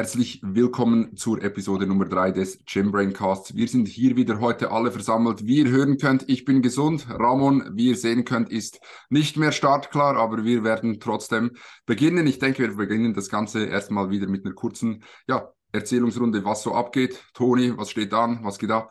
Herzlich 0.00 0.40
willkommen 0.42 1.14
zur 1.14 1.42
Episode 1.42 1.86
Nummer 1.86 2.06
3 2.06 2.30
des 2.30 2.64
Gym 2.64 2.90
Casts. 3.12 3.54
Wir 3.54 3.68
sind 3.68 3.86
hier 3.86 4.16
wieder 4.16 4.40
heute 4.40 4.70
alle 4.70 4.90
versammelt. 4.90 5.46
Wie 5.46 5.58
ihr 5.58 5.68
hören 5.68 5.98
könnt, 5.98 6.26
ich 6.26 6.46
bin 6.46 6.62
gesund. 6.62 7.06
Ramon, 7.10 7.72
wie 7.74 7.88
ihr 7.88 7.96
sehen 7.96 8.24
könnt, 8.24 8.50
ist 8.50 8.80
nicht 9.10 9.36
mehr 9.36 9.52
startklar, 9.52 10.16
aber 10.16 10.42
wir 10.42 10.64
werden 10.64 11.00
trotzdem 11.00 11.50
beginnen. 11.84 12.26
Ich 12.26 12.38
denke, 12.38 12.62
wir 12.62 12.76
beginnen 12.76 13.12
das 13.12 13.28
Ganze 13.28 13.66
erstmal 13.66 14.08
wieder 14.08 14.26
mit 14.26 14.46
einer 14.46 14.54
kurzen 14.54 15.04
ja, 15.28 15.52
Erzählungsrunde, 15.70 16.46
was 16.46 16.62
so 16.62 16.72
abgeht. 16.72 17.22
Toni, 17.34 17.76
was 17.76 17.90
steht 17.90 18.14
an? 18.14 18.40
Was 18.42 18.58
geht 18.58 18.70
ab? 18.70 18.90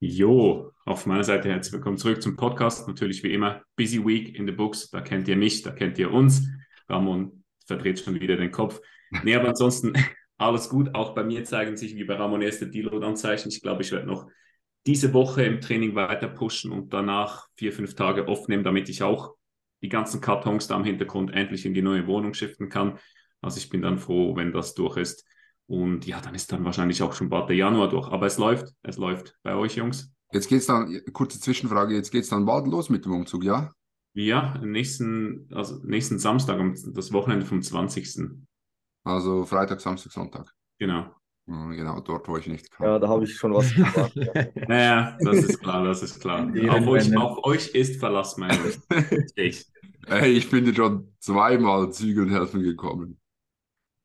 Jo, 0.00 0.72
auf 0.84 1.06
meiner 1.06 1.22
Seite 1.22 1.48
herzlich 1.48 1.74
willkommen 1.74 1.96
zurück 1.96 2.20
zum 2.20 2.34
Podcast. 2.34 2.88
Natürlich 2.88 3.22
wie 3.22 3.32
immer, 3.32 3.62
Busy 3.76 4.04
Week 4.04 4.34
in 4.34 4.48
the 4.48 4.52
Books. 4.52 4.90
Da 4.90 5.00
kennt 5.00 5.28
ihr 5.28 5.36
mich, 5.36 5.62
da 5.62 5.70
kennt 5.70 5.96
ihr 6.00 6.10
uns. 6.10 6.44
Ramon 6.88 7.44
verdreht 7.68 8.00
schon 8.00 8.18
wieder 8.18 8.36
den 8.36 8.50
Kopf. 8.50 8.80
Nee, 9.22 9.34
aber 9.34 9.48
ansonsten 9.48 9.92
alles 10.38 10.68
gut. 10.68 10.94
Auch 10.94 11.14
bei 11.14 11.24
mir 11.24 11.44
zeigen 11.44 11.76
sich 11.76 11.94
wie 11.96 12.04
bei 12.04 12.14
Ramon 12.14 12.42
erste 12.42 12.68
Deload-Anzeichen. 12.68 13.50
Ich 13.50 13.62
glaube, 13.62 13.82
ich 13.82 13.92
werde 13.92 14.06
noch 14.06 14.26
diese 14.86 15.12
Woche 15.12 15.44
im 15.44 15.60
Training 15.60 15.94
weiter 15.94 16.28
pushen 16.28 16.72
und 16.72 16.92
danach 16.92 17.46
vier, 17.56 17.72
fünf 17.72 17.94
Tage 17.94 18.26
aufnehmen, 18.26 18.64
damit 18.64 18.88
ich 18.88 19.02
auch 19.02 19.34
die 19.82 19.88
ganzen 19.88 20.20
Kartons 20.20 20.66
da 20.66 20.76
im 20.76 20.84
Hintergrund 20.84 21.32
endlich 21.32 21.66
in 21.66 21.74
die 21.74 21.82
neue 21.82 22.06
Wohnung 22.06 22.34
shiften 22.34 22.68
kann. 22.68 22.98
Also 23.40 23.58
ich 23.58 23.68
bin 23.68 23.82
dann 23.82 23.98
froh, 23.98 24.36
wenn 24.36 24.52
das 24.52 24.74
durch 24.74 24.96
ist. 24.96 25.24
Und 25.66 26.06
ja, 26.06 26.20
dann 26.20 26.34
ist 26.34 26.52
dann 26.52 26.64
wahrscheinlich 26.64 27.02
auch 27.02 27.12
schon 27.12 27.28
bald 27.28 27.48
der 27.48 27.56
Januar 27.56 27.88
durch. 27.88 28.08
Aber 28.08 28.26
es 28.26 28.38
läuft, 28.38 28.72
es 28.82 28.96
läuft 28.96 29.36
bei 29.42 29.54
euch, 29.54 29.76
Jungs. 29.76 30.12
Jetzt 30.32 30.48
geht 30.48 30.60
es 30.60 30.66
dann, 30.66 31.00
kurze 31.12 31.40
Zwischenfrage, 31.40 31.94
jetzt 31.94 32.10
geht 32.10 32.22
es 32.22 32.30
dann 32.30 32.46
bald 32.46 32.66
los 32.66 32.88
mit 32.88 33.04
dem 33.04 33.12
Umzug, 33.12 33.44
ja? 33.44 33.72
Ja, 34.14 34.58
nächsten, 34.62 35.48
also 35.52 35.80
nächsten 35.84 36.18
Samstag, 36.18 36.60
das 36.92 37.12
Wochenende 37.12 37.46
vom 37.46 37.62
20. 37.62 38.20
Also 39.04 39.44
Freitag, 39.44 39.80
Samstag, 39.80 40.12
Sonntag. 40.12 40.54
Genau. 40.78 41.14
Genau, 41.46 42.00
dort, 42.00 42.28
wo 42.28 42.36
ich 42.36 42.46
nicht 42.46 42.70
kann. 42.70 42.86
Ja, 42.86 42.98
da 43.00 43.08
habe 43.08 43.24
ich 43.24 43.34
schon 43.36 43.52
was 43.52 43.74
gemacht. 43.74 44.12
ja. 44.14 44.32
naja, 44.68 45.18
das 45.20 45.38
ist 45.38 45.60
klar, 45.60 45.84
das 45.84 46.02
ist 46.02 46.20
klar. 46.20 46.48
auf, 46.68 46.86
euch, 46.86 47.16
auf 47.16 47.44
euch 47.44 47.68
ist 47.74 47.98
Verlass, 47.98 48.36
mein 48.36 48.56
ich. 49.34 49.66
Hey, 50.06 50.32
ich 50.32 50.48
bin 50.48 50.64
dir 50.64 50.74
schon 50.74 51.12
zweimal 51.18 51.92
zügeln 51.92 52.30
helfen 52.30 52.62
gekommen. 52.62 53.18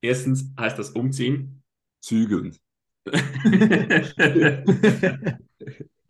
Erstens 0.02 0.52
heißt 0.60 0.80
das 0.80 0.90
umziehen. 0.92 1.64
Zügeln. 2.02 2.58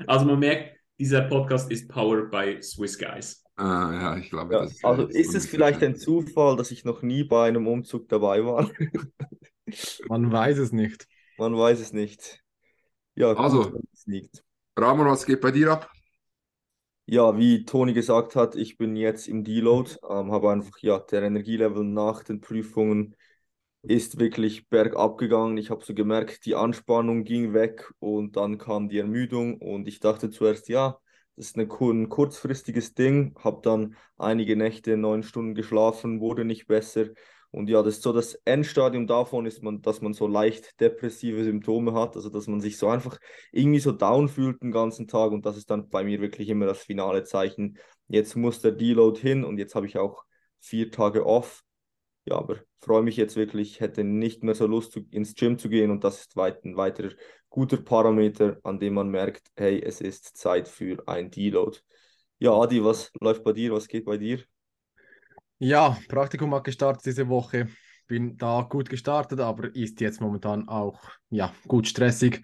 also 0.07 0.25
man 0.25 0.39
merkt, 0.39 0.77
dieser 0.97 1.21
Podcast 1.21 1.69
ist 1.71 1.89
powered 1.89 2.31
by 2.31 2.61
Swiss 2.61 2.97
Guys. 2.97 3.43
Ah, 3.57 3.91
ja, 3.93 4.17
ich 4.17 4.29
glaube, 4.29 4.53
ja, 4.53 4.61
das 4.61 4.83
Also 4.83 5.07
ist 5.07 5.33
es 5.35 5.47
vielleicht 5.47 5.81
ein 5.81 5.95
Zufall, 5.95 6.55
dass 6.55 6.71
ich 6.71 6.85
noch 6.85 7.01
nie 7.01 7.23
bei 7.23 7.47
einem 7.47 7.67
Umzug 7.67 8.07
dabei 8.07 8.45
war? 8.45 8.69
Man 10.09 10.31
weiß 10.31 10.59
es 10.59 10.71
nicht. 10.71 11.07
Man 11.37 11.57
weiß 11.57 11.79
es 11.79 11.93
nicht. 11.93 12.43
Ja, 13.15 13.33
gut, 13.33 13.39
also, 13.45 13.81
es 13.93 14.05
liegt. 14.05 14.43
Ramon, 14.77 15.07
was 15.07 15.25
geht 15.25 15.41
bei 15.41 15.51
dir 15.51 15.71
ab? 15.71 15.89
Ja, 17.05 17.37
wie 17.37 17.63
Toni 17.63 17.93
gesagt 17.93 18.35
hat, 18.35 18.55
ich 18.55 18.77
bin 18.77 18.95
jetzt 18.97 19.27
im 19.29 19.43
Deload, 19.43 19.91
ähm, 20.09 20.31
habe 20.31 20.51
einfach, 20.51 20.77
ja, 20.81 20.99
der 20.99 21.23
Energielevel 21.23 21.83
nach 21.85 22.23
den 22.23 22.41
Prüfungen 22.41 23.15
ist 23.83 24.19
wirklich 24.19 24.67
bergab 24.69 25.17
gegangen. 25.17 25.57
Ich 25.57 25.69
habe 25.69 25.85
so 25.85 25.93
gemerkt, 25.93 26.45
die 26.45 26.55
Anspannung 26.55 27.23
ging 27.23 27.53
weg 27.53 27.89
und 27.99 28.35
dann 28.35 28.57
kam 28.57 28.89
die 28.89 28.99
Ermüdung 28.99 29.57
und 29.61 29.87
ich 29.87 29.99
dachte 30.01 30.29
zuerst, 30.29 30.69
ja, 30.69 30.99
das 31.37 31.47
ist 31.47 31.57
eine, 31.57 31.69
ein 31.69 32.09
kurzfristiges 32.09 32.95
Ding, 32.95 33.35
habe 33.43 33.61
dann 33.61 33.95
einige 34.17 34.55
Nächte 34.55 34.97
neun 34.97 35.21
Stunden 35.23 35.53
geschlafen, 35.53 36.19
wurde 36.19 36.45
nicht 36.45 36.67
besser. 36.67 37.05
Und 37.51 37.69
ja, 37.69 37.81
das 37.81 37.95
ist 37.95 38.03
so 38.03 38.11
das 38.11 38.33
Endstadium 38.43 39.07
davon 39.07 39.45
ist 39.45 39.63
man, 39.63 39.81
dass 39.81 40.01
man 40.01 40.13
so 40.13 40.27
leicht 40.27 40.79
depressive 40.81 41.43
Symptome 41.43 41.93
hat, 41.93 42.15
also 42.15 42.29
dass 42.29 42.47
man 42.47 42.59
sich 42.59 42.77
so 42.77 42.89
einfach 42.89 43.19
irgendwie 43.51 43.79
so 43.79 43.91
down 43.91 44.27
fühlt 44.27 44.61
den 44.61 44.71
ganzen 44.71 45.07
Tag 45.07 45.31
und 45.31 45.45
das 45.45 45.57
ist 45.57 45.69
dann 45.69 45.89
bei 45.89 46.03
mir 46.03 46.19
wirklich 46.19 46.49
immer 46.49 46.65
das 46.65 46.79
finale 46.79 47.23
Zeichen. 47.23 47.77
Jetzt 48.07 48.35
muss 48.35 48.59
der 48.61 48.71
Deload 48.71 49.19
hin 49.19 49.45
und 49.45 49.59
jetzt 49.59 49.75
habe 49.75 49.85
ich 49.85 49.97
auch 49.97 50.25
vier 50.59 50.91
Tage 50.91 51.25
off. 51.25 51.63
Ja, 52.25 52.37
aber 52.37 52.57
freue 52.79 53.03
mich 53.03 53.15
jetzt 53.15 53.37
wirklich, 53.37 53.79
hätte 53.79 54.03
nicht 54.03 54.43
mehr 54.43 54.55
so 54.55 54.67
Lust 54.67 54.97
ins 55.11 55.33
Gym 55.35 55.57
zu 55.57 55.69
gehen 55.69 55.91
und 55.91 56.03
das 56.03 56.21
ist 56.21 56.35
weit, 56.35 56.65
ein 56.65 56.75
weiterer 56.75 57.11
guter 57.49 57.77
Parameter, 57.77 58.57
an 58.63 58.79
dem 58.79 58.95
man 58.95 59.09
merkt, 59.09 59.47
hey, 59.55 59.81
es 59.81 60.01
ist 60.01 60.37
Zeit 60.37 60.67
für 60.67 61.07
ein 61.07 61.31
Deload. 61.31 61.77
Ja, 62.39 62.51
Adi, 62.51 62.83
was 62.83 63.11
läuft 63.19 63.43
bei 63.43 63.53
dir? 63.53 63.73
Was 63.73 63.87
geht 63.87 64.05
bei 64.05 64.17
dir? 64.17 64.43
Ja, 65.59 65.97
Praktikum 66.07 66.53
hat 66.53 66.65
gestartet 66.65 67.05
diese 67.05 67.27
Woche. 67.29 67.67
Bin 68.07 68.37
da 68.37 68.61
gut 68.61 68.89
gestartet, 68.89 69.39
aber 69.39 69.73
ist 69.75 69.99
jetzt 70.01 70.21
momentan 70.21 70.67
auch 70.69 70.99
ja, 71.29 71.53
gut 71.67 71.87
stressig 71.87 72.43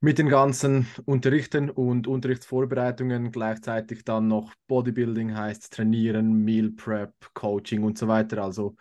mit 0.00 0.18
den 0.18 0.28
ganzen 0.28 0.86
Unterrichten 1.06 1.70
und 1.70 2.06
Unterrichtsvorbereitungen. 2.06 3.30
Gleichzeitig 3.30 4.04
dann 4.04 4.28
noch 4.28 4.52
Bodybuilding 4.66 5.36
heißt 5.36 5.72
Trainieren, 5.72 6.44
Meal 6.44 6.70
Prep, 6.70 7.14
Coaching 7.32 7.84
und 7.84 7.96
so 7.96 8.08
weiter. 8.08 8.42
Also 8.42 8.76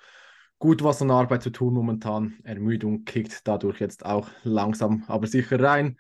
gut 0.60 0.84
was 0.84 1.02
an 1.02 1.12
Arbeit 1.12 1.44
zu 1.44 1.50
tun 1.52 1.74
momentan. 1.74 2.40
Ermüdung 2.44 3.06
kickt 3.06 3.48
dadurch 3.48 3.80
jetzt 3.80 4.06
auch 4.06 4.30
langsam, 4.44 5.04
aber 5.08 5.28
sicher 5.28 5.60
rein. 5.60 6.00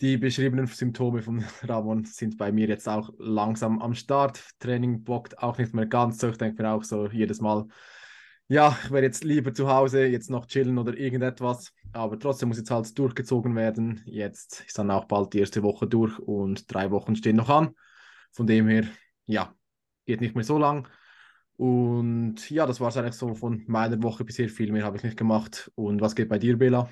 Die 0.00 0.16
beschriebenen 0.16 0.66
Symptome 0.66 1.22
von 1.22 1.44
Ramon 1.62 2.04
sind 2.04 2.36
bei 2.36 2.50
mir 2.50 2.66
jetzt 2.66 2.88
auch 2.88 3.10
langsam 3.18 3.80
am 3.80 3.94
Start. 3.94 4.42
Training 4.58 5.04
bockt 5.04 5.38
auch 5.38 5.58
nicht 5.58 5.74
mehr 5.74 5.86
ganz 5.86 6.18
so. 6.18 6.28
Ich 6.30 6.38
denke 6.38 6.62
mir 6.62 6.70
auch 6.70 6.82
so 6.82 7.06
jedes 7.08 7.40
Mal, 7.40 7.66
ja, 8.48 8.76
ich 8.84 8.90
wäre 8.90 9.04
jetzt 9.04 9.24
lieber 9.24 9.54
zu 9.54 9.68
Hause, 9.68 10.06
jetzt 10.06 10.28
noch 10.28 10.46
chillen 10.46 10.78
oder 10.78 10.96
irgendetwas. 10.96 11.72
Aber 11.92 12.18
trotzdem 12.18 12.48
muss 12.48 12.58
jetzt 12.58 12.70
halt 12.70 12.98
durchgezogen 12.98 13.54
werden. 13.54 14.02
Jetzt 14.04 14.64
ist 14.66 14.78
dann 14.78 14.90
auch 14.90 15.04
bald 15.04 15.32
die 15.32 15.38
erste 15.38 15.62
Woche 15.62 15.86
durch 15.86 16.18
und 16.18 16.72
drei 16.72 16.90
Wochen 16.90 17.14
stehen 17.14 17.36
noch 17.36 17.48
an. 17.48 17.74
Von 18.32 18.46
dem 18.46 18.66
her, 18.68 18.84
ja, 19.26 19.54
geht 20.04 20.20
nicht 20.20 20.34
mehr 20.34 20.44
so 20.44 20.58
lang. 20.58 20.88
Und 21.62 22.50
ja, 22.50 22.66
das 22.66 22.80
war 22.80 22.88
es 22.88 22.96
eigentlich 22.96 23.14
so 23.14 23.36
von 23.36 23.62
meiner 23.68 24.02
Woche 24.02 24.24
bisher. 24.24 24.48
Viel 24.48 24.72
mehr 24.72 24.82
habe 24.84 24.96
ich 24.96 25.04
nicht 25.04 25.16
gemacht. 25.16 25.70
Und 25.76 26.00
was 26.00 26.16
geht 26.16 26.28
bei 26.28 26.36
dir, 26.36 26.58
Bela? 26.58 26.90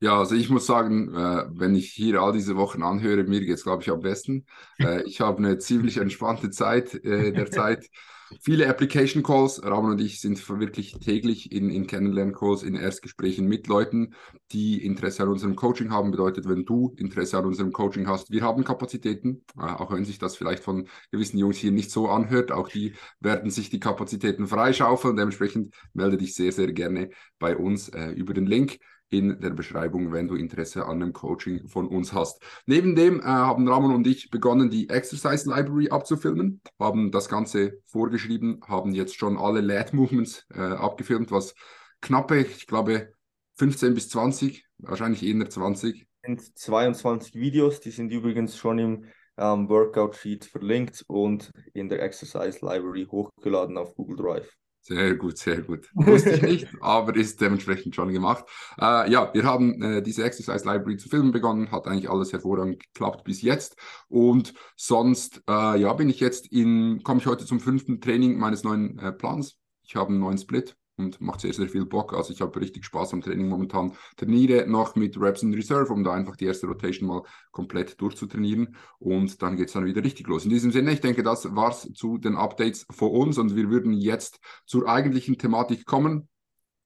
Ja, 0.00 0.18
also 0.18 0.34
ich 0.34 0.50
muss 0.50 0.66
sagen, 0.66 1.08
äh, 1.14 1.44
wenn 1.48 1.74
ich 1.74 1.92
hier 1.92 2.20
all 2.20 2.34
diese 2.34 2.54
Wochen 2.56 2.82
anhöre, 2.82 3.24
mir 3.24 3.40
geht 3.40 3.54
es, 3.54 3.62
glaube 3.62 3.82
ich, 3.82 3.90
am 3.90 4.00
besten. 4.00 4.44
Äh, 4.78 5.04
ich 5.04 5.22
habe 5.22 5.38
eine 5.38 5.56
ziemlich 5.56 5.96
entspannte 5.96 6.50
Zeit 6.50 6.92
äh, 6.92 7.32
derzeit. 7.32 7.88
Viele 8.40 8.68
Application 8.68 9.22
Calls. 9.22 9.62
Ramon 9.62 9.92
und 9.92 10.00
ich 10.00 10.20
sind 10.20 10.48
wirklich 10.48 10.98
täglich 11.00 11.52
in, 11.52 11.70
in 11.70 11.86
Kennenlern-Calls, 11.86 12.62
in 12.62 12.74
Erstgesprächen 12.74 13.46
mit 13.46 13.66
Leuten, 13.66 14.14
die 14.52 14.84
Interesse 14.84 15.22
an 15.22 15.28
unserem 15.28 15.56
Coaching 15.56 15.90
haben. 15.90 16.10
Bedeutet, 16.10 16.48
wenn 16.48 16.64
du 16.64 16.94
Interesse 16.98 17.38
an 17.38 17.46
unserem 17.46 17.72
Coaching 17.72 18.06
hast, 18.06 18.30
wir 18.30 18.42
haben 18.42 18.64
Kapazitäten, 18.64 19.44
auch 19.56 19.92
wenn 19.92 20.04
sich 20.04 20.18
das 20.18 20.36
vielleicht 20.36 20.62
von 20.62 20.88
gewissen 21.10 21.38
Jungs 21.38 21.56
hier 21.56 21.72
nicht 21.72 21.90
so 21.90 22.08
anhört. 22.08 22.52
Auch 22.52 22.68
die 22.68 22.94
werden 23.20 23.50
sich 23.50 23.70
die 23.70 23.80
Kapazitäten 23.80 24.46
freischaufeln. 24.46 25.16
Dementsprechend 25.16 25.74
melde 25.92 26.16
dich 26.16 26.34
sehr, 26.34 26.52
sehr 26.52 26.72
gerne 26.72 27.10
bei 27.38 27.56
uns 27.56 27.88
äh, 27.90 28.10
über 28.10 28.34
den 28.34 28.46
Link 28.46 28.78
in 29.12 29.40
der 29.40 29.50
Beschreibung, 29.50 30.10
wenn 30.12 30.26
du 30.26 30.34
Interesse 30.34 30.86
an 30.86 31.02
einem 31.02 31.12
Coaching 31.12 31.68
von 31.68 31.86
uns 31.86 32.12
hast. 32.12 32.42
Neben 32.66 32.96
dem 32.96 33.20
äh, 33.20 33.24
haben 33.24 33.68
Ramon 33.68 33.94
und 33.94 34.06
ich 34.06 34.30
begonnen, 34.30 34.70
die 34.70 34.88
Exercise 34.88 35.48
Library 35.48 35.90
abzufilmen, 35.90 36.62
haben 36.78 37.12
das 37.12 37.28
Ganze 37.28 37.80
vorgeschrieben, 37.86 38.60
haben 38.66 38.92
jetzt 38.92 39.16
schon 39.16 39.36
alle 39.36 39.60
Lat 39.60 39.92
Movements 39.92 40.46
äh, 40.54 40.60
abgefilmt, 40.60 41.30
was 41.30 41.54
knappe, 42.00 42.40
ich 42.40 42.66
glaube, 42.66 43.12
15 43.56 43.94
bis 43.94 44.08
20, 44.08 44.64
wahrscheinlich 44.78 45.22
eher 45.22 45.48
20. 45.48 46.06
sind 46.24 46.58
22 46.58 47.34
Videos, 47.34 47.80
die 47.80 47.90
sind 47.90 48.10
übrigens 48.10 48.56
schon 48.56 48.78
im 48.78 49.04
ähm, 49.36 49.68
Workout 49.68 50.16
Sheet 50.16 50.46
verlinkt 50.46 51.04
und 51.06 51.52
in 51.74 51.88
der 51.88 52.02
Exercise 52.02 52.64
Library 52.64 53.06
hochgeladen 53.10 53.76
auf 53.76 53.94
Google 53.94 54.16
Drive. 54.16 54.56
Sehr 54.84 55.14
gut, 55.14 55.38
sehr 55.38 55.62
gut. 55.62 55.88
Wusste 55.94 56.30
ich 56.30 56.42
nicht, 56.42 56.68
aber 56.80 57.14
ist 57.14 57.40
dementsprechend 57.40 57.94
schon 57.94 58.12
gemacht. 58.12 58.44
Äh, 58.80 59.12
ja, 59.12 59.32
wir 59.32 59.44
haben 59.44 59.80
äh, 59.80 60.02
diese 60.02 60.24
Exercise 60.24 60.64
Library 60.64 60.96
zu 60.96 61.08
filmen 61.08 61.30
begonnen, 61.30 61.70
hat 61.70 61.86
eigentlich 61.86 62.10
alles 62.10 62.32
hervorragend 62.32 62.80
geklappt 62.82 63.22
bis 63.22 63.42
jetzt. 63.42 63.76
Und 64.08 64.54
sonst, 64.76 65.40
äh, 65.48 65.80
ja, 65.80 65.92
bin 65.92 66.10
ich 66.10 66.18
jetzt 66.18 66.50
in, 66.50 67.00
komme 67.04 67.20
ich 67.20 67.26
heute 67.26 67.46
zum 67.46 67.60
fünften 67.60 68.00
Training 68.00 68.36
meines 68.38 68.64
neuen 68.64 68.98
äh, 68.98 69.12
Plans. 69.12 69.56
Ich 69.84 69.94
habe 69.94 70.10
einen 70.10 70.18
neuen 70.18 70.38
Split, 70.38 70.76
und 70.96 71.20
macht 71.20 71.40
sehr, 71.40 71.52
sehr 71.52 71.68
viel 71.68 71.86
Bock. 71.86 72.12
Also 72.14 72.32
ich 72.32 72.40
habe 72.40 72.60
richtig 72.60 72.84
Spaß 72.84 73.12
am 73.14 73.22
Training 73.22 73.48
momentan. 73.48 73.92
Trainiere 74.16 74.66
noch 74.66 74.94
mit 74.94 75.18
Reps 75.20 75.42
in 75.42 75.54
Reserve, 75.54 75.92
um 75.92 76.04
da 76.04 76.12
einfach 76.12 76.36
die 76.36 76.46
erste 76.46 76.66
Rotation 76.66 77.08
mal 77.08 77.22
komplett 77.50 78.00
durchzutrainieren 78.00 78.76
und 78.98 79.42
dann 79.42 79.56
geht 79.56 79.68
es 79.68 79.74
dann 79.74 79.84
wieder 79.84 80.04
richtig 80.04 80.26
los. 80.26 80.44
In 80.44 80.50
diesem 80.50 80.70
Sinne, 80.70 80.92
ich 80.92 81.00
denke, 81.00 81.22
das 81.22 81.54
war's 81.54 81.88
zu 81.94 82.18
den 82.18 82.36
Updates 82.36 82.86
von 82.90 83.10
uns 83.10 83.38
und 83.38 83.56
wir 83.56 83.70
würden 83.70 83.92
jetzt 83.92 84.40
zur 84.66 84.88
eigentlichen 84.88 85.38
Thematik 85.38 85.86
kommen. 85.86 86.28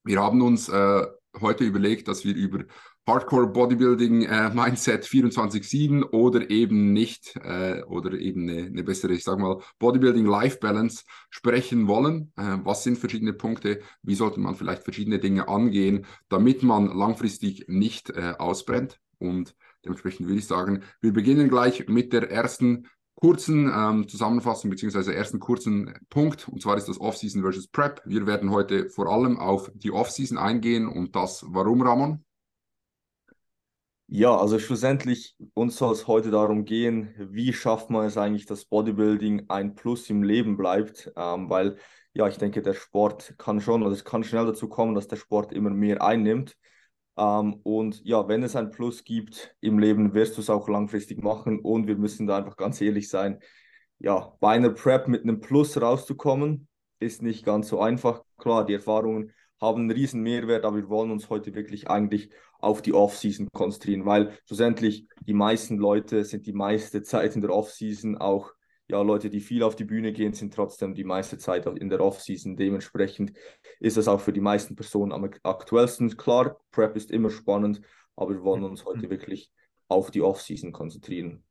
Wir 0.04 0.20
haben 0.20 0.40
uns 0.42 0.68
äh, 0.68 1.06
heute 1.40 1.64
überlegt, 1.64 2.08
dass 2.08 2.24
wir 2.24 2.34
über 2.34 2.64
Hardcore 3.06 3.46
Bodybuilding 3.46 4.22
äh, 4.22 4.50
Mindset 4.50 5.04
24/7 5.04 6.02
oder 6.10 6.50
eben 6.50 6.92
nicht 6.92 7.36
äh, 7.36 7.82
oder 7.84 8.12
eben 8.12 8.48
eine, 8.48 8.66
eine, 8.66 8.82
bessere, 8.82 9.12
ich 9.12 9.22
sag 9.22 9.38
mal, 9.38 9.62
Bodybuilding 9.78 10.26
Life 10.26 10.58
Balance 10.58 11.04
sprechen 11.30 11.86
wollen. 11.86 12.32
Äh, 12.36 12.58
was 12.64 12.82
sind 12.82 12.98
verschiedene 12.98 13.32
Punkte? 13.32 13.80
Wie 14.02 14.16
sollte 14.16 14.40
man 14.40 14.56
vielleicht 14.56 14.82
verschiedene 14.82 15.20
Dinge 15.20 15.46
angehen, 15.46 16.04
damit 16.28 16.64
man 16.64 16.86
langfristig 16.86 17.66
nicht 17.68 18.10
äh, 18.10 18.34
ausbrennt? 18.38 18.98
Und 19.18 19.54
dementsprechend 19.84 20.26
würde 20.26 20.40
ich 20.40 20.46
sagen, 20.48 20.82
wir 21.00 21.12
beginnen 21.12 21.48
gleich 21.48 21.86
mit 21.86 22.12
der 22.12 22.28
ersten 22.30 22.88
kurzen 23.14 23.72
ähm, 23.72 24.08
Zusammenfassung 24.08 24.68
beziehungsweise 24.68 25.14
ersten 25.14 25.38
kurzen 25.38 25.94
Punkt 26.10 26.48
und 26.48 26.60
zwar 26.60 26.76
ist 26.76 26.88
das 26.88 27.00
Off-Season 27.00 27.40
versus 27.40 27.68
Prep. 27.68 28.02
Wir 28.04 28.26
werden 28.26 28.50
heute 28.50 28.90
vor 28.90 29.06
allem 29.06 29.38
auf 29.38 29.70
die 29.74 29.92
Off-Season 29.92 30.36
eingehen 30.38 30.88
und 30.88 31.14
das 31.14 31.44
warum, 31.48 31.82
Ramon? 31.82 32.25
Ja, 34.08 34.36
also 34.36 34.58
schlussendlich 34.60 35.34
uns 35.54 35.76
soll 35.76 35.92
es 35.92 36.06
heute 36.06 36.30
darum 36.30 36.64
gehen, 36.64 37.12
wie 37.18 37.52
schafft 37.52 37.90
man 37.90 38.06
es 38.06 38.16
eigentlich, 38.16 38.46
dass 38.46 38.64
Bodybuilding 38.64 39.46
ein 39.48 39.74
Plus 39.74 40.08
im 40.10 40.22
Leben 40.22 40.56
bleibt, 40.56 41.12
ähm, 41.16 41.50
weil 41.50 41.76
ja, 42.14 42.28
ich 42.28 42.38
denke, 42.38 42.62
der 42.62 42.74
Sport 42.74 43.34
kann 43.36 43.60
schon, 43.60 43.82
also 43.82 43.94
es 43.94 44.04
kann 44.04 44.22
schnell 44.22 44.46
dazu 44.46 44.68
kommen, 44.68 44.94
dass 44.94 45.08
der 45.08 45.16
Sport 45.16 45.52
immer 45.52 45.70
mehr 45.70 46.02
einnimmt. 46.02 46.56
Ähm, 47.16 47.54
und 47.64 48.00
ja, 48.04 48.28
wenn 48.28 48.44
es 48.44 48.54
ein 48.54 48.70
Plus 48.70 49.02
gibt 49.04 49.56
im 49.60 49.78
Leben, 49.80 50.14
wirst 50.14 50.36
du 50.36 50.40
es 50.40 50.50
auch 50.50 50.68
langfristig 50.68 51.22
machen 51.22 51.58
und 51.58 51.88
wir 51.88 51.96
müssen 51.96 52.26
da 52.28 52.38
einfach 52.38 52.56
ganz 52.56 52.80
ehrlich 52.80 53.08
sein. 53.08 53.40
Ja, 53.98 54.34
bei 54.40 54.50
einer 54.54 54.70
Prep 54.70 55.08
mit 55.08 55.22
einem 55.24 55.40
Plus 55.40 55.80
rauszukommen, 55.80 56.68
ist 57.00 57.22
nicht 57.22 57.44
ganz 57.44 57.68
so 57.68 57.80
einfach. 57.80 58.22
Klar, 58.38 58.64
die 58.66 58.74
Erfahrungen 58.74 59.32
haben 59.60 59.82
einen 59.82 59.90
riesen 59.90 60.22
Mehrwert, 60.22 60.64
aber 60.64 60.76
wir 60.76 60.88
wollen 60.88 61.10
uns 61.10 61.28
heute 61.30 61.54
wirklich 61.54 61.88
eigentlich 61.88 62.30
auf 62.58 62.82
die 62.82 62.94
Off-Season 62.94 63.48
konzentrieren, 63.52 64.06
weil 64.06 64.36
schlussendlich 64.46 65.06
die 65.20 65.34
meisten 65.34 65.76
Leute 65.76 66.24
sind 66.24 66.46
die 66.46 66.52
meiste 66.52 67.02
Zeit 67.02 67.34
in 67.34 67.42
der 67.42 67.50
Off-Season 67.50 68.16
auch 68.16 68.52
ja, 68.88 69.02
Leute, 69.02 69.30
die 69.30 69.40
viel 69.40 69.62
auf 69.62 69.74
die 69.74 69.84
Bühne 69.84 70.12
gehen, 70.12 70.32
sind 70.32 70.54
trotzdem 70.54 70.94
die 70.94 71.04
meiste 71.04 71.38
Zeit 71.38 71.66
in 71.66 71.88
der 71.88 72.00
Off-Season. 72.00 72.56
Dementsprechend 72.56 73.32
ist 73.80 73.96
es 73.96 74.06
auch 74.06 74.20
für 74.20 74.32
die 74.32 74.40
meisten 74.40 74.76
Personen 74.76 75.12
am 75.12 75.28
aktuellsten. 75.42 76.16
Klar, 76.16 76.60
Prep 76.70 76.94
ist 76.96 77.10
immer 77.10 77.30
spannend, 77.30 77.80
aber 78.14 78.34
wir 78.34 78.42
wollen 78.42 78.62
uns 78.62 78.84
heute 78.84 79.10
wirklich 79.10 79.50
auf 79.88 80.10
die 80.10 80.22
Off-Season 80.22 80.72
konzentrieren. 80.72 81.42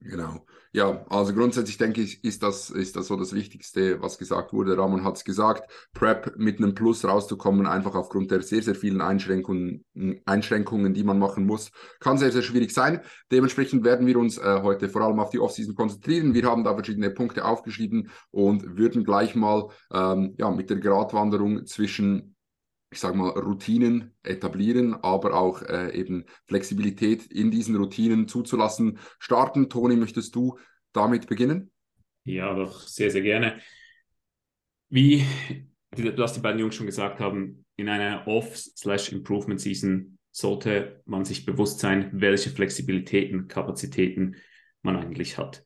Genau. 0.00 0.46
Ja, 0.72 1.04
also 1.08 1.34
grundsätzlich 1.34 1.76
denke 1.76 2.00
ich, 2.02 2.22
ist 2.22 2.42
das, 2.44 2.70
ist 2.70 2.94
das 2.94 3.08
so 3.08 3.16
das 3.16 3.32
Wichtigste, 3.32 4.00
was 4.00 4.16
gesagt 4.16 4.52
wurde. 4.52 4.78
Ramon 4.78 5.02
hat 5.02 5.16
es 5.16 5.24
gesagt, 5.24 5.68
Prep 5.92 6.36
mit 6.36 6.58
einem 6.58 6.74
Plus 6.74 7.04
rauszukommen, 7.04 7.66
einfach 7.66 7.96
aufgrund 7.96 8.30
der 8.30 8.42
sehr, 8.42 8.62
sehr 8.62 8.76
vielen 8.76 9.00
Einschränkungen, 9.00 9.84
Einschränkungen, 10.24 10.94
die 10.94 11.02
man 11.02 11.18
machen 11.18 11.46
muss, 11.46 11.72
kann 11.98 12.16
sehr, 12.16 12.30
sehr 12.30 12.42
schwierig 12.42 12.72
sein. 12.72 13.00
Dementsprechend 13.32 13.82
werden 13.82 14.06
wir 14.06 14.18
uns 14.18 14.38
äh, 14.38 14.60
heute 14.62 14.88
vor 14.88 15.02
allem 15.02 15.18
auf 15.18 15.30
die 15.30 15.40
Offseason 15.40 15.74
konzentrieren. 15.74 16.32
Wir 16.32 16.44
haben 16.44 16.62
da 16.62 16.74
verschiedene 16.74 17.10
Punkte 17.10 17.44
aufgeschrieben 17.44 18.10
und 18.30 18.76
würden 18.76 19.02
gleich 19.02 19.34
mal 19.34 19.68
ähm, 19.92 20.34
ja, 20.38 20.48
mit 20.50 20.70
der 20.70 20.78
Gratwanderung 20.78 21.66
zwischen 21.66 22.36
ich 22.90 23.00
sage 23.00 23.16
mal, 23.16 23.30
Routinen 23.30 24.14
etablieren, 24.22 24.94
aber 24.94 25.34
auch 25.34 25.62
äh, 25.62 25.94
eben 25.94 26.24
Flexibilität 26.46 27.26
in 27.26 27.50
diesen 27.50 27.76
Routinen 27.76 28.28
zuzulassen. 28.28 28.98
Starten, 29.18 29.68
Toni, 29.68 29.96
möchtest 29.96 30.34
du 30.34 30.58
damit 30.92 31.26
beginnen? 31.26 31.70
Ja, 32.24 32.54
doch, 32.54 32.80
sehr, 32.80 33.10
sehr 33.10 33.22
gerne. 33.22 33.60
Wie 34.88 35.24
du 35.90 36.22
hast 36.22 36.36
die 36.36 36.40
beiden 36.40 36.60
Jungs 36.60 36.74
schon 36.74 36.86
gesagt 36.86 37.20
haben, 37.20 37.64
in 37.76 37.88
einer 37.88 38.26
Off-Improvement-Season 38.26 40.18
sollte 40.30 41.02
man 41.04 41.24
sich 41.24 41.44
bewusst 41.44 41.80
sein, 41.80 42.10
welche 42.12 42.50
Flexibilitäten, 42.50 43.48
Kapazitäten 43.48 44.36
man 44.82 44.96
eigentlich 44.96 45.38
hat. 45.38 45.64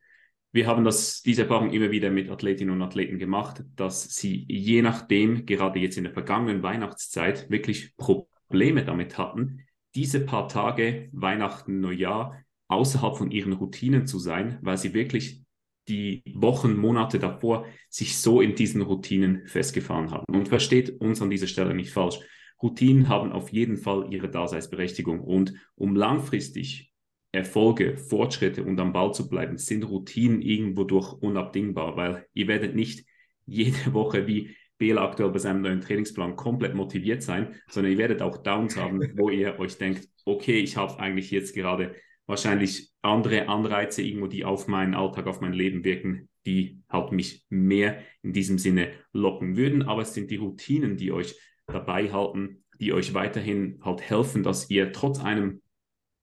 Wir 0.54 0.66
haben 0.66 0.84
das, 0.84 1.22
diese 1.22 1.42
Erfahrung 1.42 1.70
immer 1.70 1.90
wieder 1.90 2.10
mit 2.10 2.28
Athletinnen 2.28 2.74
und 2.74 2.82
Athleten 2.82 3.18
gemacht, 3.18 3.64
dass 3.74 4.14
sie 4.14 4.44
je 4.48 4.82
nachdem, 4.82 5.46
gerade 5.46 5.80
jetzt 5.80 5.96
in 5.96 6.04
der 6.04 6.12
vergangenen 6.12 6.62
Weihnachtszeit, 6.62 7.50
wirklich 7.50 7.96
Probleme 7.96 8.84
damit 8.84 9.16
hatten, 9.16 9.62
diese 9.94 10.20
paar 10.20 10.48
Tage, 10.48 11.08
Weihnachten, 11.12 11.80
Neujahr, 11.80 12.36
außerhalb 12.68 13.16
von 13.16 13.30
ihren 13.30 13.54
Routinen 13.54 14.06
zu 14.06 14.18
sein, 14.18 14.58
weil 14.60 14.76
sie 14.76 14.92
wirklich 14.92 15.42
die 15.88 16.22
Wochen, 16.34 16.76
Monate 16.76 17.18
davor 17.18 17.66
sich 17.88 18.18
so 18.18 18.40
in 18.40 18.54
diesen 18.54 18.82
Routinen 18.82 19.46
festgefahren 19.46 20.10
haben. 20.10 20.24
Und 20.34 20.48
versteht 20.48 21.00
uns 21.00 21.20
an 21.22 21.30
dieser 21.30 21.46
Stelle 21.46 21.74
nicht 21.74 21.90
falsch. 21.90 22.20
Routinen 22.62 23.08
haben 23.08 23.32
auf 23.32 23.52
jeden 23.52 23.78
Fall 23.78 24.06
ihre 24.10 24.30
Daseinsberechtigung. 24.30 25.20
Und 25.20 25.54
um 25.74 25.96
langfristig 25.96 26.91
Erfolge, 27.32 27.96
Fortschritte 27.96 28.62
und 28.62 28.78
am 28.78 28.92
Ball 28.92 29.12
zu 29.14 29.28
bleiben, 29.28 29.56
sind 29.56 29.84
Routinen 29.84 30.42
irgendwo 30.42 30.84
durch 30.84 31.12
unabdingbar, 31.14 31.96
weil 31.96 32.26
ihr 32.34 32.46
werdet 32.46 32.74
nicht 32.74 33.06
jede 33.46 33.76
Woche 33.92 34.26
wie 34.26 34.54
Bela 34.78 35.04
aktuell 35.04 35.30
bei 35.30 35.38
seinem 35.38 35.62
neuen 35.62 35.80
Trainingsplan 35.80 36.36
komplett 36.36 36.74
motiviert 36.74 37.22
sein, 37.22 37.54
sondern 37.68 37.92
ihr 37.92 37.98
werdet 37.98 38.20
auch 38.20 38.38
Downs 38.38 38.76
haben, 38.76 39.00
wo 39.16 39.30
ihr 39.30 39.58
euch 39.58 39.78
denkt, 39.78 40.08
okay, 40.24 40.58
ich 40.58 40.76
habe 40.76 40.98
eigentlich 40.98 41.30
jetzt 41.30 41.54
gerade 41.54 41.94
wahrscheinlich 42.26 42.90
andere 43.00 43.48
Anreize 43.48 44.02
irgendwo, 44.02 44.26
die 44.26 44.44
auf 44.44 44.68
meinen 44.68 44.94
Alltag, 44.94 45.26
auf 45.26 45.40
mein 45.40 45.52
Leben 45.52 45.84
wirken, 45.84 46.28
die 46.46 46.80
halt 46.88 47.12
mich 47.12 47.44
mehr 47.48 48.02
in 48.22 48.32
diesem 48.32 48.58
Sinne 48.58 48.90
locken 49.12 49.56
würden. 49.56 49.82
Aber 49.82 50.02
es 50.02 50.14
sind 50.14 50.30
die 50.30 50.36
Routinen, 50.36 50.96
die 50.96 51.12
euch 51.12 51.36
dabei 51.66 52.12
halten, 52.12 52.64
die 52.80 52.92
euch 52.92 53.14
weiterhin 53.14 53.78
halt 53.82 54.00
helfen, 54.00 54.42
dass 54.42 54.68
ihr 54.68 54.92
trotz 54.92 55.20
einem 55.20 55.62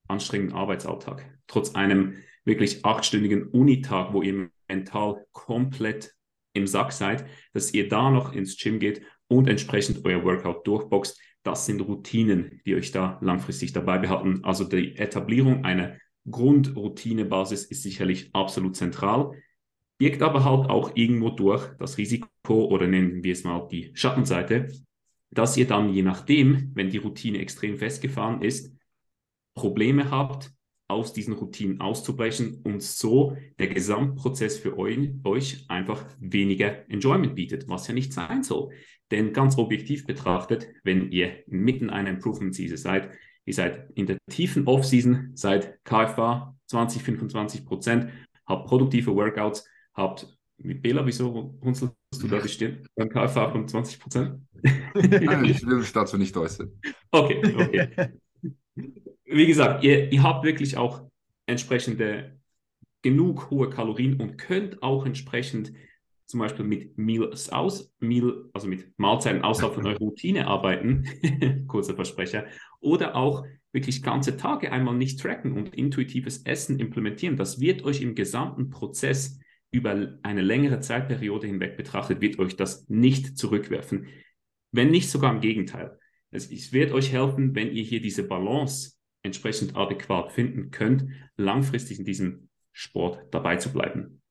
anstrengenden 0.10 0.56
Arbeitsalltag, 0.56 1.26
trotz 1.48 1.76
einem 1.76 2.16
wirklich 2.46 2.84
achtstündigen 2.86 3.48
Unitag, 3.48 4.14
wo 4.14 4.22
ihr 4.22 4.50
mental 4.68 5.26
komplett 5.32 6.14
im 6.54 6.68
Sack 6.68 6.92
seid, 6.92 7.26
dass 7.54 7.74
ihr 7.74 7.88
da 7.88 8.10
noch 8.10 8.34
ins 8.34 8.58
Gym 8.58 8.80
geht 8.80 9.02
und 9.28 9.48
entsprechend 9.48 10.04
euer 10.06 10.24
Workout 10.24 10.66
durchboxt. 10.66 11.20
Das 11.44 11.66
sind 11.66 11.82
Routinen, 11.82 12.62
die 12.66 12.76
euch 12.76 12.92
da 12.92 13.18
langfristig 13.22 13.72
dabei 13.72 13.98
behalten. 13.98 14.44
Also 14.44 14.64
die 14.64 14.98
Etablierung 14.98 15.64
einer 15.64 15.98
Grundroutinebasis 16.30 17.66
ist 17.66 17.84
sicherlich 17.84 18.30
absolut 18.34 18.76
zentral, 18.76 19.32
birgt 19.98 20.22
aber 20.22 20.44
halt 20.44 20.70
auch 20.70 20.96
irgendwo 20.96 21.30
durch 21.30 21.68
das 21.78 21.98
Risiko 21.98 22.66
oder 22.66 22.88
nennen 22.88 23.24
wir 23.24 23.34
es 23.34 23.44
mal 23.44 23.68
die 23.72 23.92
Schattenseite, 23.94 24.70
dass 25.32 25.58
ihr 25.58 25.68
dann 25.68 25.94
je 25.94 26.02
nachdem, 26.02 26.72
wenn 26.74 26.90
die 26.90 26.98
Routine 26.98 27.40
extrem 27.40 27.78
festgefahren 27.78 28.42
ist, 28.42 28.76
Probleme 29.60 30.10
habt, 30.10 30.52
aus 30.88 31.12
diesen 31.12 31.34
Routinen 31.34 31.82
auszubrechen 31.82 32.62
und 32.64 32.82
so 32.82 33.36
der 33.60 33.68
Gesamtprozess 33.68 34.58
für 34.58 34.78
euch, 34.78 35.12
euch 35.26 35.66
einfach 35.68 36.06
weniger 36.20 36.90
Enjoyment 36.90 37.36
bietet, 37.36 37.68
was 37.68 37.88
ja 37.88 37.94
nicht 37.94 38.14
sein 38.14 38.42
soll. 38.42 38.74
Denn 39.12 39.34
ganz 39.34 39.58
objektiv 39.58 40.08
betrachtet, 40.08 40.70
wenn 40.84 41.12
ihr 41.12 41.44
mitten 41.46 41.90
einer 41.90 42.10
Improvement-Season 42.10 42.78
seid, 42.78 43.10
ihr 43.46 43.54
seid 43.54 43.92
in 43.96 44.08
der 44.08 44.18
tiefen 44.32 44.66
Off-Season, 44.66 45.32
seid 45.36 45.84
KFA 45.84 46.56
20, 46.68 47.04
25 47.04 47.66
Prozent, 47.66 48.12
habt 48.46 48.68
produktive 48.68 49.14
Workouts, 49.14 49.68
habt 49.94 50.28
mit 50.58 50.82
Bela, 50.82 51.06
wieso 51.06 51.58
runzelst 51.62 51.94
du 52.20 52.28
da 52.28 52.40
bestimmt 52.40 52.88
beim 52.96 53.10
KFA 53.10 53.52
von 53.52 53.68
20 53.68 54.00
Prozent? 54.00 54.42
ich 54.64 55.66
will 55.66 55.80
mich 55.80 55.92
dazu 55.92 56.18
nicht 56.18 56.36
äußern. 56.36 56.72
Okay, 57.12 57.42
okay. 57.56 57.90
wie 59.30 59.48
gesagt, 59.48 59.84
ihr, 59.84 60.12
ihr 60.12 60.24
habt 60.24 60.44
wirklich 60.44 60.78
auch 60.78 61.04
entsprechende 61.46 62.38
genug 63.02 63.50
hohe 63.50 63.70
Kalorien 63.70 64.20
und 64.20 64.38
könnt 64.38 64.84
auch 64.84 65.06
entsprechend 65.06 65.72
zum 66.26 66.42
Beispiel 66.42 66.66
mit 66.66 66.98
Meals 66.98 67.50
aus, 67.50 67.92
Meal, 68.00 68.50
also 68.54 68.68
mit 68.68 68.92
Mahlzeiten 68.98 69.42
außerhalb 69.42 69.74
von 69.74 69.88
eurer 69.88 69.98
Routine 69.98 70.48
arbeiten, 70.48 71.06
kurzer 71.68 71.96
Versprecher, 71.96 72.46
oder 72.80 73.16
auch 73.16 73.46
wirklich 73.72 74.04
ganze 74.04 74.38
Tage 74.38 74.72
einmal 74.72 74.96
nicht 74.96 75.20
tracken 75.20 75.54
und 75.54 75.76
intuitives 75.76 76.44
Essen 76.44 76.80
implementieren. 76.80 77.36
Das 77.36 77.60
wird 77.60 77.84
euch 77.84 78.02
im 78.02 78.16
gesamten 78.16 78.70
Prozess 78.70 79.40
über 79.72 80.20
eine 80.24 80.42
längere 80.42 80.80
Zeitperiode 80.80 81.48
hinweg 81.48 81.78
betrachtet, 81.78 82.22
wird 82.22 82.38
euch 82.40 82.56
das 82.56 82.88
nicht 82.90 83.38
zurückwerfen. 83.38 84.08
Wenn 84.72 84.92
nicht 84.92 85.10
sogar 85.10 85.34
im 85.34 85.42
Gegenteil. 85.42 85.98
Es, 86.32 86.52
es 86.52 86.74
wird 86.74 86.92
euch 86.92 87.12
helfen, 87.12 87.56
wenn 87.56 87.72
ihr 87.72 87.84
hier 87.84 88.02
diese 88.02 88.28
Balance 88.28 88.99
entsprechend 89.24 89.76
adäquat 89.76 90.32
finden 90.32 90.72
könnt, 90.72 91.10
langfristig 91.38 92.00
in 92.00 92.06
diesem 92.06 92.50
Sport 92.72 93.20
dabei 93.32 93.58
zu 93.58 93.72
bleiben. 93.72 94.22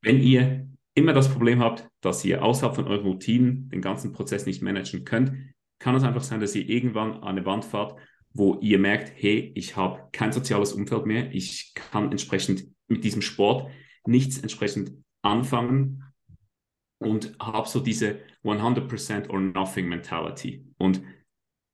Wenn 0.00 0.20
ihr 0.20 0.68
immer 0.94 1.12
das 1.12 1.28
Problem 1.28 1.60
habt, 1.60 1.88
dass 2.00 2.24
ihr 2.24 2.42
außerhalb 2.42 2.74
von 2.74 2.88
euren 2.88 3.06
Routinen 3.06 3.68
den 3.68 3.80
ganzen 3.80 4.12
Prozess 4.12 4.46
nicht 4.46 4.62
managen 4.62 5.04
könnt, 5.04 5.32
kann 5.78 5.94
es 5.94 6.02
einfach 6.02 6.24
sein, 6.24 6.40
dass 6.40 6.54
ihr 6.54 6.68
irgendwann 6.68 7.14
an 7.14 7.36
eine 7.36 7.46
Wand 7.46 7.64
fahrt, 7.64 7.98
wo 8.32 8.58
ihr 8.60 8.78
merkt, 8.78 9.12
hey, 9.14 9.52
ich 9.54 9.76
habe 9.76 10.08
kein 10.12 10.32
soziales 10.32 10.72
Umfeld 10.72 11.06
mehr, 11.06 11.32
ich 11.32 11.72
kann 11.74 12.10
entsprechend 12.10 12.66
mit 12.88 13.04
diesem 13.04 13.22
Sport 13.22 13.70
nichts 14.06 14.38
entsprechend 14.38 14.92
anfangen 15.22 16.04
und 16.98 17.36
habe 17.40 17.68
so 17.68 17.80
diese 17.80 18.20
100% 18.44 19.30
or 19.30 19.40
nothing 19.40 19.88
Mentality. 19.88 20.64
Und 20.78 21.02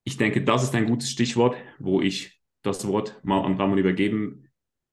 ich 0.05 0.17
denke, 0.17 0.43
das 0.43 0.63
ist 0.63 0.75
ein 0.75 0.87
gutes 0.87 1.11
Stichwort, 1.11 1.57
wo 1.79 2.01
ich 2.01 2.41
das 2.63 2.87
Wort 2.87 3.21
mal 3.25 3.43
an 3.43 3.57
Ramon 3.57 3.79
übergeben 3.79 4.51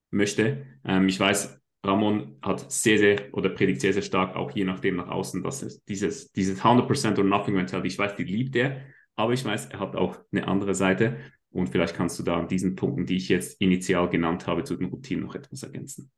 möchte. 0.09 0.65
Ähm, 0.83 1.07
ich 1.07 1.19
weiß, 1.19 1.59
Ramon 1.83 2.37
hat 2.41 2.71
sehr, 2.71 2.97
sehr 2.97 3.33
oder 3.33 3.49
predigt 3.49 3.81
sehr, 3.81 3.93
sehr 3.93 4.01
stark, 4.01 4.35
auch 4.35 4.51
je 4.51 4.65
nachdem 4.65 4.97
nach 4.97 5.07
außen, 5.07 5.43
dass 5.43 5.63
es 5.63 5.83
dieses, 5.85 6.31
dieses 6.31 6.61
100% 6.61 7.17
or 7.17 7.23
nothing 7.23 7.55
Mentality, 7.55 7.87
ich 7.87 7.97
weiß, 7.97 8.15
die 8.15 8.23
liebt 8.23 8.55
er, 8.55 8.81
aber 9.15 9.33
ich 9.33 9.43
weiß, 9.43 9.67
er 9.67 9.79
hat 9.79 9.95
auch 9.95 10.19
eine 10.31 10.47
andere 10.47 10.75
Seite 10.75 11.17
und 11.49 11.69
vielleicht 11.69 11.95
kannst 11.95 12.19
du 12.19 12.23
da 12.23 12.37
an 12.37 12.47
diesen 12.47 12.75
Punkten, 12.75 13.05
die 13.05 13.17
ich 13.17 13.29
jetzt 13.29 13.59
initial 13.59 14.09
genannt 14.09 14.47
habe, 14.47 14.63
zu 14.63 14.75
den 14.75 14.87
Routinen 14.87 15.23
noch 15.23 15.35
etwas 15.35 15.63
ergänzen. 15.63 16.11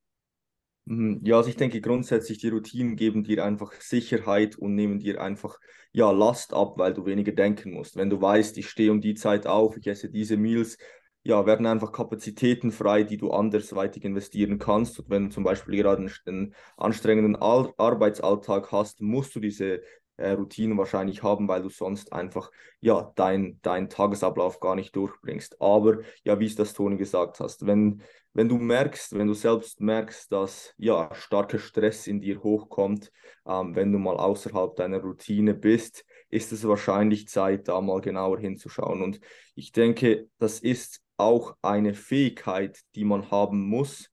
Mhm. 0.85 1.21
Ja, 1.23 1.37
also 1.37 1.49
ich 1.49 1.55
denke 1.55 1.79
grundsätzlich, 1.81 2.39
die 2.39 2.49
Routinen 2.49 2.95
geben 2.95 3.23
dir 3.23 3.45
einfach 3.45 3.71
Sicherheit 3.73 4.57
und 4.57 4.75
nehmen 4.75 4.99
dir 4.99 5.21
einfach 5.21 5.59
ja, 5.93 6.11
Last 6.11 6.53
ab, 6.53 6.73
weil 6.77 6.93
du 6.93 7.05
weniger 7.05 7.31
denken 7.31 7.71
musst. 7.73 7.95
Wenn 7.95 8.09
du 8.09 8.19
weißt, 8.21 8.57
ich 8.57 8.69
stehe 8.69 8.91
um 8.91 8.99
die 8.99 9.13
Zeit 9.13 9.47
auf, 9.47 9.77
ich 9.77 9.87
esse 9.87 10.09
diese 10.09 10.35
Meals, 10.37 10.77
ja, 11.25 11.45
werden 11.45 11.65
einfach 11.67 11.93
Kapazitäten 11.93 12.71
frei, 12.71 13.03
die 13.03 13.15
du 13.17 13.31
andersweitig 13.31 14.03
investieren 14.03 14.59
kannst. 14.59 14.99
Und 14.99 15.09
wenn 15.09 15.23
du 15.25 15.29
zum 15.29 15.45
Beispiel 15.45 15.77
gerade 15.77 16.05
einen 16.25 16.53
anstrengenden 16.75 17.37
Arbeitsalltag 17.37 18.71
hast, 18.73 18.99
musst 19.01 19.33
du 19.35 19.39
diese 19.39 19.81
äh, 20.17 20.31
Routinen 20.31 20.77
wahrscheinlich 20.77 21.23
haben, 21.23 21.47
weil 21.47 21.61
du 21.61 21.69
sonst 21.69 22.11
einfach 22.11 22.51
ja 22.81 23.13
dein, 23.15 23.59
dein 23.61 23.89
Tagesablauf 23.89 24.59
gar 24.59 24.75
nicht 24.75 24.95
durchbringst. 24.97 25.61
Aber 25.61 25.99
ja, 26.25 26.39
wie 26.41 26.45
es 26.45 26.55
das 26.55 26.73
Toni 26.73 26.97
gesagt 26.97 27.39
hast, 27.39 27.65
wenn, 27.65 28.01
wenn 28.33 28.49
du 28.49 28.57
merkst, 28.57 29.17
wenn 29.17 29.27
du 29.27 29.33
selbst 29.33 29.79
merkst, 29.79 30.31
dass 30.31 30.73
ja 30.77 31.13
starker 31.13 31.59
Stress 31.59 32.07
in 32.07 32.19
dir 32.19 32.41
hochkommt, 32.41 33.11
ähm, 33.45 33.75
wenn 33.75 33.91
du 33.91 33.99
mal 33.99 34.17
außerhalb 34.17 34.75
deiner 34.75 34.99
Routine 34.99 35.53
bist, 35.53 36.03
ist 36.29 36.51
es 36.51 36.67
wahrscheinlich 36.67 37.27
Zeit, 37.27 37.67
da 37.67 37.79
mal 37.79 38.01
genauer 38.01 38.39
hinzuschauen. 38.39 39.03
Und 39.03 39.19
ich 39.55 39.71
denke, 39.71 40.27
das 40.39 40.59
ist 40.59 41.01
auch 41.17 41.55
eine 41.61 41.93
Fähigkeit, 41.93 42.79
die 42.95 43.05
man 43.05 43.29
haben 43.29 43.61
muss 43.61 44.09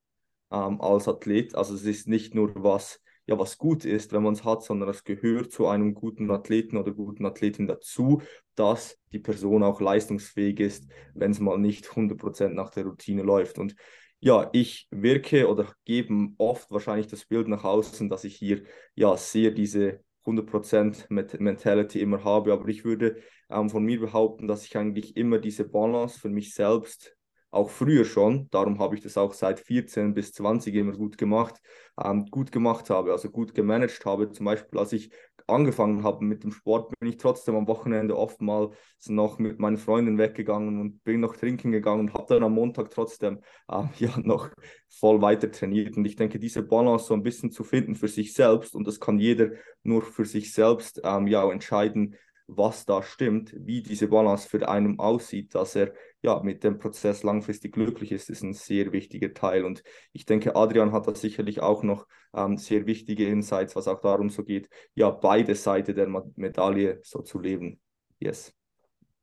ähm, 0.50 0.80
als 0.80 1.08
Athlet. 1.08 1.54
Also 1.54 1.74
es 1.74 1.84
ist 1.84 2.06
nicht 2.06 2.34
nur 2.34 2.52
was, 2.56 3.00
ja, 3.26 3.38
was 3.38 3.56
gut 3.56 3.86
ist, 3.86 4.12
wenn 4.12 4.22
man 4.22 4.34
es 4.34 4.44
hat, 4.44 4.62
sondern 4.62 4.90
es 4.90 5.04
gehört 5.04 5.50
zu 5.50 5.66
einem 5.66 5.94
guten 5.94 6.30
Athleten 6.30 6.76
oder 6.76 6.92
guten 6.92 7.24
Athletin 7.24 7.66
dazu, 7.66 8.20
dass 8.54 8.98
die 9.12 9.18
Person 9.18 9.62
auch 9.62 9.80
leistungsfähig 9.80 10.60
ist, 10.60 10.88
wenn 11.14 11.30
es 11.30 11.40
mal 11.40 11.58
nicht 11.58 11.86
100% 11.86 12.50
nach 12.50 12.70
der 12.70 12.84
Routine 12.84 13.22
läuft. 13.22 13.58
Und 13.58 13.74
ja, 14.20 14.50
ich 14.52 14.86
wirke 14.90 15.48
oder 15.48 15.72
gebe 15.84 16.28
oft 16.38 16.70
wahrscheinlich 16.70 17.06
das 17.08 17.24
Bild 17.24 17.48
nach 17.48 17.64
außen, 17.64 18.08
dass 18.08 18.24
ich 18.24 18.36
hier 18.36 18.62
ja 18.94 19.16
sehr 19.16 19.50
diese 19.50 20.00
100% 20.26 21.06
Mentality 21.08 22.00
immer 22.00 22.22
habe, 22.24 22.52
aber 22.52 22.68
ich 22.68 22.84
würde 22.84 23.16
ähm, 23.48 23.70
von 23.70 23.82
mir 23.84 23.98
behaupten, 23.98 24.46
dass 24.46 24.66
ich 24.66 24.76
eigentlich 24.76 25.16
immer 25.16 25.38
diese 25.38 25.64
Balance 25.68 26.20
für 26.20 26.28
mich 26.28 26.54
selbst 26.54 27.16
auch 27.50 27.70
früher 27.70 28.04
schon, 28.04 28.48
darum 28.50 28.78
habe 28.78 28.94
ich 28.94 29.00
das 29.00 29.16
auch 29.16 29.32
seit 29.32 29.58
14 29.58 30.14
bis 30.14 30.32
20 30.32 30.74
immer 30.74 30.92
gut 30.92 31.18
gemacht, 31.18 31.56
ähm, 32.02 32.26
gut 32.26 32.52
gemacht 32.52 32.90
habe, 32.90 33.10
also 33.12 33.28
gut 33.28 33.54
gemanagt 33.54 34.04
habe. 34.04 34.30
Zum 34.30 34.46
Beispiel, 34.46 34.78
als 34.78 34.92
ich 34.92 35.10
angefangen 35.50 36.02
habe 36.02 36.24
mit 36.24 36.44
dem 36.44 36.52
Sport, 36.52 36.92
bin 36.98 37.08
ich 37.08 37.16
trotzdem 37.16 37.56
am 37.56 37.68
Wochenende 37.68 38.16
oftmals 38.16 38.76
noch 39.06 39.38
mit 39.38 39.58
meinen 39.58 39.76
Freunden 39.76 40.18
weggegangen 40.18 40.80
und 40.80 41.04
bin 41.04 41.20
noch 41.20 41.36
trinken 41.36 41.72
gegangen 41.72 42.00
und 42.00 42.14
habe 42.14 42.26
dann 42.28 42.42
am 42.42 42.54
Montag 42.54 42.90
trotzdem 42.90 43.40
äh, 43.68 43.82
ja 43.98 44.18
noch 44.20 44.50
voll 44.88 45.20
weiter 45.20 45.50
trainiert. 45.50 45.96
Und 45.96 46.04
ich 46.04 46.16
denke, 46.16 46.38
diese 46.38 46.62
Balance 46.62 47.06
so 47.06 47.14
ein 47.14 47.22
bisschen 47.22 47.50
zu 47.50 47.64
finden 47.64 47.94
für 47.94 48.08
sich 48.08 48.32
selbst 48.32 48.74
und 48.74 48.86
das 48.86 49.00
kann 49.00 49.18
jeder 49.18 49.50
nur 49.82 50.02
für 50.02 50.24
sich 50.24 50.52
selbst 50.52 51.00
ähm, 51.04 51.26
ja 51.26 51.50
entscheiden, 51.50 52.16
was 52.56 52.84
da 52.84 53.02
stimmt, 53.02 53.54
wie 53.56 53.82
diese 53.82 54.08
Balance 54.08 54.48
für 54.48 54.68
einen 54.68 54.98
aussieht, 54.98 55.54
dass 55.54 55.76
er 55.76 55.92
ja 56.22 56.40
mit 56.42 56.64
dem 56.64 56.78
Prozess 56.78 57.22
langfristig 57.22 57.72
glücklich 57.72 58.12
ist, 58.12 58.30
ist 58.30 58.42
ein 58.42 58.52
sehr 58.52 58.92
wichtiger 58.92 59.32
Teil. 59.32 59.64
Und 59.64 59.82
ich 60.12 60.26
denke, 60.26 60.56
Adrian 60.56 60.92
hat 60.92 61.06
da 61.06 61.14
sicherlich 61.14 61.60
auch 61.60 61.82
noch 61.82 62.06
ähm, 62.34 62.56
sehr 62.56 62.86
wichtige 62.86 63.26
Insights, 63.26 63.76
was 63.76 63.88
auch 63.88 64.00
darum 64.00 64.30
so 64.30 64.44
geht, 64.44 64.68
ja, 64.94 65.10
beide 65.10 65.54
Seiten 65.54 65.94
der 65.94 66.08
Medaille 66.36 67.00
so 67.02 67.22
zu 67.22 67.38
leben. 67.40 67.80
Yes. 68.18 68.54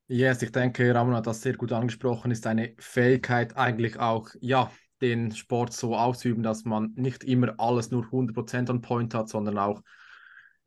Yes, 0.07 0.41
ich 0.41 0.51
denke, 0.51 0.95
Ramon 0.95 1.15
hat 1.15 1.27
das 1.27 1.41
sehr 1.41 1.55
gut 1.55 1.73
angesprochen, 1.73 2.31
ist 2.31 2.47
eine 2.47 2.73
Fähigkeit 2.79 3.57
eigentlich 3.57 3.99
auch, 3.99 4.29
ja, 4.39 4.71
den 5.01 5.31
Sport 5.31 5.73
so 5.73 5.95
ausüben, 5.95 6.43
dass 6.43 6.65
man 6.65 6.93
nicht 6.95 7.23
immer 7.23 7.53
alles 7.59 7.91
nur 7.91 8.05
100% 8.05 8.69
on 8.69 8.81
point 8.81 9.13
hat, 9.13 9.29
sondern 9.29 9.57
auch 9.57 9.81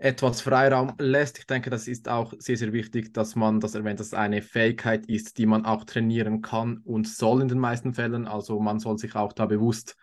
etwas 0.00 0.40
Freiraum 0.40 0.94
lässt. 0.98 1.38
Ich 1.38 1.46
denke, 1.46 1.68
das 1.68 1.86
ist 1.86 2.08
auch 2.08 2.32
sehr, 2.38 2.56
sehr 2.56 2.72
wichtig, 2.72 3.12
dass 3.12 3.36
man 3.36 3.60
das 3.60 3.74
erwähnt, 3.74 4.00
dass 4.00 4.08
es 4.08 4.14
eine 4.14 4.40
Fähigkeit 4.40 5.04
ist, 5.06 5.36
die 5.36 5.44
man 5.44 5.66
auch 5.66 5.84
trainieren 5.84 6.40
kann 6.40 6.78
und 6.84 7.06
soll 7.06 7.42
in 7.42 7.48
den 7.48 7.58
meisten 7.58 7.92
Fällen. 7.92 8.26
Also 8.26 8.58
man 8.60 8.80
soll 8.80 8.96
sich 8.96 9.14
auch 9.14 9.34
da 9.34 9.44
bewusst 9.44 9.96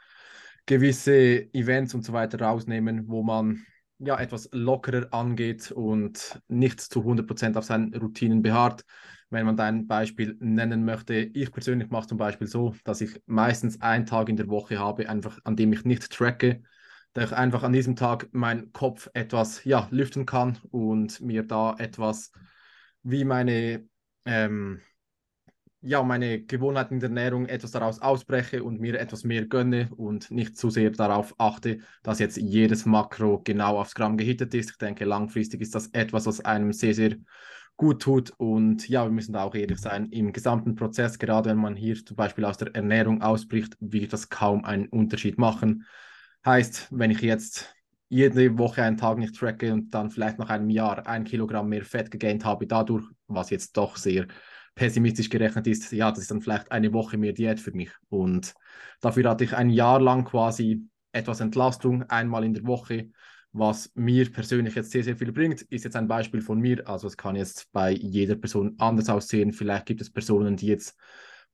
gewisse 0.67 1.51
Events 1.51 1.95
und 1.95 2.05
so 2.05 2.13
weiter 2.13 2.39
rausnehmen, 2.39 3.07
wo 3.07 3.23
man 3.23 3.65
ja 3.97 4.19
etwas 4.19 4.49
lockerer 4.51 5.11
angeht 5.11 5.71
und 5.71 6.39
nicht 6.47 6.79
zu 6.79 7.03
100% 7.03 7.57
auf 7.57 7.65
seinen 7.65 7.91
Routinen 7.95 8.43
beharrt. 8.43 8.85
Wenn 9.31 9.47
man 9.47 9.57
da 9.57 9.65
ein 9.65 9.87
Beispiel 9.87 10.37
nennen 10.39 10.85
möchte, 10.85 11.15
ich 11.15 11.51
persönlich 11.51 11.89
mache 11.89 12.07
zum 12.07 12.19
Beispiel 12.19 12.47
so, 12.47 12.75
dass 12.83 13.01
ich 13.01 13.19
meistens 13.25 13.81
einen 13.81 14.05
Tag 14.05 14.29
in 14.29 14.37
der 14.37 14.47
Woche 14.47 14.77
habe, 14.77 15.09
einfach 15.09 15.39
an 15.43 15.55
dem 15.55 15.73
ich 15.73 15.85
nicht 15.85 16.11
tracke 16.11 16.61
ich 17.25 17.33
einfach 17.33 17.63
an 17.63 17.73
diesem 17.73 17.95
Tag 17.95 18.29
meinen 18.33 18.71
Kopf 18.73 19.09
etwas 19.13 19.63
ja, 19.63 19.87
lüften 19.91 20.25
kann 20.25 20.57
und 20.71 21.21
mir 21.21 21.43
da 21.43 21.75
etwas 21.77 22.31
wie 23.03 23.23
meine, 23.23 23.87
ähm, 24.25 24.81
ja, 25.81 26.03
meine 26.03 26.43
Gewohnheiten 26.43 26.99
der 26.99 27.09
Ernährung 27.09 27.45
etwas 27.45 27.71
daraus 27.71 28.01
ausbreche 28.01 28.63
und 28.63 28.79
mir 28.79 28.99
etwas 28.99 29.23
mehr 29.23 29.45
gönne 29.45 29.89
und 29.95 30.31
nicht 30.31 30.57
zu 30.57 30.69
sehr 30.69 30.89
darauf 30.91 31.33
achte, 31.37 31.79
dass 32.03 32.19
jetzt 32.19 32.37
jedes 32.37 32.85
Makro 32.85 33.41
genau 33.43 33.79
aufs 33.79 33.95
Gramm 33.95 34.17
gehittet 34.17 34.53
ist. 34.53 34.71
Ich 34.71 34.77
denke, 34.77 35.05
langfristig 35.05 35.61
ist 35.61 35.75
das 35.75 35.87
etwas, 35.93 36.25
was 36.25 36.41
einem 36.41 36.73
sehr, 36.73 36.93
sehr 36.93 37.15
gut 37.77 38.01
tut. 38.01 38.33
Und 38.37 38.89
ja, 38.89 39.05
wir 39.05 39.11
müssen 39.11 39.33
da 39.33 39.43
auch 39.43 39.55
ehrlich 39.55 39.79
sein, 39.79 40.07
im 40.07 40.33
gesamten 40.33 40.75
Prozess, 40.75 41.19
gerade 41.19 41.51
wenn 41.51 41.57
man 41.57 41.75
hier 41.75 41.95
zum 42.03 42.17
Beispiel 42.17 42.43
aus 42.43 42.57
der 42.57 42.75
Ernährung 42.75 43.21
ausbricht, 43.21 43.77
wird 43.79 44.11
das 44.11 44.29
kaum 44.29 44.65
einen 44.65 44.87
Unterschied 44.89 45.37
machen. 45.37 45.85
Heißt, 46.47 46.87
wenn 46.91 47.11
ich 47.11 47.19
jetzt 47.19 47.75
jede 48.07 48.57
Woche 48.57 48.81
einen 48.81 48.95
Tag 48.95 49.17
nicht 49.17 49.35
tracke 49.35 49.73
und 49.73 49.93
dann 49.93 50.09
vielleicht 50.09 50.39
nach 50.39 50.49
einem 50.49 50.69
Jahr 50.69 51.05
ein 51.05 51.25
Kilogramm 51.25 51.67
mehr 51.67 51.83
Fett 51.83 52.09
gegaint 52.09 52.45
habe, 52.45 52.65
dadurch, 52.65 53.05
was 53.27 53.49
jetzt 53.49 53.75
doch 53.75 53.97
sehr 53.97 54.27
pessimistisch 54.73 55.29
gerechnet 55.29 55.67
ist, 55.67 55.91
ja, 55.91 56.09
das 56.09 56.19
ist 56.19 56.31
dann 56.31 56.39
vielleicht 56.39 56.71
eine 56.71 56.93
Woche 56.93 57.17
mehr 57.17 57.33
Diät 57.33 57.59
für 57.59 57.73
mich. 57.73 57.91
Und 58.07 58.53
dafür 59.01 59.29
hatte 59.29 59.43
ich 59.43 59.57
ein 59.57 59.69
Jahr 59.69 59.99
lang 59.99 60.23
quasi 60.23 60.87
etwas 61.11 61.41
Entlastung, 61.41 62.03
einmal 62.03 62.45
in 62.45 62.53
der 62.53 62.65
Woche, 62.65 63.09
was 63.51 63.91
mir 63.95 64.31
persönlich 64.31 64.75
jetzt 64.75 64.91
sehr, 64.91 65.03
sehr 65.03 65.17
viel 65.17 65.33
bringt, 65.33 65.63
ist 65.63 65.83
jetzt 65.83 65.97
ein 65.97 66.07
Beispiel 66.07 66.39
von 66.39 66.61
mir. 66.61 66.87
Also 66.87 67.07
es 67.07 67.17
kann 67.17 67.35
jetzt 67.35 67.69
bei 67.73 67.91
jeder 67.91 68.35
Person 68.35 68.75
anders 68.77 69.09
aussehen. 69.09 69.51
Vielleicht 69.51 69.85
gibt 69.85 69.99
es 69.99 70.13
Personen, 70.13 70.55
die 70.55 70.67
jetzt 70.67 70.97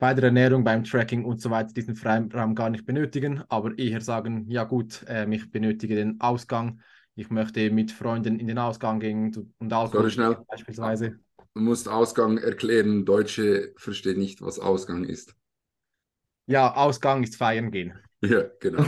bei 0.03 0.13
der 0.13 0.25
Ernährung, 0.25 0.65
beim 0.65 0.83
Tracking 0.83 1.24
und 1.24 1.39
so 1.39 1.50
weiter 1.50 1.72
diesen 1.72 1.95
Freiraum 1.95 2.55
gar 2.55 2.69
nicht 2.69 2.86
benötigen, 2.86 3.41
aber 3.48 3.79
eher 3.79 4.01
sagen, 4.01 4.43
ja 4.50 4.65
gut, 4.65 5.01
äh, 5.07 5.25
ich 5.33 5.50
benötige 5.50 5.95
den 5.95 6.19
Ausgang, 6.19 6.81
ich 7.15 7.29
möchte 7.29 7.72
mit 7.72 7.89
Freunden 7.89 8.38
in 8.38 8.48
den 8.48 8.57
Ausgang 8.57 9.00
gehen 9.00 9.53
und 9.60 9.72
Alkohol 9.72 10.12
schnell. 10.12 10.39
beispielsweise. 10.45 11.19
Du 11.53 11.62
musst 11.62 11.88
Ausgang 11.88 12.38
erklären, 12.38 13.05
Deutsche 13.05 13.72
verstehen 13.77 14.19
nicht, 14.19 14.41
was 14.41 14.60
Ausgang 14.60 15.05
ist. 15.05 15.38
Ja, 16.48 16.75
Ausgang 16.75 17.24
ist 17.24 17.38
feiern 17.38 17.72
gehen. 17.72 17.93
Ja, 18.25 18.43
genau. 18.60 18.83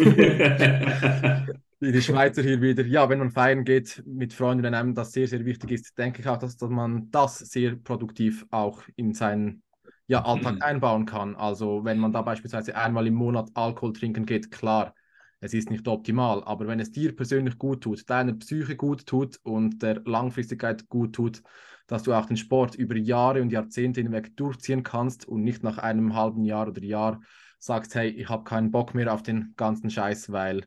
die 1.81 2.01
Schweizer 2.01 2.41
hier 2.41 2.62
wieder, 2.62 2.86
ja, 2.86 3.10
wenn 3.10 3.19
man 3.19 3.31
feiern 3.31 3.63
geht 3.63 4.03
mit 4.05 4.34
Freunden, 4.34 4.63
wenn 4.63 4.74
einem 4.74 4.95
das 4.95 5.12
sehr, 5.12 5.27
sehr 5.27 5.43
wichtig 5.45 5.72
ist, 5.72 5.98
denke 5.98 6.22
ich 6.22 6.27
auch, 6.27 6.38
dass, 6.38 6.55
dass 6.55 6.69
man 6.69 7.10
das 7.12 7.39
sehr 7.39 7.75
produktiv 7.75 8.45
auch 8.50 8.81
in 8.95 9.13
seinen 9.13 9.62
ja, 10.07 10.24
Alltag 10.24 10.55
mhm. 10.55 10.62
einbauen 10.62 11.05
kann. 11.05 11.35
Also 11.35 11.83
wenn 11.83 12.00
man 12.00 12.12
da 12.12 12.21
beispielsweise 12.21 12.75
einmal 12.75 13.07
im 13.07 13.15
Monat 13.15 13.50
Alkohol 13.53 13.93
trinken 13.93 14.25
geht, 14.25 14.51
klar, 14.51 14.93
es 15.39 15.53
ist 15.53 15.69
nicht 15.69 15.88
optimal, 15.88 16.43
aber 16.43 16.67
wenn 16.67 16.79
es 16.79 16.91
dir 16.91 17.15
persönlich 17.15 17.57
gut 17.57 17.81
tut, 17.81 18.09
deiner 18.09 18.33
Psyche 18.33 18.75
gut 18.75 19.05
tut 19.05 19.39
und 19.43 19.81
der 19.81 20.01
Langfristigkeit 20.05 20.88
gut 20.89 21.13
tut, 21.13 21.43
dass 21.88 22.03
du 22.03 22.13
auch 22.13 22.25
den 22.25 22.38
Sport 22.38 22.75
über 22.75 22.95
Jahre 22.95 23.41
und 23.41 23.51
Jahrzehnte 23.51 24.01
hinweg 24.01 24.35
durchziehen 24.38 24.81
kannst 24.81 25.27
und 25.27 25.43
nicht 25.43 25.62
nach 25.62 25.77
einem 25.77 26.15
halben 26.15 26.43
Jahr 26.45 26.67
oder 26.67 26.81
Jahr 26.81 27.21
sagst, 27.59 27.95
hey, 27.95 28.09
ich 28.09 28.29
habe 28.29 28.43
keinen 28.43 28.71
Bock 28.71 28.95
mehr 28.95 29.13
auf 29.13 29.24
den 29.24 29.53
ganzen 29.55 29.89
Scheiß, 29.89 30.31
weil 30.31 30.65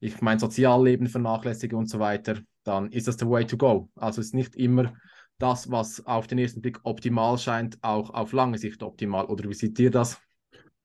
ich 0.00 0.20
mein 0.20 0.38
Sozialleben 0.38 1.06
vernachlässige 1.06 1.76
und 1.76 1.88
so 1.88 1.98
weiter, 1.98 2.38
dann 2.62 2.90
ist 2.90 3.08
das 3.08 3.16
der 3.16 3.28
way 3.28 3.46
to 3.46 3.56
go. 3.56 3.90
Also 3.94 4.20
es 4.20 4.28
ist 4.28 4.34
nicht 4.34 4.56
immer 4.56 4.94
das, 5.38 5.70
was 5.70 6.04
auf 6.06 6.26
den 6.26 6.38
ersten 6.38 6.62
Blick 6.62 6.80
optimal 6.84 7.38
scheint, 7.38 7.78
auch 7.82 8.10
auf 8.10 8.32
lange 8.32 8.58
Sicht 8.58 8.82
optimal. 8.82 9.26
Oder 9.26 9.48
wie 9.48 9.54
seht 9.54 9.78
ihr 9.78 9.90
das? 9.90 10.18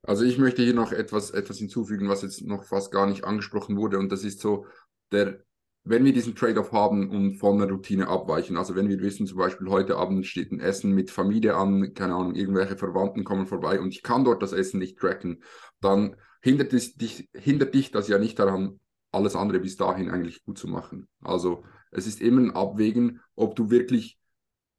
Also 0.03 0.23
ich 0.23 0.37
möchte 0.37 0.63
hier 0.63 0.73
noch 0.73 0.91
etwas, 0.91 1.31
etwas 1.31 1.57
hinzufügen, 1.57 2.09
was 2.09 2.21
jetzt 2.21 2.41
noch 2.41 2.63
fast 2.63 2.91
gar 2.91 3.05
nicht 3.05 3.25
angesprochen 3.25 3.77
wurde. 3.77 3.99
Und 3.99 4.11
das 4.11 4.23
ist 4.23 4.39
so 4.39 4.65
der 5.11 5.43
wenn 5.83 6.05
wir 6.05 6.13
diesen 6.13 6.35
Trade-off 6.35 6.71
haben 6.71 7.09
und 7.09 7.37
von 7.37 7.57
der 7.57 7.69
Routine 7.69 8.07
abweichen, 8.07 8.57
also 8.57 8.75
wenn 8.75 8.89
wir 8.89 8.99
wissen, 8.99 9.25
zum 9.27 9.37
Beispiel 9.37 9.69
heute 9.69 9.97
Abend 9.97 10.25
steht 10.27 10.51
ein 10.51 10.59
Essen 10.59 10.91
mit 10.93 11.09
Familie 11.09 11.55
an, 11.55 11.93
keine 11.93 12.15
Ahnung, 12.15 12.35
irgendwelche 12.35 12.77
Verwandten 12.77 13.23
kommen 13.23 13.47
vorbei 13.47 13.79
und 13.79 13.89
ich 13.89 14.03
kann 14.03 14.23
dort 14.23 14.43
das 14.43 14.53
Essen 14.53 14.79
nicht 14.79 14.99
tracken, 14.99 15.41
dann 15.81 16.15
hindert, 16.41 16.73
es 16.73 16.95
dich, 16.95 17.29
hindert 17.33 17.73
dich 17.73 17.91
das 17.91 18.07
ja 18.07 18.19
nicht 18.19 18.37
daran, 18.39 18.79
alles 19.11 19.35
andere 19.35 19.59
bis 19.59 19.77
dahin 19.77 20.11
eigentlich 20.11 20.43
gut 20.43 20.57
zu 20.57 20.67
machen. 20.67 21.07
Also 21.21 21.63
es 21.91 22.05
ist 22.05 22.21
immer 22.21 22.41
ein 22.41 22.51
Abwägen, 22.51 23.21
ob 23.35 23.55
du 23.55 23.71
wirklich 23.71 24.18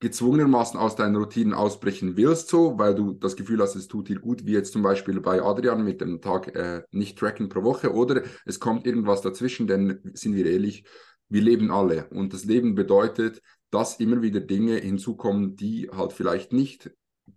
gezwungenermaßen 0.00 0.80
aus 0.80 0.97
deinen 0.97 1.16
Routinen 1.16 1.54
ausbrechen 1.54 2.16
willst, 2.16 2.49
so, 2.49 2.78
weil 2.78 2.95
du 2.95 3.12
das 3.12 3.37
Gefühl 3.37 3.61
hast, 3.61 3.76
es 3.76 3.87
tut 3.87 4.09
dir 4.09 4.19
gut, 4.19 4.47
wie 4.47 4.52
jetzt 4.52 4.73
zum 4.73 4.83
Beispiel 4.83 5.21
bei 5.21 5.42
Adrian 5.42 5.85
mit 5.85 6.00
dem 6.00 6.21
Tag 6.21 6.54
äh, 6.57 6.83
nicht 6.90 7.19
tracken 7.19 7.49
pro 7.49 7.62
Woche, 7.62 7.92
oder 7.92 8.23
es 8.47 8.59
kommt 8.59 8.87
irgendwas 8.87 9.21
dazwischen, 9.21 9.66
denn 9.66 10.00
sind 10.14 10.35
wir 10.35 10.47
ehrlich, 10.47 10.85
wir 11.28 11.42
leben 11.42 11.71
alle. 11.71 12.09
Und 12.11 12.33
das 12.33 12.45
Leben 12.45 12.75
bedeutet, 12.75 13.42
dass 13.71 14.00
immer 14.00 14.23
wieder 14.23 14.40
Dinge 14.40 14.76
hinzukommen, 14.76 15.54
die 15.54 15.88
halt 15.92 16.12
vielleicht 16.12 16.52
nicht 16.52 16.90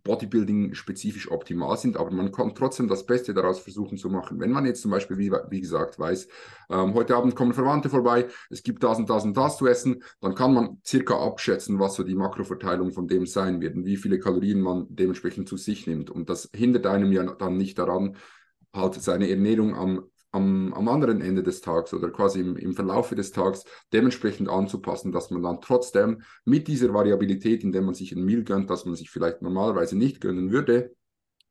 Bodybuilding 0.03 0.73
spezifisch 0.73 1.29
optimal 1.31 1.77
sind, 1.77 1.97
aber 1.97 2.12
man 2.12 2.31
kann 2.31 2.55
trotzdem 2.55 2.88
das 2.88 3.05
Beste 3.05 3.33
daraus 3.33 3.59
versuchen 3.59 3.97
zu 3.97 4.09
machen. 4.09 4.39
Wenn 4.39 4.51
man 4.51 4.65
jetzt 4.65 4.81
zum 4.81 4.91
Beispiel, 4.91 5.17
wie, 5.17 5.31
wie 5.50 5.62
gesagt, 5.62 6.00
weiß, 6.00 6.27
ähm, 6.69 6.93
heute 6.93 7.15
Abend 7.15 7.35
kommen 7.35 7.53
Verwandte 7.53 7.89
vorbei, 7.89 8.27
es 8.50 8.63
gibt 8.63 8.83
das 8.83 8.97
und 8.97 9.09
das 9.09 9.23
und 9.23 9.35
das 9.38 9.57
zu 9.57 9.67
essen, 9.67 10.03
dann 10.21 10.35
kann 10.35 10.53
man 10.53 10.77
circa 10.85 11.15
abschätzen, 11.15 11.79
was 11.79 11.95
so 11.95 12.03
die 12.03 12.15
Makroverteilung 12.15 12.91
von 12.91 13.07
dem 13.07 13.25
sein 13.25 13.62
wird 13.62 13.75
und 13.75 13.85
wie 13.85 13.97
viele 13.97 14.19
Kalorien 14.19 14.62
man 14.62 14.88
dementsprechend 14.89 15.47
zu 15.47 15.57
sich 15.57 15.88
nimmt. 15.88 16.09
Und 16.09 16.29
das 16.29 16.50
hindert 16.55 16.88
einem 16.88 17.12
ja 17.12 17.23
dann 17.23 17.57
nicht 17.57 17.77
daran, 17.77 18.15
halt 18.73 18.95
seine 18.95 19.29
Ernährung 19.29 19.75
am 19.75 20.09
am, 20.33 20.73
am 20.73 20.87
anderen 20.89 21.21
Ende 21.21 21.43
des 21.43 21.61
Tages 21.61 21.93
oder 21.93 22.09
quasi 22.09 22.41
im, 22.41 22.57
im 22.57 22.73
Verlaufe 22.73 23.15
des 23.15 23.31
Tages 23.31 23.65
dementsprechend 23.93 24.49
anzupassen, 24.49 25.11
dass 25.11 25.29
man 25.31 25.43
dann 25.43 25.61
trotzdem 25.61 26.23
mit 26.43 26.67
dieser 26.67 26.93
Variabilität, 26.93 27.63
indem 27.63 27.85
man 27.85 27.93
sich 27.93 28.11
ein 28.11 28.25
Meal 28.25 28.43
gönnt, 28.43 28.69
das 28.69 28.85
man 28.85 28.95
sich 28.95 29.09
vielleicht 29.09 29.41
normalerweise 29.41 29.97
nicht 29.97 30.19
gönnen 30.19 30.51
würde, 30.51 30.95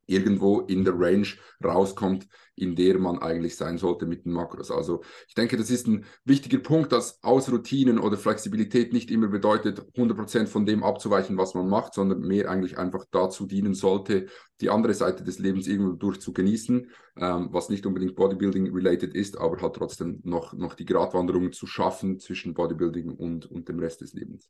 irgendwo 0.05 0.61
in 0.61 0.83
der 0.83 0.93
Range 0.97 1.27
rauskommt, 1.63 2.27
in 2.55 2.75
der 2.75 2.99
man 2.99 3.19
eigentlich 3.19 3.55
sein 3.55 3.77
sollte 3.77 4.05
mit 4.05 4.25
den 4.25 4.33
Makros. 4.33 4.69
Also 4.69 5.01
ich 5.27 5.33
denke, 5.33 5.57
das 5.57 5.69
ist 5.69 5.87
ein 5.87 6.05
wichtiger 6.23 6.59
Punkt, 6.59 6.91
dass 6.91 7.23
aus 7.23 7.51
Routinen 7.51 7.99
oder 7.99 8.17
Flexibilität 8.17 8.93
nicht 8.93 9.09
immer 9.09 9.27
bedeutet, 9.27 9.81
100% 9.95 10.47
von 10.47 10.65
dem 10.65 10.83
abzuweichen, 10.83 11.37
was 11.37 11.55
man 11.55 11.67
macht, 11.67 11.93
sondern 11.93 12.21
mehr 12.21 12.49
eigentlich 12.49 12.77
einfach 12.77 13.05
dazu 13.11 13.47
dienen 13.47 13.73
sollte, 13.73 14.27
die 14.61 14.69
andere 14.69 14.93
Seite 14.93 15.23
des 15.23 15.39
Lebens 15.39 15.67
irgendwo 15.67 15.93
durch 15.93 16.19
zu 16.19 16.33
genießen, 16.33 16.89
ähm, 17.17 17.49
was 17.51 17.69
nicht 17.69 17.85
unbedingt 17.85 18.15
Bodybuilding-related 18.15 19.15
ist, 19.15 19.37
aber 19.37 19.61
halt 19.61 19.75
trotzdem 19.75 20.19
noch, 20.23 20.53
noch 20.53 20.75
die 20.75 20.85
Gratwanderung 20.85 21.51
zu 21.51 21.65
schaffen 21.65 22.19
zwischen 22.19 22.53
Bodybuilding 22.53 23.11
und, 23.11 23.49
und 23.49 23.67
dem 23.67 23.79
Rest 23.79 24.01
des 24.01 24.13
Lebens. 24.13 24.49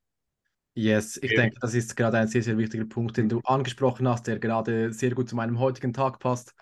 Yes, 0.75 1.19
ich 1.21 1.35
denke, 1.35 1.57
das 1.61 1.75
ist 1.75 1.95
gerade 1.95 2.17
ein 2.17 2.27
sehr, 2.27 2.41
sehr 2.41 2.57
wichtiger 2.57 2.85
Punkt, 2.85 3.17
den 3.17 3.29
du 3.29 3.41
angesprochen 3.43 4.07
hast, 4.07 4.25
der 4.25 4.39
gerade 4.39 4.91
sehr 4.91 5.11
gut 5.11 5.29
zu 5.29 5.35
meinem 5.35 5.59
heutigen 5.59 5.93
Tag 5.93 6.19
passt. 6.19 6.55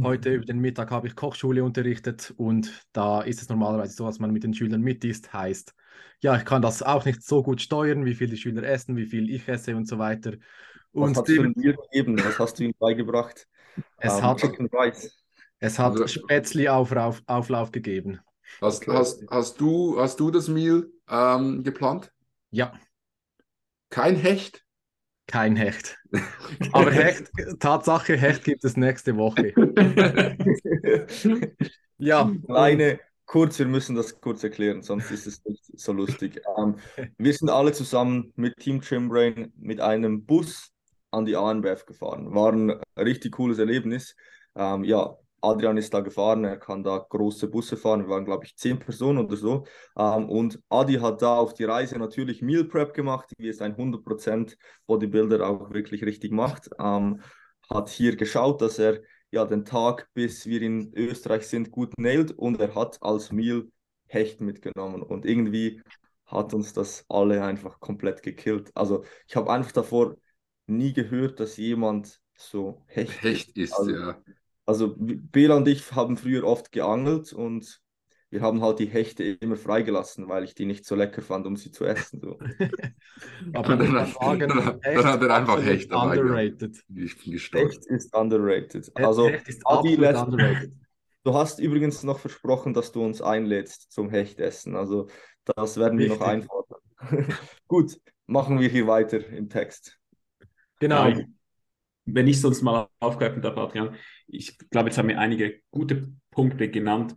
Heute 0.00 0.30
mhm. 0.30 0.34
über 0.36 0.44
den 0.46 0.58
Mittag 0.58 0.90
habe 0.90 1.06
ich 1.06 1.14
Kochschule 1.14 1.62
unterrichtet 1.62 2.32
und 2.36 2.86
da 2.92 3.20
ist 3.20 3.42
es 3.42 3.48
normalerweise 3.48 3.94
so, 3.94 4.06
dass 4.06 4.18
man 4.18 4.32
mit 4.32 4.42
den 4.42 4.54
Schülern 4.54 4.80
mit 4.80 5.04
isst. 5.04 5.32
Heißt, 5.32 5.74
ja, 6.20 6.36
ich 6.36 6.44
kann 6.44 6.62
das 6.62 6.82
auch 6.82 7.04
nicht 7.04 7.22
so 7.22 7.42
gut 7.42 7.60
steuern, 7.60 8.04
wie 8.04 8.14
viel 8.14 8.28
die 8.28 8.36
Schüler 8.36 8.62
essen, 8.64 8.96
wie 8.96 9.06
viel 9.06 9.30
ich 9.30 9.46
esse 9.46 9.76
und 9.76 9.86
so 9.86 9.98
weiter. 9.98 10.32
Und 10.92 11.10
Was 11.10 11.18
hast 11.18 11.28
du 11.28 11.52
dir 11.52 11.74
gegeben? 11.74 12.18
Was 12.24 12.38
hast 12.38 12.58
du 12.58 12.64
ihnen 12.64 12.74
beigebracht? 12.78 13.46
Es 13.98 14.14
um, 14.14 14.22
hat, 14.22 14.42
es 15.60 15.78
hat 15.78 15.92
also, 15.92 16.06
Spätzli-Auflauf 16.06 17.22
Auflauf 17.26 17.70
gegeben. 17.70 18.20
Hast, 18.60 18.86
hast, 18.86 19.24
hast, 19.30 19.60
du, 19.60 19.98
hast 19.98 20.20
du 20.20 20.30
das 20.30 20.48
Meal 20.48 20.88
ähm, 21.08 21.62
geplant? 21.62 22.12
Ja. 22.50 22.72
Kein 23.92 24.16
Hecht? 24.16 24.64
Kein 25.26 25.54
Hecht. 25.54 25.98
Aber 26.72 26.90
Hecht, 26.90 27.30
Tatsache, 27.60 28.16
Hecht 28.16 28.42
gibt 28.42 28.64
es 28.64 28.74
nächste 28.74 29.18
Woche. 29.18 29.52
ja. 31.98 32.32
Kleine, 32.46 33.00
kurz, 33.26 33.58
wir 33.58 33.66
müssen 33.66 33.94
das 33.94 34.18
kurz 34.18 34.42
erklären, 34.42 34.82
sonst 34.82 35.10
ist 35.10 35.26
es 35.26 35.44
nicht 35.44 35.78
so 35.78 35.92
lustig. 35.92 36.40
Ähm, 36.56 36.76
wir 37.18 37.34
sind 37.34 37.50
alle 37.50 37.72
zusammen 37.72 38.32
mit 38.34 38.56
Team 38.56 38.80
Gymbrain 38.80 39.52
mit 39.58 39.78
einem 39.80 40.24
Bus 40.24 40.72
an 41.10 41.26
die 41.26 41.36
ANBF 41.36 41.84
gefahren. 41.84 42.34
War 42.34 42.52
ein 42.52 42.80
richtig 42.96 43.32
cooles 43.32 43.58
Erlebnis. 43.58 44.16
Ähm, 44.56 44.84
ja, 44.84 45.18
Adrian 45.42 45.76
ist 45.76 45.92
da 45.92 46.00
gefahren, 46.00 46.44
er 46.44 46.56
kann 46.56 46.84
da 46.84 46.98
große 46.98 47.48
Busse 47.48 47.76
fahren. 47.76 48.02
Wir 48.02 48.08
waren, 48.08 48.24
glaube 48.24 48.44
ich, 48.44 48.56
zehn 48.56 48.78
Personen 48.78 49.18
oder 49.18 49.36
so. 49.36 49.66
Ähm, 49.96 50.28
und 50.28 50.60
Adi 50.68 50.94
hat 50.94 51.20
da 51.20 51.36
auf 51.36 51.52
die 51.54 51.64
Reise 51.64 51.98
natürlich 51.98 52.42
Meal 52.42 52.64
Prep 52.64 52.94
gemacht, 52.94 53.30
wie 53.38 53.48
es 53.48 53.60
ein 53.60 53.76
100% 53.76 54.56
Bodybuilder 54.86 55.46
auch 55.48 55.72
wirklich 55.72 56.04
richtig 56.04 56.30
macht. 56.30 56.70
Ähm, 56.78 57.20
hat 57.68 57.88
hier 57.88 58.16
geschaut, 58.16 58.62
dass 58.62 58.78
er 58.78 59.00
ja 59.32 59.44
den 59.44 59.64
Tag, 59.64 60.08
bis 60.14 60.46
wir 60.46 60.62
in 60.62 60.92
Österreich 60.94 61.46
sind, 61.48 61.72
gut 61.72 61.92
nailt 61.98 62.30
und 62.32 62.60
er 62.60 62.74
hat 62.74 63.02
als 63.02 63.32
Meal 63.32 63.64
Hecht 64.06 64.40
mitgenommen. 64.40 65.02
Und 65.02 65.26
irgendwie 65.26 65.82
hat 66.26 66.54
uns 66.54 66.72
das 66.72 67.04
alle 67.08 67.42
einfach 67.42 67.80
komplett 67.80 68.22
gekillt. 68.22 68.70
Also 68.74 69.04
ich 69.26 69.34
habe 69.34 69.50
einfach 69.50 69.72
davor 69.72 70.16
nie 70.66 70.92
gehört, 70.92 71.40
dass 71.40 71.56
jemand 71.56 72.20
so 72.36 72.84
Hecht, 72.86 73.22
Hecht 73.22 73.56
ist. 73.56 73.72
Also, 73.72 73.90
ja 73.90 74.22
also 74.66 74.94
Bela 74.96 75.56
und 75.56 75.68
ich 75.68 75.92
haben 75.92 76.16
früher 76.16 76.44
oft 76.44 76.72
geangelt 76.72 77.32
und 77.32 77.80
wir 78.30 78.40
haben 78.40 78.62
halt 78.62 78.78
die 78.78 78.86
Hechte 78.86 79.24
immer 79.24 79.56
freigelassen, 79.56 80.26
weil 80.28 80.44
ich 80.44 80.54
die 80.54 80.64
nicht 80.64 80.86
so 80.86 80.94
lecker 80.94 81.20
fand, 81.20 81.46
um 81.46 81.56
sie 81.56 81.70
zu 81.70 81.84
essen. 81.84 82.20
So. 82.22 82.38
Aber 83.52 83.76
dann, 83.76 83.92
dann, 83.92 84.06
sagen, 84.06 84.48
dann, 84.48 84.80
dann 84.82 85.04
hat 85.04 85.22
er 85.22 85.34
einfach 85.34 85.62
Hecht 85.62 85.92
underrated. 85.92 86.82
Hecht 86.88 87.86
ist 87.86 88.16
underrated. 88.16 88.90
Also, 88.94 89.28
Hecht 89.28 89.48
ist 89.48 89.66
Adi 89.66 89.96
lässt, 89.96 90.22
underrated. 90.22 90.72
Du 91.24 91.34
hast 91.34 91.60
übrigens 91.60 92.02
noch 92.04 92.18
versprochen, 92.18 92.72
dass 92.72 92.90
du 92.90 93.04
uns 93.04 93.20
einlädst 93.20 93.92
zum 93.92 94.08
Hechtessen. 94.08 94.76
Also 94.76 95.08
das 95.44 95.76
werden 95.76 95.98
wir 95.98 96.06
Richtig. 96.06 96.20
noch 96.20 96.26
einfordern. 96.26 96.80
Gut, 97.68 98.00
machen 98.26 98.58
wir 98.58 98.68
hier 98.68 98.86
weiter 98.86 99.24
im 99.28 99.48
Text. 99.48 99.98
Genau 100.80 101.12
wenn 102.04 102.26
ich 102.26 102.40
sonst 102.40 102.62
mal 102.62 102.88
aufgreifen 103.00 103.42
darf, 103.42 103.56
Adrian, 103.56 103.94
ich 104.26 104.58
glaube, 104.70 104.88
jetzt 104.88 104.98
haben 104.98 105.08
wir 105.08 105.18
einige 105.18 105.60
gute 105.70 106.12
Punkte 106.30 106.68
genannt 106.68 107.14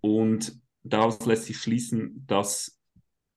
und 0.00 0.60
daraus 0.82 1.24
lässt 1.26 1.44
sich 1.44 1.58
schließen, 1.58 2.24
dass 2.26 2.78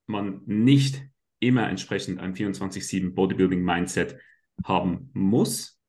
man 0.05 0.41
nicht 0.45 1.03
immer 1.39 1.67
entsprechend 1.69 2.19
ein 2.19 2.35
24-7 2.35 3.13
Bodybuilding-Mindset 3.13 4.17
haben 4.63 5.09
muss, 5.13 5.81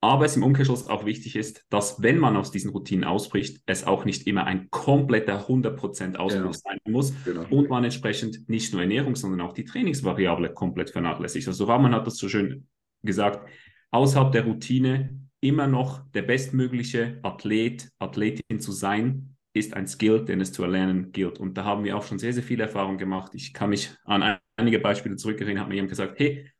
aber 0.00 0.26
es 0.26 0.36
im 0.36 0.44
Umkehrschluss 0.44 0.86
auch 0.86 1.04
wichtig 1.06 1.34
ist, 1.34 1.64
dass 1.70 2.00
wenn 2.00 2.18
man 2.18 2.36
aus 2.36 2.52
diesen 2.52 2.70
Routinen 2.70 3.04
ausbricht, 3.04 3.62
es 3.66 3.84
auch 3.84 4.04
nicht 4.04 4.28
immer 4.28 4.44
ein 4.44 4.70
kompletter 4.70 5.48
100% 5.48 6.16
Ausbruch 6.16 6.40
genau. 6.40 6.52
sein 6.52 6.78
muss 6.86 7.12
genau. 7.24 7.46
und 7.50 7.68
man 7.68 7.82
entsprechend 7.82 8.48
nicht 8.48 8.72
nur 8.72 8.82
Ernährung, 8.82 9.16
sondern 9.16 9.40
auch 9.40 9.52
die 9.52 9.64
Trainingsvariable 9.64 10.54
komplett 10.54 10.90
vernachlässigt. 10.90 11.48
Also 11.48 11.64
Rahman 11.64 11.94
hat 11.94 12.06
das 12.06 12.16
so 12.16 12.28
schön 12.28 12.68
gesagt, 13.02 13.48
außerhalb 13.90 14.32
der 14.32 14.44
Routine 14.44 15.20
immer 15.40 15.66
noch 15.66 16.08
der 16.10 16.22
bestmögliche 16.22 17.18
Athlet, 17.22 17.88
Athletin 17.98 18.60
zu 18.60 18.72
sein, 18.72 19.36
ist 19.54 19.74
ein 19.74 19.86
Skill, 19.86 20.24
den 20.24 20.40
es 20.40 20.52
zu 20.52 20.62
erlernen 20.62 21.12
gilt. 21.12 21.38
Und 21.38 21.56
da 21.56 21.64
haben 21.64 21.84
wir 21.84 21.96
auch 21.96 22.04
schon 22.04 22.18
sehr, 22.18 22.32
sehr 22.32 22.42
viele 22.42 22.64
Erfahrungen 22.64 22.98
gemacht. 22.98 23.32
Ich 23.34 23.52
kann 23.52 23.70
mich 23.70 23.90
an 24.04 24.38
einige 24.56 24.78
Beispiele 24.78 25.16
zurückerinnern, 25.16 25.62
hat 25.62 25.68
mir 25.68 25.76
jemand 25.76 25.90
gesagt, 25.90 26.18
hey, 26.18 26.50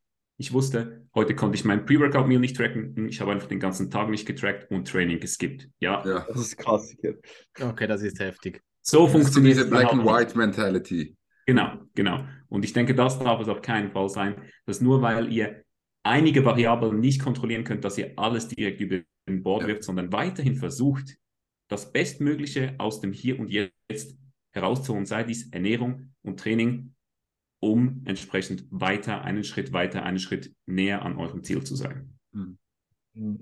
ich 0.40 0.52
wusste, 0.52 1.04
heute 1.14 1.34
konnte 1.34 1.56
ich 1.56 1.64
mein 1.64 1.84
Pre-Workout-Meal 1.84 2.40
nicht 2.40 2.56
tracken. 2.56 3.08
Ich 3.08 3.20
habe 3.20 3.32
einfach 3.32 3.48
den 3.48 3.58
ganzen 3.58 3.90
Tag 3.90 4.08
nicht 4.08 4.24
getrackt 4.24 4.70
und 4.70 4.86
Training 4.86 5.18
geskippt. 5.18 5.68
Ja, 5.80 6.04
ja 6.06 6.24
das 6.28 6.40
ist 6.40 6.56
krass. 6.56 6.94
Okay, 7.60 7.86
das 7.88 8.02
ist 8.02 8.20
heftig. 8.20 8.62
So 8.80 9.04
das 9.04 9.12
funktioniert 9.12 9.56
diese 9.56 9.68
Black 9.68 9.92
and 9.92 10.04
White 10.04 10.38
Mentality. 10.38 11.16
Genau, 11.46 11.78
genau. 11.94 12.24
Und 12.48 12.64
ich 12.64 12.72
denke, 12.72 12.94
das 12.94 13.18
darf 13.18 13.40
es 13.40 13.48
auf 13.48 13.62
keinen 13.62 13.90
Fall 13.90 14.08
sein, 14.08 14.36
dass 14.64 14.80
nur 14.80 15.02
weil 15.02 15.32
ihr 15.32 15.64
einige 16.08 16.44
Variablen 16.44 17.00
nicht 17.00 17.22
kontrollieren 17.22 17.64
könnt, 17.64 17.84
dass 17.84 17.98
ihr 17.98 18.12
alles 18.16 18.48
direkt 18.48 18.80
über 18.80 19.00
den 19.28 19.42
Board 19.42 19.62
ja. 19.62 19.68
wirft, 19.68 19.84
sondern 19.84 20.12
weiterhin 20.12 20.56
versucht, 20.56 21.18
das 21.70 21.92
Bestmögliche 21.92 22.74
aus 22.78 23.00
dem 23.00 23.12
Hier 23.12 23.38
und 23.38 23.48
Jetzt 23.50 24.18
herauszuholen, 24.54 25.06
sei 25.06 25.22
dies 25.22 25.50
Ernährung 25.50 26.14
und 26.22 26.40
Training, 26.40 26.94
um 27.60 28.02
entsprechend 28.06 28.66
weiter, 28.70 29.22
einen 29.22 29.44
Schritt 29.44 29.72
weiter, 29.72 30.02
einen 30.02 30.18
Schritt 30.18 30.54
näher 30.66 31.02
an 31.02 31.16
eurem 31.16 31.42
Ziel 31.44 31.62
zu 31.62 31.76
sein. 31.76 32.18
Mhm. 32.32 32.58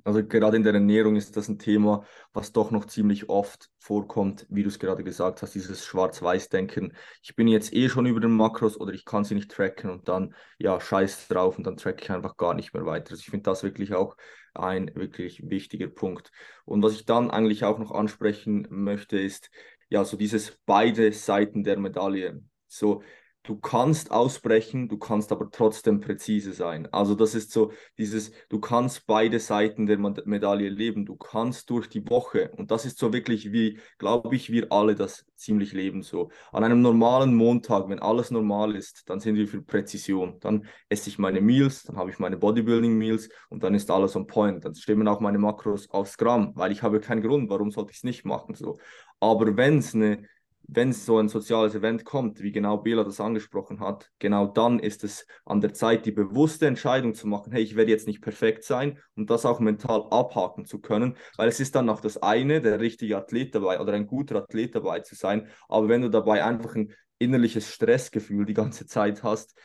Also 0.05 0.27
gerade 0.27 0.57
in 0.57 0.63
der 0.63 0.73
Ernährung 0.73 1.17
ist 1.17 1.37
das 1.37 1.49
ein 1.49 1.59
Thema, 1.59 2.05
was 2.33 2.53
doch 2.53 2.71
noch 2.71 2.87
ziemlich 2.87 3.29
oft 3.29 3.71
vorkommt, 3.79 4.47
wie 4.49 4.63
du 4.63 4.69
es 4.69 4.79
gerade 4.79 5.05
gesagt 5.05 5.43
hast, 5.43 5.55
dieses 5.55 5.85
Schwarz-Weiß-Denken. 5.85 6.95
Ich 7.23 7.37
bin 7.37 7.47
jetzt 7.47 7.75
eh 7.75 7.89
schon 7.91 8.07
über 8.07 8.21
den 8.21 8.31
Makros 8.31 8.81
oder 8.81 8.93
ich 8.95 9.05
kann 9.05 9.25
sie 9.25 9.35
nicht 9.35 9.51
tracken 9.51 9.91
und 9.91 10.09
dann, 10.09 10.35
ja, 10.59 10.81
scheiß 10.81 11.29
drauf 11.29 11.59
und 11.59 11.65
dann 11.65 11.77
tracke 11.77 12.03
ich 12.03 12.11
einfach 12.11 12.39
gar 12.39 12.55
nicht 12.55 12.73
mehr 12.73 12.87
weiter. 12.87 13.11
Also 13.11 13.21
ich 13.21 13.31
finde 13.31 13.45
das 13.45 13.63
wirklich 13.65 13.93
auch 13.95 14.17
ein 14.55 14.91
wirklich 14.95 15.43
wichtiger 15.51 15.89
Punkt. 15.89 16.33
Und 16.65 16.83
was 16.83 16.95
ich 16.95 17.05
dann 17.05 17.31
eigentlich 17.31 17.65
auch 17.65 17.79
noch 17.79 17.91
ansprechen 17.91 18.67
möchte, 18.71 19.19
ist, 19.19 19.51
ja, 19.91 20.05
so 20.05 20.17
dieses 20.17 20.59
beide 20.65 21.13
Seiten 21.13 21.65
der 21.65 21.79
Medaille. 21.79 22.43
So, 22.67 23.03
du 23.47 23.57
kannst 23.57 24.11
ausbrechen, 24.11 24.89
du 24.89 24.99
kannst 24.99 25.33
aber 25.33 25.51
trotzdem 25.51 26.01
präzise 26.01 26.53
sein. 26.53 26.89
Also 26.93 27.15
das 27.15 27.35
ist 27.35 27.53
so 27.53 27.73
dieses, 27.97 28.33
du 28.49 28.61
kannst 28.61 29.07
beide 29.07 29.39
Seiten 29.39 29.87
der 29.87 29.99
Medaille 29.99 30.69
leben, 30.69 31.07
du 31.07 31.17
kannst 31.17 31.71
durch 31.71 31.89
die 31.89 32.09
Woche 32.11 32.51
und 32.57 32.71
das 32.71 32.85
ist 32.85 32.99
so 32.99 33.13
wirklich 33.13 33.53
wie, 33.53 33.79
glaube 33.99 34.35
ich, 34.35 34.51
wir 34.51 34.73
alle 34.73 34.95
das 34.95 35.25
ziemlich 35.37 35.73
leben 35.73 36.03
so. 36.03 36.31
An 36.51 36.65
einem 36.65 36.81
normalen 36.83 37.35
Montag, 37.35 37.89
wenn 37.89 38.01
alles 38.01 38.31
normal 38.31 38.75
ist, 38.75 39.09
dann 39.09 39.21
sind 39.21 39.37
wir 39.37 39.47
für 39.47 39.63
Präzision. 39.63 40.39
Dann 40.41 40.67
esse 40.89 41.09
ich 41.09 41.19
meine 41.19 41.41
Meals, 41.41 41.85
dann 41.85 41.97
habe 41.97 42.11
ich 42.11 42.19
meine 42.19 42.37
Bodybuilding 42.37 42.97
Meals 42.97 43.29
und 43.49 43.63
dann 43.63 43.75
ist 43.75 43.91
alles 43.91 44.17
on 44.17 44.27
point. 44.27 44.65
Dann 44.65 44.75
stimmen 44.75 45.07
auch 45.09 45.21
meine 45.21 45.39
Makros 45.39 45.89
aufs 45.91 46.19
Gramm, 46.19 46.53
weil 46.57 46.73
ich 46.73 46.83
habe 46.83 47.01
keinen 47.01 47.23
Grund, 47.23 47.49
warum 47.49 47.71
sollte 47.71 47.93
ich 47.93 47.99
es 47.99 48.05
nicht 48.05 48.25
machen 48.25 48.55
so. 48.55 48.79
Aber 49.21 49.57
wenn 49.57 49.79
es 49.79 49.95
eine 49.95 50.27
wenn 50.69 50.91
es 50.91 51.07
so 51.07 51.19
ein 51.19 51.29
soziales 51.29 51.75
Event 51.75 52.05
kommt, 52.05 52.43
wie 52.43 52.51
genau 52.51 52.79
Bela 52.79 53.05
das 53.05 53.21
angesprochen 53.21 53.81
hat, 53.81 54.11
genau 54.19 54.47
dann 54.47 54.79
ist 54.79 55.05
es 55.05 55.27
an 55.45 55.61
der 55.61 55.73
Zeit, 55.73 56.07
die 56.07 56.13
bewusste 56.13 56.67
Entscheidung 56.67 57.15
zu 57.15 57.29
machen, 57.29 57.53
hey, 57.53 57.63
ich 57.63 57.77
werde 57.77 57.91
jetzt 57.91 58.07
nicht 58.07 58.21
perfekt 58.21 58.65
sein 58.65 58.99
und 59.15 59.31
das 59.31 59.47
auch 59.47 59.61
mental 59.61 60.07
abhaken 60.11 60.65
zu 60.65 60.81
können, 60.81 61.17
weil 61.37 61.49
es 61.49 61.61
ist 61.61 61.75
dann 61.75 61.87
noch 61.87 62.01
das 62.01 62.17
eine, 62.19 62.61
der 62.61 62.81
richtige 62.81 63.17
Athlet 63.17 63.55
dabei 63.55 63.81
oder 63.81 63.93
ein 63.93 64.07
guter 64.07 64.37
Athlet 64.37 64.75
dabei 64.75 65.01
zu 65.01 65.15
sein, 65.15 65.49
aber 65.69 65.89
wenn 65.89 66.03
du 66.03 66.11
dabei 66.11 66.45
einfach 66.45 66.75
ein 66.75 66.93
innerliches 67.19 67.73
Stressgefühl 67.73 68.45
die 68.45 68.55
ganze 68.55 68.87
Zeit 68.87 69.23
hast, 69.23 69.57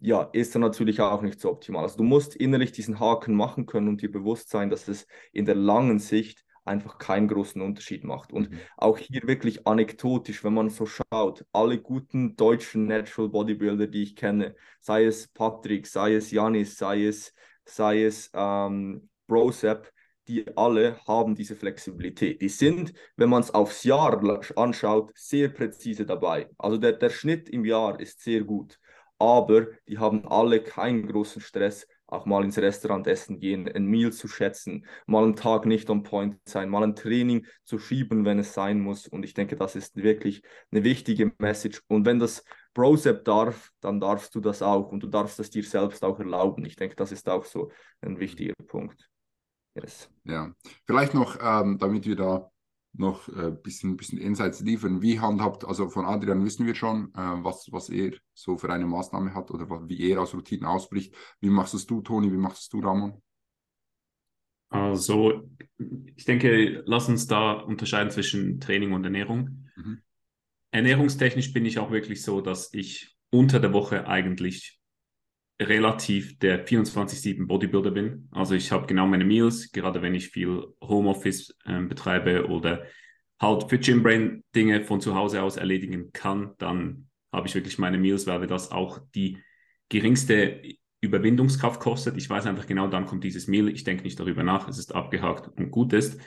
ja, 0.00 0.22
ist 0.32 0.54
dann 0.54 0.62
natürlich 0.62 1.00
auch 1.00 1.22
nicht 1.22 1.40
so 1.40 1.48
optimal. 1.48 1.84
Also 1.84 1.98
du 1.98 2.02
musst 2.02 2.34
innerlich 2.34 2.72
diesen 2.72 2.98
Haken 2.98 3.34
machen 3.34 3.66
können 3.66 3.86
und 3.86 4.02
dir 4.02 4.10
bewusst 4.10 4.50
sein, 4.50 4.68
dass 4.68 4.88
es 4.88 5.06
in 5.32 5.46
der 5.46 5.54
langen 5.54 6.00
Sicht 6.00 6.44
einfach 6.64 6.98
keinen 6.98 7.28
großen 7.28 7.60
Unterschied 7.60 8.04
macht. 8.04 8.32
Und 8.32 8.50
mhm. 8.50 8.58
auch 8.76 8.98
hier 8.98 9.22
wirklich 9.24 9.66
anekdotisch, 9.66 10.44
wenn 10.44 10.54
man 10.54 10.70
so 10.70 10.86
schaut, 10.86 11.44
alle 11.52 11.78
guten 11.78 12.36
deutschen 12.36 12.86
Natural 12.86 13.30
Bodybuilder, 13.30 13.86
die 13.86 14.02
ich 14.02 14.16
kenne, 14.16 14.54
sei 14.80 15.04
es 15.04 15.28
Patrick, 15.28 15.86
sei 15.86 16.14
es 16.14 16.30
Janis, 16.30 16.76
sei 16.76 17.06
es, 17.06 17.34
sei 17.64 18.04
es 18.04 18.30
ähm, 18.34 19.08
Brosep, 19.26 19.92
die 20.28 20.56
alle 20.56 20.98
haben 21.06 21.34
diese 21.34 21.56
Flexibilität. 21.56 22.40
Die 22.40 22.48
sind, 22.48 22.92
wenn 23.16 23.28
man 23.28 23.42
es 23.42 23.52
aufs 23.52 23.82
Jahr 23.84 24.20
anschaut, 24.56 25.10
sehr 25.14 25.48
präzise 25.48 26.06
dabei. 26.06 26.48
Also 26.58 26.76
der, 26.76 26.92
der 26.92 27.10
Schnitt 27.10 27.48
im 27.48 27.64
Jahr 27.64 27.98
ist 27.98 28.20
sehr 28.20 28.44
gut, 28.44 28.78
aber 29.18 29.66
die 29.88 29.98
haben 29.98 30.26
alle 30.28 30.62
keinen 30.62 31.06
großen 31.06 31.42
Stress, 31.42 31.88
auch 32.12 32.26
mal 32.26 32.44
ins 32.44 32.58
Restaurant 32.58 33.06
essen 33.06 33.38
gehen, 33.38 33.68
ein 33.68 33.86
Meal 33.86 34.12
zu 34.12 34.28
schätzen, 34.28 34.86
mal 35.06 35.24
einen 35.24 35.36
Tag 35.36 35.66
nicht 35.66 35.88
on 35.90 36.02
point 36.02 36.38
sein, 36.44 36.68
mal 36.68 36.82
ein 36.82 36.94
Training 36.94 37.46
zu 37.64 37.78
schieben, 37.78 38.24
wenn 38.24 38.38
es 38.38 38.52
sein 38.52 38.80
muss. 38.80 39.08
Und 39.08 39.24
ich 39.24 39.34
denke, 39.34 39.56
das 39.56 39.76
ist 39.76 39.96
wirklich 39.96 40.42
eine 40.70 40.84
wichtige 40.84 41.32
Message. 41.38 41.82
Und 41.88 42.06
wenn 42.06 42.18
das 42.18 42.44
Brosep 42.74 43.24
darf, 43.24 43.70
dann 43.80 44.00
darfst 44.00 44.34
du 44.34 44.40
das 44.40 44.62
auch 44.62 44.92
und 44.92 45.02
du 45.02 45.08
darfst 45.08 45.38
das 45.38 45.50
dir 45.50 45.64
selbst 45.64 46.04
auch 46.04 46.18
erlauben. 46.18 46.64
Ich 46.64 46.76
denke, 46.76 46.96
das 46.96 47.12
ist 47.12 47.28
auch 47.28 47.44
so 47.44 47.70
ein 48.00 48.18
wichtiger 48.18 48.54
Punkt. 48.66 49.08
Yes. 49.74 50.10
Ja, 50.24 50.52
vielleicht 50.86 51.14
noch, 51.14 51.38
ähm, 51.42 51.78
damit 51.78 52.06
wir 52.06 52.16
da 52.16 52.50
noch 52.94 53.28
ein 53.28 53.38
äh, 53.38 53.50
bisschen, 53.50 53.96
bisschen 53.96 54.18
Insights 54.18 54.60
liefern. 54.60 55.00
Wie 55.00 55.20
handhabt, 55.20 55.64
also 55.64 55.88
von 55.88 56.04
Adrian 56.04 56.44
wissen 56.44 56.66
wir 56.66 56.74
schon, 56.74 57.12
äh, 57.14 57.44
was, 57.44 57.68
was 57.70 57.88
er 57.88 58.12
so 58.34 58.56
für 58.56 58.72
eine 58.72 58.86
Maßnahme 58.86 59.34
hat 59.34 59.50
oder 59.50 59.66
wie 59.88 60.10
er 60.10 60.20
aus 60.20 60.34
Routinen 60.34 60.66
ausbricht. 60.66 61.14
Wie 61.40 61.50
machst 61.50 61.74
es 61.74 61.86
du, 61.86 62.02
Toni? 62.02 62.32
Wie 62.32 62.36
machst 62.36 62.62
es 62.62 62.68
du, 62.68 62.80
Ramon? 62.80 63.22
Also, 64.68 65.48
ich 66.16 66.24
denke, 66.24 66.82
lass 66.86 67.08
uns 67.08 67.26
da 67.26 67.52
unterscheiden 67.52 68.10
zwischen 68.10 68.58
Training 68.58 68.92
und 68.92 69.04
Ernährung. 69.04 69.68
Mhm. 69.76 70.02
Ernährungstechnisch 70.70 71.52
bin 71.52 71.66
ich 71.66 71.78
auch 71.78 71.90
wirklich 71.90 72.22
so, 72.22 72.40
dass 72.40 72.72
ich 72.72 73.14
unter 73.30 73.60
der 73.60 73.74
Woche 73.74 74.06
eigentlich 74.06 74.81
relativ 75.68 76.38
der 76.38 76.66
24-7 76.66 77.46
Bodybuilder 77.46 77.90
bin. 77.90 78.28
Also 78.30 78.54
ich 78.54 78.72
habe 78.72 78.86
genau 78.86 79.06
meine 79.06 79.24
Meals, 79.24 79.72
gerade 79.72 80.02
wenn 80.02 80.14
ich 80.14 80.28
viel 80.28 80.66
Homeoffice 80.82 81.56
äh, 81.64 81.80
betreibe 81.82 82.46
oder 82.46 82.84
halt 83.40 83.68
für 83.68 83.78
Gymbrain 83.78 84.44
Dinge 84.54 84.84
von 84.84 85.00
zu 85.00 85.14
Hause 85.14 85.42
aus 85.42 85.56
erledigen 85.56 86.12
kann, 86.12 86.52
dann 86.58 87.08
habe 87.32 87.48
ich 87.48 87.54
wirklich 87.54 87.78
meine 87.78 87.98
Meals, 87.98 88.26
weil 88.26 88.46
das 88.46 88.70
auch 88.70 89.00
die 89.14 89.38
geringste 89.88 90.62
Überwindungskraft 91.00 91.80
kostet. 91.80 92.16
Ich 92.16 92.30
weiß 92.30 92.46
einfach 92.46 92.66
genau, 92.66 92.86
dann 92.86 93.06
kommt 93.06 93.24
dieses 93.24 93.48
Meal. 93.48 93.68
Ich 93.68 93.84
denke 93.84 94.04
nicht 94.04 94.18
darüber 94.20 94.44
nach, 94.44 94.68
es 94.68 94.78
ist 94.78 94.94
abgehakt 94.94 95.48
und 95.58 95.70
gut 95.70 95.92
ist. 95.92 96.20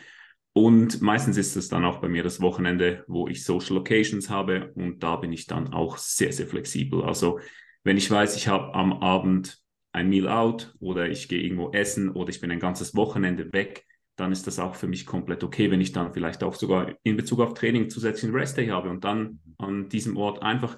Und 0.53 1.01
meistens 1.01 1.37
ist 1.37 1.55
es 1.55 1.67
dann 1.67 1.83
auch 1.83 1.99
bei 1.99 2.07
mir 2.07 2.23
das 2.23 2.41
Wochenende, 2.41 3.03
wo 3.07 3.27
ich 3.27 3.43
Social 3.43 3.75
Locations 3.75 4.29
habe 4.29 4.71
und 4.75 5.03
da 5.03 5.17
bin 5.17 5.33
ich 5.33 5.47
dann 5.47 5.73
auch 5.73 5.97
sehr, 5.97 6.31
sehr 6.31 6.47
flexibel. 6.47 7.03
Also 7.03 7.39
wenn 7.85 7.97
ich 7.97 8.11
weiß, 8.11 8.35
ich 8.35 8.49
habe 8.49 8.73
am 8.73 8.91
Abend 8.91 9.63
ein 9.93 10.09
Meal 10.09 10.27
out 10.27 10.75
oder 10.79 11.07
ich 11.07 11.29
gehe 11.29 11.39
irgendwo 11.39 11.71
essen 11.71 12.09
oder 12.09 12.29
ich 12.29 12.41
bin 12.41 12.51
ein 12.51 12.59
ganzes 12.59 12.95
Wochenende 12.95 13.53
weg, 13.53 13.85
dann 14.17 14.31
ist 14.31 14.47
das 14.47 14.59
auch 14.59 14.75
für 14.75 14.87
mich 14.87 15.05
komplett 15.05 15.43
okay, 15.43 15.71
wenn 15.71 15.79
ich 15.79 15.91
dann 15.91 16.13
vielleicht 16.13 16.43
auch 16.43 16.55
sogar 16.55 16.95
in 17.03 17.15
Bezug 17.15 17.39
auf 17.39 17.53
Training 17.53 17.89
zusätzlichen 17.89 18.35
Rest 18.35 18.57
Day 18.57 18.67
habe 18.67 18.89
und 18.89 19.03
dann 19.03 19.39
an 19.57 19.87
diesem 19.87 20.17
Ort 20.17 20.41
einfach 20.41 20.77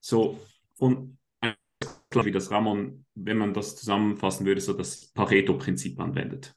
so 0.00 0.38
von 0.76 1.18
klar 2.10 2.24
wie 2.24 2.32
das 2.32 2.50
Ramon, 2.50 3.04
wenn 3.14 3.36
man 3.36 3.52
das 3.52 3.76
zusammenfassen 3.76 4.46
würde, 4.46 4.60
so 4.60 4.72
das 4.72 5.12
Pareto-Prinzip 5.12 5.98
anwendet. 6.00 6.54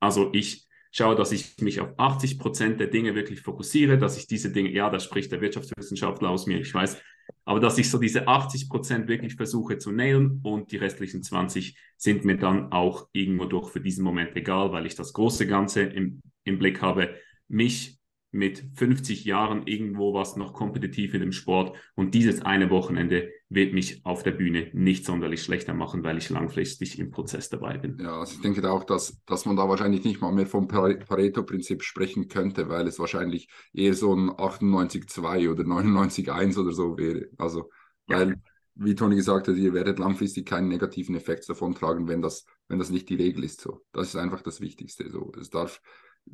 Also 0.00 0.30
ich 0.32 0.67
schaue, 0.90 1.16
dass 1.16 1.32
ich 1.32 1.58
mich 1.60 1.80
auf 1.80 1.98
80 1.98 2.38
Prozent 2.38 2.80
der 2.80 2.86
Dinge 2.88 3.14
wirklich 3.14 3.40
fokussiere, 3.40 3.98
dass 3.98 4.16
ich 4.16 4.26
diese 4.26 4.50
Dinge, 4.50 4.70
ja, 4.70 4.90
da 4.90 5.00
spricht 5.00 5.32
der 5.32 5.40
Wirtschaftswissenschaftler 5.40 6.30
aus 6.30 6.46
mir, 6.46 6.60
ich 6.60 6.72
weiß, 6.72 7.00
aber 7.44 7.60
dass 7.60 7.78
ich 7.78 7.90
so 7.90 7.98
diese 7.98 8.26
80 8.26 8.68
Prozent 8.68 9.08
wirklich 9.08 9.34
versuche 9.34 9.78
zu 9.78 9.92
nailen 9.92 10.40
und 10.42 10.72
die 10.72 10.76
restlichen 10.76 11.22
20 11.22 11.76
sind 11.96 12.24
mir 12.24 12.36
dann 12.36 12.72
auch 12.72 13.08
irgendwo 13.12 13.44
durch 13.44 13.70
für 13.70 13.80
diesen 13.80 14.04
Moment 14.04 14.36
egal, 14.36 14.72
weil 14.72 14.86
ich 14.86 14.94
das 14.94 15.12
große 15.12 15.46
Ganze 15.46 15.82
im, 15.82 16.22
im 16.44 16.58
Blick 16.58 16.82
habe, 16.82 17.14
mich 17.48 17.98
mit 18.30 18.64
50 18.74 19.24
Jahren 19.24 19.66
irgendwo 19.66 20.12
was 20.14 20.36
noch 20.36 20.52
kompetitiv 20.52 21.14
in 21.14 21.20
dem 21.20 21.32
Sport 21.32 21.76
und 21.94 22.14
dieses 22.14 22.42
eine 22.42 22.70
Wochenende 22.70 23.30
wird 23.50 23.72
mich 23.72 24.04
auf 24.04 24.22
der 24.22 24.32
Bühne 24.32 24.68
nicht 24.74 25.06
sonderlich 25.06 25.42
schlechter 25.42 25.72
machen, 25.72 26.04
weil 26.04 26.18
ich 26.18 26.28
langfristig 26.28 26.98
im 26.98 27.10
Prozess 27.10 27.48
dabei 27.48 27.78
bin. 27.78 27.98
Ja, 27.98 28.20
also 28.20 28.34
ich 28.34 28.42
denke 28.42 28.68
auch, 28.70 28.84
dass, 28.84 29.18
dass 29.24 29.46
man 29.46 29.56
da 29.56 29.68
wahrscheinlich 29.68 30.04
nicht 30.04 30.20
mal 30.20 30.32
mehr 30.32 30.46
vom 30.46 30.68
Pareto-Prinzip 30.68 31.82
sprechen 31.82 32.28
könnte, 32.28 32.68
weil 32.68 32.86
es 32.86 32.98
wahrscheinlich 32.98 33.48
eher 33.72 33.94
so 33.94 34.14
ein 34.14 34.30
98-2 34.30 35.50
oder 35.50 35.64
99-1 35.64 36.58
oder 36.58 36.72
so 36.72 36.98
wäre. 36.98 37.28
Also, 37.38 37.70
weil, 38.06 38.30
ja. 38.30 38.36
wie 38.74 38.94
Toni 38.94 39.16
gesagt 39.16 39.48
hat, 39.48 39.56
ihr 39.56 39.72
werdet 39.72 39.98
langfristig 39.98 40.44
keinen 40.44 40.68
negativen 40.68 41.14
Effekt 41.14 41.48
davon 41.48 41.74
tragen, 41.74 42.06
wenn 42.06 42.20
das, 42.20 42.44
wenn 42.68 42.78
das 42.78 42.90
nicht 42.90 43.08
die 43.08 43.16
Regel 43.16 43.44
ist. 43.44 43.62
So. 43.62 43.80
Das 43.92 44.08
ist 44.08 44.16
einfach 44.16 44.42
das 44.42 44.60
Wichtigste. 44.60 45.08
So. 45.10 45.32
Es 45.40 45.48
darf 45.48 45.80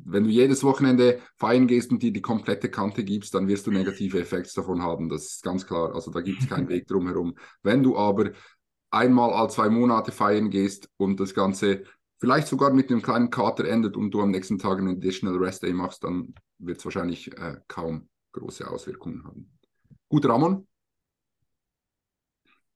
wenn 0.03 0.23
du 0.23 0.29
jedes 0.29 0.63
Wochenende 0.63 1.19
feiern 1.37 1.67
gehst 1.67 1.91
und 1.91 2.01
dir 2.01 2.11
die 2.11 2.21
komplette 2.21 2.69
Kante 2.69 3.03
gibst, 3.03 3.33
dann 3.33 3.47
wirst 3.47 3.67
du 3.67 3.71
negative 3.71 4.19
Effekte 4.19 4.53
davon 4.55 4.81
haben. 4.81 5.09
Das 5.09 5.25
ist 5.25 5.43
ganz 5.43 5.65
klar. 5.65 5.93
Also 5.95 6.11
da 6.11 6.21
gibt 6.21 6.41
es 6.41 6.49
keinen 6.49 6.69
Weg 6.69 6.87
drum 6.87 7.07
herum. 7.07 7.35
Wenn 7.63 7.83
du 7.83 7.97
aber 7.97 8.31
einmal 8.91 9.31
alle 9.31 9.49
zwei 9.49 9.69
Monate 9.69 10.11
feiern 10.11 10.49
gehst 10.49 10.89
und 10.97 11.19
das 11.19 11.33
Ganze 11.33 11.83
vielleicht 12.19 12.47
sogar 12.47 12.73
mit 12.73 12.89
einem 12.89 13.01
kleinen 13.01 13.29
Kater 13.29 13.65
endet 13.65 13.97
und 13.97 14.11
du 14.11 14.21
am 14.21 14.31
nächsten 14.31 14.57
Tag 14.57 14.79
einen 14.79 14.97
Additional 14.97 15.37
Rest 15.37 15.63
Day 15.63 15.73
machst, 15.73 16.03
dann 16.03 16.33
wird 16.57 16.79
es 16.79 16.85
wahrscheinlich 16.85 17.31
äh, 17.37 17.57
kaum 17.67 18.09
große 18.31 18.69
Auswirkungen 18.69 19.23
haben. 19.23 19.51
Gut, 20.09 20.25
Ramon? 20.27 20.67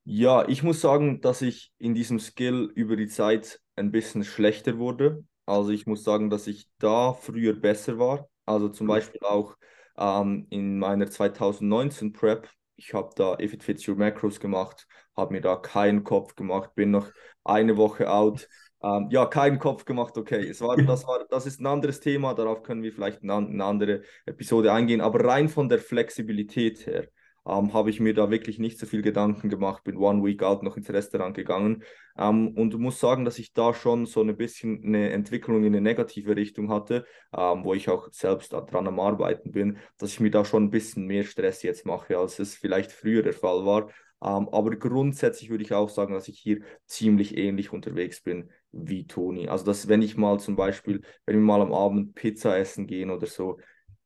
Ja, 0.03 0.47
ich 0.47 0.63
muss 0.63 0.81
sagen, 0.81 1.21
dass 1.21 1.41
ich 1.41 1.71
in 1.77 1.93
diesem 1.93 2.19
Skill 2.19 2.71
über 2.73 2.95
die 2.95 3.07
Zeit 3.07 3.61
ein 3.75 3.91
bisschen 3.91 4.23
schlechter 4.23 4.77
wurde. 4.77 5.23
Also 5.49 5.71
ich 5.71 5.87
muss 5.87 6.03
sagen, 6.03 6.29
dass 6.29 6.45
ich 6.45 6.67
da 6.77 7.13
früher 7.13 7.53
besser 7.53 7.97
war. 7.97 8.29
Also 8.45 8.69
zum 8.69 8.85
Beispiel 8.85 9.21
auch 9.23 9.57
ähm, 9.97 10.45
in 10.51 10.77
meiner 10.77 11.09
2019 11.09 12.13
Prep. 12.13 12.47
Ich 12.75 12.93
habe 12.93 13.09
da 13.15 13.35
If 13.39 13.53
It 13.53 13.63
Fits 13.63 13.87
Your 13.87 13.95
Macros 13.95 14.39
gemacht, 14.39 14.87
habe 15.17 15.33
mir 15.33 15.41
da 15.41 15.55
keinen 15.55 16.03
Kopf 16.03 16.35
gemacht, 16.35 16.75
bin 16.75 16.91
noch 16.91 17.11
eine 17.43 17.77
Woche 17.77 18.11
out. 18.11 18.47
Ähm, 18.81 19.07
ja, 19.09 19.25
keinen 19.25 19.57
Kopf 19.59 19.85
gemacht, 19.85 20.17
okay. 20.17 20.47
Es 20.47 20.61
war, 20.61 20.77
das, 20.77 21.05
war, 21.05 21.25
das 21.29 21.47
ist 21.47 21.59
ein 21.59 21.65
anderes 21.65 21.99
Thema, 21.99 22.35
darauf 22.35 22.61
können 22.61 22.83
wir 22.83 22.93
vielleicht 22.93 23.23
in 23.23 23.31
eine 23.31 23.63
andere 23.65 24.03
Episode 24.27 24.71
eingehen. 24.71 25.01
Aber 25.01 25.25
rein 25.25 25.49
von 25.49 25.67
der 25.67 25.79
Flexibilität 25.79 26.85
her 26.85 27.07
ähm, 27.47 27.73
habe 27.73 27.89
ich 27.89 27.99
mir 27.99 28.13
da 28.13 28.29
wirklich 28.29 28.59
nicht 28.59 28.79
so 28.79 28.85
viel 28.85 29.01
Gedanken 29.01 29.49
gemacht, 29.49 29.83
bin 29.83 29.97
one 29.97 30.23
week 30.23 30.43
out 30.43 30.63
noch 30.63 30.77
ins 30.77 30.89
Restaurant 30.89 31.35
gegangen 31.35 31.83
ähm, 32.17 32.49
und 32.49 32.77
muss 32.77 32.99
sagen, 32.99 33.25
dass 33.25 33.39
ich 33.39 33.53
da 33.53 33.73
schon 33.73 34.05
so 34.05 34.21
ein 34.21 34.35
bisschen 34.37 34.83
eine 34.83 35.11
Entwicklung 35.11 35.63
in 35.63 35.67
eine 35.67 35.81
negative 35.81 36.35
Richtung 36.35 36.71
hatte, 36.71 37.05
ähm, 37.35 37.63
wo 37.63 37.73
ich 37.73 37.89
auch 37.89 38.09
selbst 38.11 38.51
dran 38.53 38.87
am 38.87 38.99
Arbeiten 38.99 39.51
bin, 39.51 39.77
dass 39.97 40.11
ich 40.11 40.19
mir 40.19 40.31
da 40.31 40.45
schon 40.45 40.65
ein 40.65 40.69
bisschen 40.69 41.05
mehr 41.05 41.23
Stress 41.23 41.63
jetzt 41.63 41.85
mache, 41.85 42.17
als 42.17 42.39
es 42.39 42.55
vielleicht 42.55 42.91
früher 42.91 43.23
der 43.23 43.33
Fall 43.33 43.65
war. 43.65 43.89
Ähm, 44.21 44.49
aber 44.51 44.75
grundsätzlich 44.75 45.49
würde 45.49 45.63
ich 45.63 45.73
auch 45.73 45.89
sagen, 45.89 46.13
dass 46.13 46.27
ich 46.27 46.39
hier 46.39 46.61
ziemlich 46.85 47.37
ähnlich 47.37 47.71
unterwegs 47.71 48.21
bin 48.21 48.49
wie 48.71 49.07
Toni. 49.07 49.47
Also, 49.47 49.65
dass 49.65 49.87
wenn 49.87 50.01
ich 50.01 50.17
mal 50.17 50.39
zum 50.39 50.55
Beispiel, 50.55 51.01
wenn 51.25 51.37
wir 51.37 51.41
mal 51.41 51.61
am 51.61 51.73
Abend 51.73 52.15
Pizza 52.15 52.57
essen 52.57 52.85
gehen 52.85 53.11
oder 53.11 53.27
so, 53.27 53.59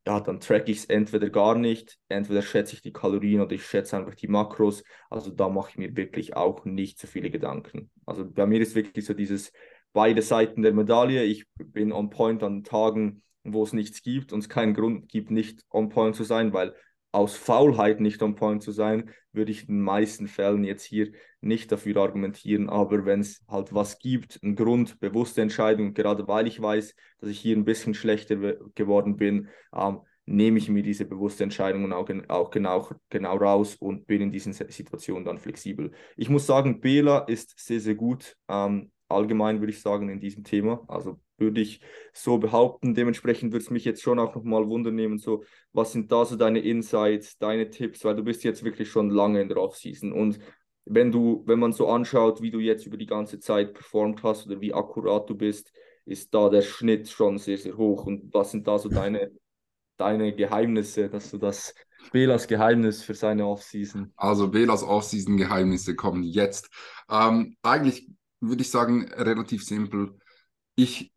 ja, 0.05 0.19
dann 0.19 0.39
track 0.39 0.67
ich 0.67 0.79
es 0.79 0.85
entweder 0.85 1.29
gar 1.29 1.55
nicht, 1.55 1.97
entweder 2.09 2.41
schätze 2.41 2.75
ich 2.75 2.81
die 2.81 2.91
Kalorien 2.91 3.41
oder 3.41 3.53
ich 3.53 3.65
schätze 3.65 3.97
einfach 3.97 4.15
die 4.15 4.27
Makros. 4.27 4.83
Also 5.09 5.31
da 5.31 5.47
mache 5.47 5.71
ich 5.71 5.77
mir 5.77 5.95
wirklich 5.95 6.35
auch 6.35 6.65
nicht 6.65 6.99
so 6.99 7.07
viele 7.07 7.29
Gedanken. 7.29 7.89
Also 8.05 8.29
bei 8.29 8.45
mir 8.45 8.59
ist 8.59 8.75
wirklich 8.75 9.05
so 9.05 9.13
dieses 9.13 9.53
beide 9.93 10.21
Seiten 10.21 10.61
der 10.61 10.73
Medaille. 10.73 11.23
Ich 11.23 11.45
bin 11.57 11.93
on 11.93 12.09
point 12.09 12.43
an 12.43 12.63
Tagen, 12.63 13.23
wo 13.43 13.63
es 13.63 13.71
nichts 13.71 14.01
gibt 14.01 14.33
und 14.33 14.39
es 14.39 14.49
keinen 14.49 14.73
Grund 14.73 15.07
gibt, 15.07 15.31
nicht 15.31 15.63
on 15.69 15.89
point 15.89 16.15
zu 16.15 16.23
sein, 16.23 16.51
weil 16.51 16.75
aus 17.13 17.37
Faulheit 17.37 18.01
nicht 18.01 18.21
on 18.23 18.35
point 18.35 18.63
zu 18.63 18.71
sein, 18.71 19.11
würde 19.31 19.51
ich 19.51 19.69
in 19.69 19.75
den 19.75 19.81
meisten 19.81 20.27
Fällen 20.27 20.63
jetzt 20.63 20.83
hier 20.83 21.11
nicht 21.41 21.71
dafür 21.71 21.97
argumentieren. 21.97 22.69
Aber 22.69 23.05
wenn 23.05 23.19
es 23.21 23.41
halt 23.47 23.73
was 23.73 23.99
gibt, 23.99 24.39
einen 24.43 24.55
Grund, 24.55 24.99
bewusste 24.99 25.41
Entscheidung, 25.41 25.93
gerade 25.93 26.27
weil 26.27 26.47
ich 26.47 26.61
weiß, 26.61 26.95
dass 27.19 27.29
ich 27.29 27.39
hier 27.39 27.55
ein 27.55 27.65
bisschen 27.65 27.93
schlechter 27.93 28.35
geworden 28.75 29.15
bin, 29.15 29.47
ähm, 29.73 29.99
nehme 30.25 30.57
ich 30.57 30.69
mir 30.69 30.83
diese 30.83 31.05
bewusste 31.05 31.43
Entscheidung 31.43 31.91
auch, 31.93 32.09
auch 32.29 32.49
genau, 32.49 32.89
genau 33.09 33.37
raus 33.37 33.75
und 33.75 34.07
bin 34.07 34.21
in 34.21 34.31
diesen 34.31 34.53
Situationen 34.53 35.25
dann 35.25 35.37
flexibel. 35.37 35.91
Ich 36.15 36.29
muss 36.29 36.47
sagen, 36.47 36.79
Bela 36.79 37.19
ist 37.19 37.59
sehr, 37.59 37.79
sehr 37.79 37.95
gut. 37.95 38.35
Ähm, 38.47 38.91
allgemein 39.07 39.59
würde 39.59 39.71
ich 39.71 39.81
sagen, 39.81 40.09
in 40.09 40.19
diesem 40.19 40.43
Thema. 40.43 40.83
Also 40.87 41.19
würde 41.37 41.61
ich 41.61 41.81
so 42.13 42.37
behaupten. 42.37 42.93
Dementsprechend 42.93 43.51
würde 43.51 43.63
es 43.63 43.71
mich 43.71 43.85
jetzt 43.85 44.01
schon 44.01 44.19
auch 44.19 44.35
nochmal 44.35 44.67
wundern 44.67 44.95
nehmen, 44.95 45.17
so, 45.17 45.43
was 45.71 45.91
sind 45.91 46.11
da 46.11 46.25
so 46.25 46.35
deine 46.35 46.59
Insights, 46.59 47.37
deine 47.37 47.69
Tipps, 47.69 48.03
weil 48.05 48.15
du 48.15 48.23
bist 48.23 48.43
jetzt 48.43 48.63
wirklich 48.63 48.89
schon 48.89 49.09
lange 49.09 49.41
in 49.41 49.49
der 49.49 49.57
Offseason 49.57 50.11
und 50.11 50.39
wenn 50.85 51.11
du, 51.11 51.43
wenn 51.45 51.59
man 51.59 51.71
so 51.71 51.87
anschaut, 51.87 52.41
wie 52.41 52.51
du 52.51 52.59
jetzt 52.59 52.85
über 52.85 52.97
die 52.97 53.05
ganze 53.05 53.39
Zeit 53.39 53.73
performt 53.73 54.23
hast 54.23 54.47
oder 54.47 54.59
wie 54.59 54.73
akkurat 54.73 55.29
du 55.29 55.35
bist, 55.35 55.71
ist 56.05 56.33
da 56.33 56.49
der 56.49 56.61
Schnitt 56.61 57.09
schon 57.09 57.37
sehr, 57.37 57.57
sehr 57.57 57.77
hoch. 57.77 58.05
Und 58.05 58.33
was 58.33 58.51
sind 58.51 58.67
da 58.67 58.77
so 58.77 58.89
deine, 58.89 59.31
deine 59.97 60.35
Geheimnisse, 60.35 61.09
dass 61.09 61.31
du 61.31 61.37
das 61.37 61.73
Belas 62.11 62.47
Geheimnis 62.47 63.01
für 63.01 63.13
seine 63.13 63.45
Offseason? 63.47 64.11
Also 64.17 64.49
Belas 64.49 64.83
Offseason-Geheimnisse 64.83 65.95
kommen 65.95 66.23
jetzt. 66.23 66.69
Ähm, 67.09 67.55
eigentlich 67.61 68.09
würde 68.41 68.61
ich 68.61 68.69
sagen, 68.69 69.09
relativ 69.13 69.63
simpel. 69.63 70.19
Ich 70.75 71.12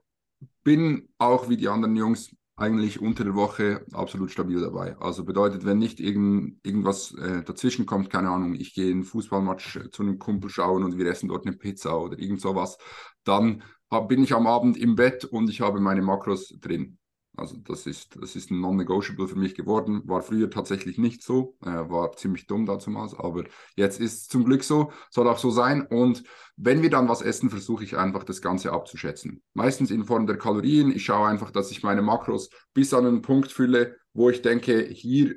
bin 0.66 1.09
auch 1.18 1.48
wie 1.48 1.57
die 1.57 1.68
anderen 1.68 1.94
Jungs 1.94 2.35
eigentlich 2.57 3.00
unter 3.00 3.22
der 3.22 3.37
Woche 3.37 3.87
absolut 3.92 4.33
stabil 4.33 4.61
dabei. 4.61 4.96
Also 4.98 5.24
bedeutet, 5.24 5.64
wenn 5.64 5.79
nicht 5.79 6.00
irgend, 6.00 6.59
irgendwas 6.66 7.14
äh, 7.14 7.44
dazwischen 7.44 7.87
kommt, 7.87 8.11
keine 8.11 8.31
Ahnung, 8.31 8.57
ich 8.57 8.74
gehe 8.74 8.90
in 8.90 9.05
Fußballmatch 9.05 9.76
äh, 9.76 9.90
zu 9.92 10.02
einem 10.02 10.18
Kumpel 10.18 10.50
schauen 10.50 10.83
und 10.83 10.98
wir 10.98 11.07
essen 11.07 11.29
dort 11.29 11.46
eine 11.46 11.55
Pizza 11.57 11.96
oder 11.96 12.18
irgend 12.18 12.40
sowas, 12.40 12.79
dann 13.22 13.62
hab, 13.92 14.09
bin 14.09 14.24
ich 14.24 14.35
am 14.35 14.48
Abend 14.48 14.76
im 14.76 14.96
Bett 14.96 15.24
und 15.24 15.48
ich 15.48 15.61
habe 15.61 15.81
meine 15.81 16.02
Makros 16.02 16.48
drin. 16.61 16.98
Also 17.37 17.57
das 17.59 17.87
ist, 17.87 18.16
das 18.20 18.37
ist 18.37 18.51
ein 18.51 18.61
Non-Negotiable 18.61 19.29
für 19.29 19.37
mich 19.37 19.55
geworden. 19.55 20.03
War 20.07 20.22
früher 20.22 20.51
tatsächlich 20.51 20.99
nicht 20.99 21.22
so, 21.22 21.57
äh, 21.62 21.68
war 21.68 22.12
ziemlich 22.16 22.46
dumm 22.46 22.66
damals, 22.66 23.14
aber 23.14 23.44
jetzt 23.75 24.01
ist 24.01 24.12
es 24.14 24.29
zum 24.29 24.44
Glück 24.44 24.64
so, 24.64 24.92
soll 25.11 25.29
auch 25.29 25.38
so 25.38 25.51
sein. 25.51 25.87
Und 25.87 26.22
wenn 26.57 26.83
wir 26.83 26.90
dann 26.90 27.09
was 27.09 27.22
essen, 27.22 27.51
versuche 27.51 27.85
ich 27.85 27.96
einfach 27.96 28.25
das 28.25 28.40
Ganze 28.40 28.72
abzuschätzen. 28.72 29.42
Meistens 29.53 29.90
in 29.90 30.05
Form 30.05 30.27
der 30.27 30.38
Kalorien. 30.38 30.90
Ich 30.90 31.05
schaue 31.05 31.29
einfach, 31.29 31.51
dass 31.51 31.70
ich 31.70 31.83
meine 31.83 32.03
Makros 32.03 32.51
bis 32.72 32.94
an 32.94 33.07
einen 33.07 33.22
Punkt 33.22 33.53
fülle, 33.53 33.96
wo 34.14 34.31
ich 34.31 34.42
denke, 34.42 34.87
hier 34.88 35.37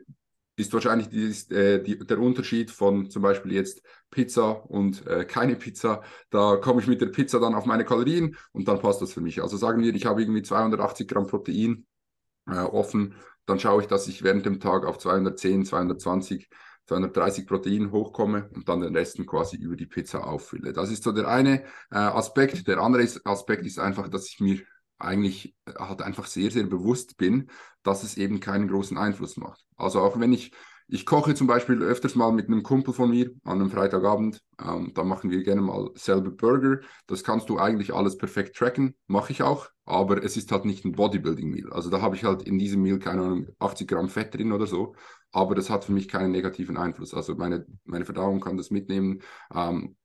ist 0.60 0.74
wahrscheinlich 0.74 1.08
die, 1.10 1.54
äh, 1.54 1.82
die, 1.82 1.98
der 2.00 2.20
Unterschied 2.20 2.70
von 2.70 3.10
zum 3.10 3.22
Beispiel 3.22 3.54
jetzt 3.54 3.82
Pizza 4.12 4.52
und 4.52 5.08
äh, 5.08 5.24
keine 5.24 5.56
Pizza. 5.56 6.04
Da 6.30 6.58
komme 6.58 6.82
ich 6.82 6.88
mit 6.88 7.02
der 7.02 7.08
Pizza 7.08 7.40
dann 7.40 7.56
auf 7.56 7.66
meine 7.66 7.86
Kalorien 7.86 8.36
und 8.52 8.68
dann 8.68 8.80
passt 8.80 9.02
das 9.02 9.14
für 9.14 9.22
mich. 9.22 9.42
Also 9.42 9.56
sagen 9.56 9.82
wir, 9.82 9.96
ich 9.96 10.06
habe 10.06 10.22
irgendwie 10.22 10.42
280 10.42 11.08
Gramm 11.08 11.28
Protein 11.28 11.86
äh, 12.52 12.60
offen, 12.60 13.16
dann 13.46 13.60
schaue 13.60 13.82
ich, 13.82 13.88
dass 13.88 14.08
ich 14.08 14.24
während 14.24 14.46
dem 14.46 14.60
Tag 14.60 14.86
auf 14.86 15.00
210, 15.00 15.66
220, 15.66 16.50
230 16.86 17.48
Protein 17.48 17.92
hochkomme 17.92 18.50
und 18.54 18.70
dann 18.70 18.82
den 18.82 18.96
Resten 18.96 19.26
quasi 19.26 19.58
über 19.58 19.76
die 19.76 19.86
Pizza 19.86 20.26
auffülle. 20.26 20.74
Das 20.74 20.92
ist 20.92 21.04
so 21.04 21.12
der 21.12 21.28
eine 21.28 21.64
äh, 21.92 21.98
Aspekt. 21.98 22.68
Der 22.68 22.80
andere 22.80 23.08
Aspekt 23.26 23.66
ist 23.66 23.80
einfach, 23.80 24.08
dass 24.10 24.28
ich 24.28 24.40
mir 24.40 24.62
eigentlich 25.00 25.56
äh, 25.66 25.74
halt 25.80 26.02
einfach 26.02 26.26
sehr, 26.28 26.52
sehr 26.52 26.66
bewusst 26.66 27.18
bin, 27.18 27.50
dass 27.84 28.04
es 28.04 28.18
eben 28.18 28.40
keinen 28.40 28.68
großen 28.68 28.98
Einfluss 28.98 29.38
macht. 29.38 29.66
Also 29.78 30.02
auch 30.02 30.20
wenn 30.20 30.34
ich 30.34 30.52
ich 30.91 31.06
koche 31.06 31.36
zum 31.36 31.45
Beispiel 31.45 31.82
öfters 31.84 32.15
mal 32.15 32.32
mit 32.32 32.47
einem 32.47 32.63
Kumpel 32.63 32.93
von 32.93 33.12
mir 33.12 33.32
an 33.43 33.60
einem 33.60 33.69
Freitagabend. 33.69 34.41
Ähm, 34.60 34.91
da 34.95 35.04
machen 35.04 35.30
wir 35.30 35.43
gerne 35.43 35.62
mal 35.62 35.91
selber 35.93 36.32
Burger. 36.32 36.80
Das 37.06 37.23
kannst 37.23 37.47
du 37.49 37.60
eigentlich 37.60 37.93
alles 37.93 38.17
perfekt 38.17 38.56
tracken. 38.58 38.95
Mache 39.06 39.32
ich 39.32 39.43
auch. 39.43 39.69
Aber 39.86 40.23
es 40.23 40.36
ist 40.36 40.52
halt 40.52 40.65
nicht 40.65 40.86
ein 40.86 40.93
Bodybuilding-Meal. 40.93 41.71
Also 41.71 41.91
da 41.91 42.02
habe 42.02 42.15
ich 42.15 42.23
halt 42.23 42.41
in 42.41 42.58
diesem 42.58 42.82
Meal, 42.82 42.97
keine 42.97 43.21
Ahnung, 43.21 43.47
80 43.60 43.88
Gramm 43.88 44.10
Fett 44.10 44.34
drin 44.34 44.52
oder 44.52 44.65
so. 44.65 44.95
Aber 45.32 45.54
das 45.54 45.69
hat 45.69 45.86
für 45.86 45.91
mich 45.91 46.08
keinen 46.08 46.32
negativen 46.32 46.78
Einfluss. 46.78 47.13
Also 47.13 47.36
meine, 47.36 47.65
meine 47.86 48.06
Verdauung 48.06 48.39
kann 48.39 48.58
das 48.58 48.71
mitnehmen. 48.71 49.21
Ähm, 49.54 49.95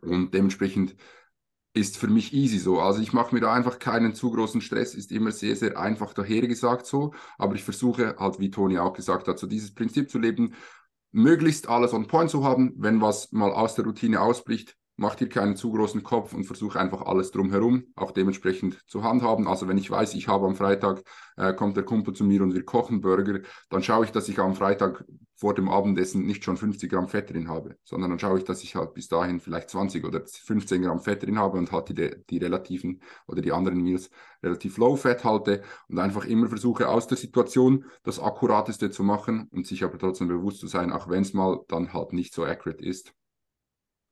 und 0.00 0.32
dementsprechend 0.32 0.96
ist 1.74 1.96
für 1.96 2.08
mich 2.08 2.32
easy 2.32 2.58
so. 2.58 2.80
Also 2.80 3.00
ich 3.00 3.12
mache 3.12 3.34
mir 3.34 3.40
da 3.40 3.52
einfach 3.52 3.78
keinen 3.78 4.14
zu 4.14 4.30
großen 4.30 4.60
Stress, 4.60 4.94
ist 4.94 5.10
immer 5.10 5.32
sehr, 5.32 5.56
sehr 5.56 5.78
einfach 5.78 6.12
dahergesagt 6.12 6.86
so. 6.86 7.12
Aber 7.38 7.54
ich 7.54 7.64
versuche 7.64 8.16
halt, 8.18 8.38
wie 8.40 8.50
Toni 8.50 8.78
auch 8.78 8.92
gesagt 8.92 9.28
hat, 9.28 9.38
so 9.38 9.46
dieses 9.46 9.74
Prinzip 9.74 10.10
zu 10.10 10.18
leben, 10.18 10.54
möglichst 11.12 11.68
alles 11.68 11.92
on 11.92 12.06
point 12.06 12.30
zu 12.30 12.44
haben. 12.44 12.74
Wenn 12.76 13.00
was 13.00 13.32
mal 13.32 13.52
aus 13.52 13.74
der 13.74 13.84
Routine 13.84 14.20
ausbricht, 14.20 14.76
mach 14.96 15.14
dir 15.14 15.28
keinen 15.28 15.56
zu 15.56 15.72
großen 15.72 16.02
Kopf 16.02 16.34
und 16.34 16.44
versuche 16.44 16.78
einfach 16.78 17.02
alles 17.02 17.30
drumherum 17.30 17.84
auch 17.96 18.10
dementsprechend 18.10 18.78
zu 18.86 19.02
handhaben. 19.02 19.48
Also 19.48 19.66
wenn 19.66 19.78
ich 19.78 19.90
weiß, 19.90 20.14
ich 20.14 20.28
habe 20.28 20.46
am 20.46 20.54
Freitag, 20.54 21.02
äh, 21.36 21.54
kommt 21.54 21.76
der 21.76 21.84
Kumpel 21.84 22.14
zu 22.14 22.24
mir 22.24 22.42
und 22.42 22.54
wir 22.54 22.64
kochen 22.64 23.00
Burger, 23.00 23.40
dann 23.70 23.82
schaue 23.82 24.04
ich, 24.04 24.12
dass 24.12 24.28
ich 24.28 24.38
am 24.38 24.54
Freitag 24.54 25.04
vor 25.42 25.54
dem 25.54 25.68
Abendessen 25.68 26.24
nicht 26.24 26.44
schon 26.44 26.56
50 26.56 26.88
Gramm 26.88 27.08
Fett 27.08 27.30
drin 27.30 27.48
habe, 27.48 27.76
sondern 27.82 28.10
dann 28.10 28.20
schaue 28.20 28.38
ich, 28.38 28.44
dass 28.44 28.62
ich 28.62 28.76
halt 28.76 28.94
bis 28.94 29.08
dahin 29.08 29.40
vielleicht 29.40 29.70
20 29.70 30.04
oder 30.04 30.24
15 30.24 30.82
Gramm 30.82 31.00
Fett 31.00 31.24
drin 31.24 31.36
habe 31.36 31.58
und 31.58 31.72
halt 31.72 31.88
die, 31.88 32.14
die 32.30 32.38
relativen 32.38 33.02
oder 33.26 33.42
die 33.42 33.50
anderen 33.50 33.82
Meals 33.82 34.08
relativ 34.40 34.78
low 34.78 34.94
Fett 34.94 35.24
halte 35.24 35.64
und 35.88 35.98
einfach 35.98 36.26
immer 36.26 36.46
versuche 36.46 36.88
aus 36.88 37.08
der 37.08 37.16
Situation 37.16 37.86
das 38.04 38.20
Akkurateste 38.20 38.92
zu 38.92 39.02
machen 39.02 39.48
und 39.50 39.66
sich 39.66 39.82
aber 39.82 39.98
trotzdem 39.98 40.28
bewusst 40.28 40.60
zu 40.60 40.68
sein, 40.68 40.92
auch 40.92 41.08
wenn 41.08 41.22
es 41.22 41.32
mal 41.32 41.64
dann 41.66 41.92
halt 41.92 42.12
nicht 42.12 42.34
so 42.34 42.44
accurate 42.44 42.84
ist. 42.84 43.12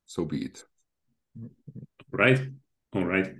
So 0.03 0.25
be 0.25 0.35
it. 0.35 0.67
Right, 2.11 2.51
alright. 2.91 3.37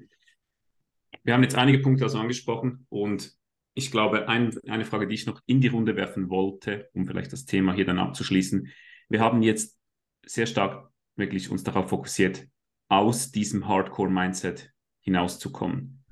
Wir 1.23 1.34
haben 1.34 1.43
jetzt 1.43 1.56
einige 1.56 1.80
Punkte 1.80 2.06
also 2.06 2.19
angesprochen 2.19 2.86
und 2.88 3.36
ich 3.73 3.91
glaube, 3.91 4.27
ein, 4.27 4.57
eine 4.67 4.86
Frage, 4.86 5.07
die 5.07 5.15
ich 5.15 5.25
noch 5.25 5.41
in 5.45 5.62
die 5.62 5.67
Runde 5.67 5.95
werfen 5.95 6.29
wollte, 6.29 6.89
um 6.93 7.07
vielleicht 7.07 7.31
das 7.31 7.45
Thema 7.45 7.73
hier 7.73 7.86
dann 7.86 7.99
abzuschließen. 7.99 8.67
Wir 9.10 9.19
haben 9.19 9.41
jetzt 9.41 9.79
sehr 10.25 10.45
stark 10.45 10.89
wirklich 11.15 11.49
uns 11.49 11.63
darauf 11.63 11.89
fokussiert, 11.89 12.47
aus 12.89 13.31
diesem 13.31 13.67
Hardcore-Mindset 13.67 14.71
hinauszukommen. 15.01 16.03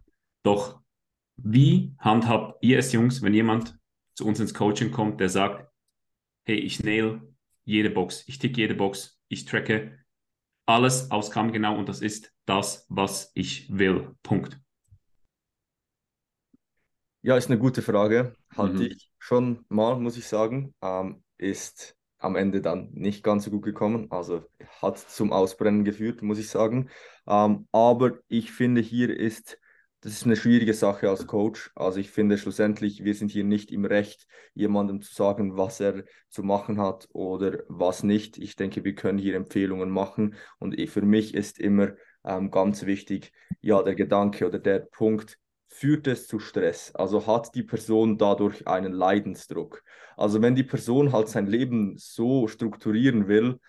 Doch 0.44 0.82
wie 1.36 1.96
handhabt 2.00 2.58
ihr 2.62 2.80
es, 2.80 2.92
Jungs, 2.92 3.22
wenn 3.22 3.34
jemand 3.34 3.78
zu 4.14 4.26
uns 4.26 4.40
ins 4.40 4.54
Coaching 4.54 4.92
kommt, 4.92 5.20
der 5.20 5.30
sagt, 5.30 5.70
hey, 6.46 6.58
ich 6.58 6.84
nail 6.84 7.22
jede 7.64 7.90
Box, 7.90 8.24
ich 8.28 8.40
tick 8.40 8.58
jede 8.58 8.76
Box, 8.76 9.22
ich 9.28 9.46
tracke 9.46 10.00
alles 10.66 11.12
aus 11.12 11.32
Gramm 11.32 11.52
genau 11.52 11.78
und 11.78 11.90
das 11.90 12.02
ist 12.02 12.34
das, 12.46 12.86
was 12.90 13.32
ich 13.34 13.76
will. 13.76 14.16
Punkt. 14.24 14.60
Ja, 17.30 17.38
ist 17.38 17.46
eine 17.46 17.60
gute 17.60 17.84
Frage. 17.84 18.34
Hatte 18.58 18.74
mhm. 18.74 18.82
ich 18.82 19.12
schon 19.20 19.64
mal, 19.70 20.00
muss 20.00 20.18
ich 20.18 20.28
sagen. 20.28 20.74
Ähm, 20.82 21.22
ist 21.38 21.96
am 22.18 22.36
Ende 22.36 22.60
dann 22.60 22.90
nicht 22.92 23.24
ganz 23.24 23.44
so 23.44 23.52
gut 23.52 23.62
gekommen. 23.62 24.08
Also 24.10 24.46
hat 24.82 24.98
zum 24.98 25.32
Ausbrennen 25.32 25.84
geführt, 25.84 26.24
muss 26.24 26.40
ich 26.40 26.50
sagen. 26.50 26.90
Ähm, 27.28 27.68
aber 27.72 28.18
ich 28.30 28.52
finde, 28.52 28.82
hier 28.82 29.16
ist 29.16 29.60
das 30.02 30.14
ist 30.14 30.26
eine 30.26 30.38
schwierige 30.38 30.74
Sache 30.74 31.08
als 31.08 31.28
Coach. 31.28 31.70
Also 31.76 32.00
ich 32.00 32.10
finde 32.10 32.40
schlussendlich, 32.40 33.04
wir 33.04 33.14
sind 33.14 33.30
hier 33.30 33.44
nicht 33.44 33.70
im 33.70 33.86
Recht, 33.86 34.26
jemandem 34.56 35.04
zu 35.04 35.14
sagen, 35.14 35.56
was 35.56 35.80
er 35.80 36.06
zu 36.30 36.42
machen 36.42 36.82
hat 36.82 37.10
oder 37.14 37.60
was 37.68 38.02
nicht. 38.02 38.40
Ich 38.40 38.56
denke, 38.56 38.84
wir 38.84 38.96
können 38.96 39.20
hier 39.20 39.36
Empfehlungen 39.36 39.92
machen. 39.92 40.34
Und 40.58 40.82
für 40.90 41.04
mich 41.04 41.36
ist 41.36 41.60
immer 41.60 41.92
ähm, 42.26 42.50
ganz 42.50 42.88
wichtig, 42.88 43.34
ja, 43.62 43.84
der 43.84 43.94
Gedanke 43.94 44.48
oder 44.48 44.58
der 44.58 44.80
Punkt, 44.80 45.38
führt 45.70 46.08
es 46.08 46.28
zu 46.28 46.40
Stress? 46.40 46.94
Also 46.96 47.26
hat 47.26 47.56
die 47.56 47.64
Person 47.64 48.18
dadurch 48.18 48.68
einen 48.68 48.92
Leidensdruck? 48.92 49.84
Also 50.18 50.42
wenn 50.42 50.56
die 50.56 50.64
Person 50.64 51.14
halt 51.14 51.30
sein 51.30 51.48
Leben 51.48 51.96
so 51.98 52.48
strukturieren 52.48 53.28
will, 53.28 53.60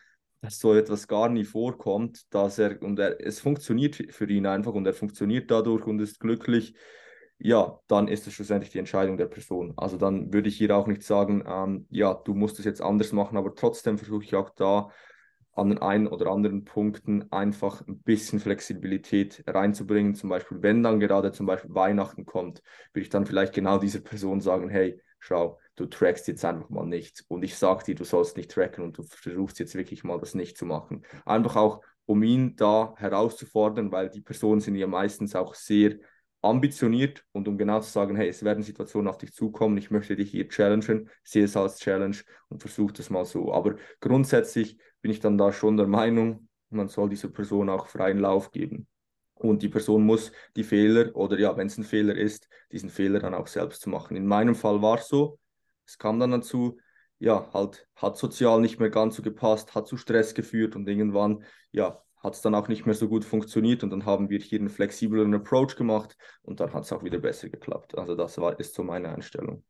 dass 0.40 0.58
so 0.58 0.74
etwas 0.74 1.06
gar 1.06 1.28
nie 1.28 1.44
vorkommt, 1.44 2.32
dass 2.34 2.58
er 2.58 2.82
und 2.82 2.98
er, 2.98 3.24
es 3.24 3.40
funktioniert 3.40 3.96
für 4.10 4.28
ihn 4.28 4.46
einfach 4.46 4.72
und 4.72 4.86
er 4.86 4.94
funktioniert 4.94 5.50
dadurch 5.50 5.86
und 5.86 6.00
ist 6.00 6.18
glücklich, 6.18 6.74
ja, 7.38 7.78
dann 7.86 8.08
ist 8.08 8.26
es 8.26 8.34
schlussendlich 8.34 8.72
die 8.72 8.78
Entscheidung 8.78 9.16
der 9.16 9.26
Person. 9.26 9.74
Also 9.76 9.96
dann 9.96 10.32
würde 10.32 10.48
ich 10.48 10.56
hier 10.56 10.74
auch 10.76 10.86
nicht 10.86 11.02
sagen, 11.02 11.44
ähm, 11.46 11.86
ja, 11.90 12.14
du 12.14 12.34
musst 12.34 12.58
es 12.58 12.64
jetzt 12.64 12.82
anders 12.82 13.12
machen, 13.12 13.36
aber 13.36 13.54
trotzdem 13.54 13.98
versuche 13.98 14.24
ich 14.24 14.34
auch 14.34 14.50
da 14.50 14.90
an 15.61 15.68
den 15.68 15.79
einen 15.79 16.07
oder 16.07 16.31
anderen 16.31 16.64
Punkten 16.64 17.31
einfach 17.31 17.87
ein 17.87 17.99
bisschen 17.99 18.40
Flexibilität 18.40 19.44
reinzubringen. 19.46 20.14
Zum 20.14 20.31
Beispiel, 20.31 20.62
wenn 20.62 20.83
dann 20.83 21.01
gerade 21.01 21.33
zum 21.33 21.46
Beispiel 21.46 21.75
Weihnachten 21.75 22.25
kommt, 22.25 22.62
würde 22.92 23.03
ich 23.03 23.11
dann 23.11 23.27
vielleicht 23.27 23.53
genau 23.53 23.79
dieser 23.79 24.01
Person 24.01 24.40
sagen, 24.40 24.68
hey, 24.70 25.01
schau, 25.18 25.59
du 25.77 25.87
trackst 25.87 26.29
jetzt 26.29 26.44
einfach 26.44 26.70
mal 26.70 26.87
nichts 26.87 27.20
und 27.29 27.42
ich 27.42 27.57
sag 27.57 27.85
dir, 27.85 27.94
du 27.94 28.05
sollst 28.05 28.38
nicht 28.38 28.51
tracken 28.51 28.83
und 28.83 28.96
du 28.96 29.03
versuchst 29.03 29.59
jetzt 29.59 29.75
wirklich 29.75 30.03
mal 30.03 30.18
das 30.18 30.35
nicht 30.35 30.57
zu 30.57 30.64
machen. 30.64 31.03
Einfach 31.27 31.57
auch, 31.57 31.83
um 32.07 32.23
ihn 32.23 32.57
da 32.57 32.94
herauszufordern, 32.96 33.92
weil 33.92 34.09
die 34.09 34.23
Personen 34.23 34.61
sind 34.61 34.75
ja 34.75 34.87
meistens 34.87 35.37
auch 35.37 35.55
sehr 35.55 35.96
ambitioniert 36.42 37.25
und 37.33 37.46
um 37.49 37.59
genau 37.59 37.81
zu 37.81 37.90
sagen, 37.90 38.16
hey, 38.16 38.29
es 38.29 38.42
werden 38.42 38.62
Situationen 38.62 39.09
auf 39.09 39.18
dich 39.18 39.35
zukommen, 39.35 39.77
ich 39.77 39.90
möchte 39.90 40.16
dich 40.16 40.31
hier 40.31 40.49
challengen, 40.49 41.11
sehe 41.23 41.44
es 41.44 41.57
als 41.57 41.79
Challenge 41.79 42.16
und 42.49 42.61
versuche 42.62 42.94
das 42.94 43.11
mal 43.11 43.27
so. 43.27 43.53
Aber 43.53 43.77
grundsätzlich 44.01 44.79
bin 45.02 45.10
ich 45.10 45.20
dann 45.20 45.38
da 45.38 45.52
schon 45.52 45.76
der 45.76 45.86
Meinung, 45.86 46.48
man 46.70 46.88
soll 46.88 47.08
dieser 47.08 47.28
Person 47.28 47.68
auch 47.68 47.86
freien 47.86 48.18
Lauf 48.18 48.50
geben. 48.52 48.86
Und 49.34 49.62
die 49.62 49.68
Person 49.68 50.04
muss 50.04 50.32
die 50.54 50.64
Fehler 50.64 51.16
oder 51.16 51.38
ja, 51.38 51.56
wenn 51.56 51.66
es 51.66 51.78
ein 51.78 51.84
Fehler 51.84 52.14
ist, 52.14 52.48
diesen 52.72 52.90
Fehler 52.90 53.20
dann 53.20 53.34
auch 53.34 53.46
selbst 53.46 53.80
zu 53.80 53.88
machen. 53.88 54.16
In 54.16 54.26
meinem 54.26 54.54
Fall 54.54 54.82
war 54.82 54.98
es 54.98 55.08
so, 55.08 55.38
es 55.86 55.98
kam 55.98 56.20
dann 56.20 56.30
dazu, 56.30 56.78
ja, 57.18 57.50
halt 57.52 57.88
hat 57.96 58.16
sozial 58.16 58.60
nicht 58.60 58.78
mehr 58.80 58.90
ganz 58.90 59.16
so 59.16 59.22
gepasst, 59.22 59.74
hat 59.74 59.86
zu 59.88 59.96
Stress 59.96 60.34
geführt 60.34 60.76
und 60.76 60.88
irgendwann, 60.88 61.44
ja, 61.72 62.02
hat 62.22 62.34
es 62.34 62.42
dann 62.42 62.54
auch 62.54 62.68
nicht 62.68 62.84
mehr 62.84 62.94
so 62.94 63.08
gut 63.08 63.24
funktioniert 63.24 63.82
und 63.82 63.90
dann 63.90 64.04
haben 64.04 64.28
wir 64.28 64.38
hier 64.40 64.58
einen 64.58 64.68
flexibleren 64.68 65.34
Approach 65.34 65.74
gemacht 65.76 66.16
und 66.42 66.60
dann 66.60 66.72
hat 66.74 66.84
es 66.84 66.92
auch 66.92 67.02
wieder 67.02 67.18
besser 67.18 67.48
geklappt. 67.48 67.96
Also 67.96 68.14
das 68.14 68.36
war, 68.38 68.58
ist 68.60 68.74
so 68.74 68.82
meine 68.82 69.08
Einstellung. 69.14 69.64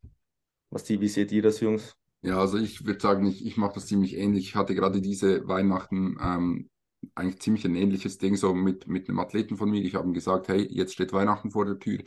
Was 0.70 0.84
die, 0.84 1.00
wie 1.00 1.08
seht 1.08 1.32
ihr 1.32 1.42
das, 1.42 1.60
Jungs? 1.60 1.99
Ja, 2.22 2.38
also 2.38 2.58
ich 2.58 2.84
würde 2.84 3.00
sagen, 3.00 3.26
ich, 3.26 3.46
ich 3.46 3.56
mache 3.56 3.74
das 3.74 3.86
ziemlich 3.86 4.16
ähnlich. 4.16 4.48
Ich 4.48 4.54
hatte 4.54 4.74
gerade 4.74 5.00
diese 5.00 5.46
Weihnachten 5.48 6.18
ähm, 6.20 6.68
eigentlich 7.14 7.40
ziemlich 7.40 7.64
ein 7.64 7.74
ähnliches 7.74 8.18
Ding 8.18 8.36
so 8.36 8.52
mit, 8.54 8.86
mit 8.88 9.08
einem 9.08 9.18
Athleten 9.20 9.56
von 9.56 9.70
mir. 9.70 9.82
Ich 9.82 9.94
habe 9.94 10.06
ihm 10.06 10.12
gesagt, 10.12 10.48
hey, 10.48 10.66
jetzt 10.70 10.92
steht 10.92 11.12
Weihnachten 11.12 11.50
vor 11.50 11.64
der 11.64 11.78
Tür 11.78 12.00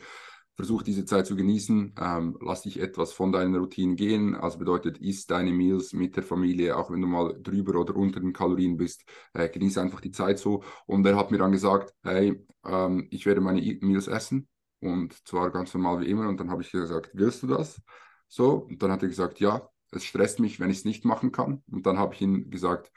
versuch 0.56 0.82
diese 0.82 1.04
Zeit 1.04 1.26
zu 1.26 1.36
genießen, 1.36 1.94
ähm, 2.00 2.38
lass 2.40 2.62
dich 2.62 2.78
etwas 2.80 3.12
von 3.12 3.32
deinen 3.32 3.56
Routinen 3.56 3.96
gehen. 3.96 4.34
Also 4.36 4.58
bedeutet, 4.58 4.98
isst 4.98 5.30
deine 5.30 5.52
Meals 5.52 5.92
mit 5.92 6.16
der 6.16 6.22
Familie, 6.22 6.76
auch 6.76 6.90
wenn 6.90 7.00
du 7.00 7.06
mal 7.08 7.36
drüber 7.42 7.80
oder 7.80 7.96
unter 7.96 8.20
den 8.20 8.32
Kalorien 8.32 8.76
bist, 8.76 9.04
äh, 9.32 9.48
genieße 9.48 9.80
einfach 9.80 10.00
die 10.00 10.12
Zeit 10.12 10.38
so. 10.38 10.62
Und 10.86 11.04
er 11.06 11.16
hat 11.16 11.30
mir 11.30 11.38
dann 11.38 11.52
gesagt, 11.52 11.94
hey, 12.02 12.44
ähm, 12.64 13.08
ich 13.10 13.26
werde 13.26 13.40
meine 13.40 13.60
Meals 13.80 14.06
essen 14.06 14.48
und 14.80 15.26
zwar 15.26 15.50
ganz 15.50 15.74
normal 15.74 16.00
wie 16.02 16.06
immer. 16.10 16.28
Und 16.28 16.38
dann 16.38 16.50
habe 16.50 16.62
ich 16.62 16.70
gesagt, 16.70 17.10
willst 17.14 17.42
du 17.42 17.46
das? 17.48 17.80
So, 18.28 18.66
und 18.68 18.82
dann 18.82 18.92
hat 18.92 19.02
er 19.02 19.08
gesagt, 19.08 19.40
ja, 19.40 19.68
es 19.96 20.04
stresst 20.04 20.40
mich, 20.40 20.60
wenn 20.60 20.70
ich 20.70 20.78
es 20.78 20.84
nicht 20.84 21.04
machen 21.04 21.32
kann. 21.32 21.62
Und 21.70 21.86
dann 21.86 21.98
habe 21.98 22.14
ich 22.14 22.20
ihm 22.20 22.50
gesagt, 22.50 22.92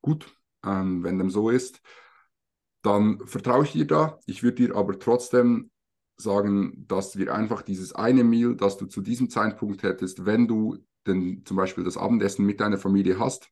gut, 0.00 0.34
ähm, 0.64 1.02
wenn 1.04 1.18
dem 1.18 1.30
so 1.30 1.50
ist, 1.50 1.80
dann 2.82 3.26
vertraue 3.26 3.64
ich 3.64 3.72
dir 3.72 3.86
da. 3.86 4.18
Ich 4.26 4.42
würde 4.42 4.66
dir 4.66 4.76
aber 4.76 4.98
trotzdem 4.98 5.70
sagen, 6.16 6.86
dass 6.86 7.16
wir 7.16 7.34
einfach 7.34 7.62
dieses 7.62 7.94
eine 7.94 8.24
Meal, 8.24 8.56
das 8.56 8.76
du 8.76 8.86
zu 8.86 9.00
diesem 9.00 9.30
Zeitpunkt 9.30 9.82
hättest, 9.82 10.26
wenn 10.26 10.46
du 10.48 10.78
denn 11.06 11.42
zum 11.44 11.56
Beispiel 11.56 11.84
das 11.84 11.96
Abendessen 11.96 12.44
mit 12.44 12.60
deiner 12.60 12.78
Familie 12.78 13.18
hast, 13.18 13.50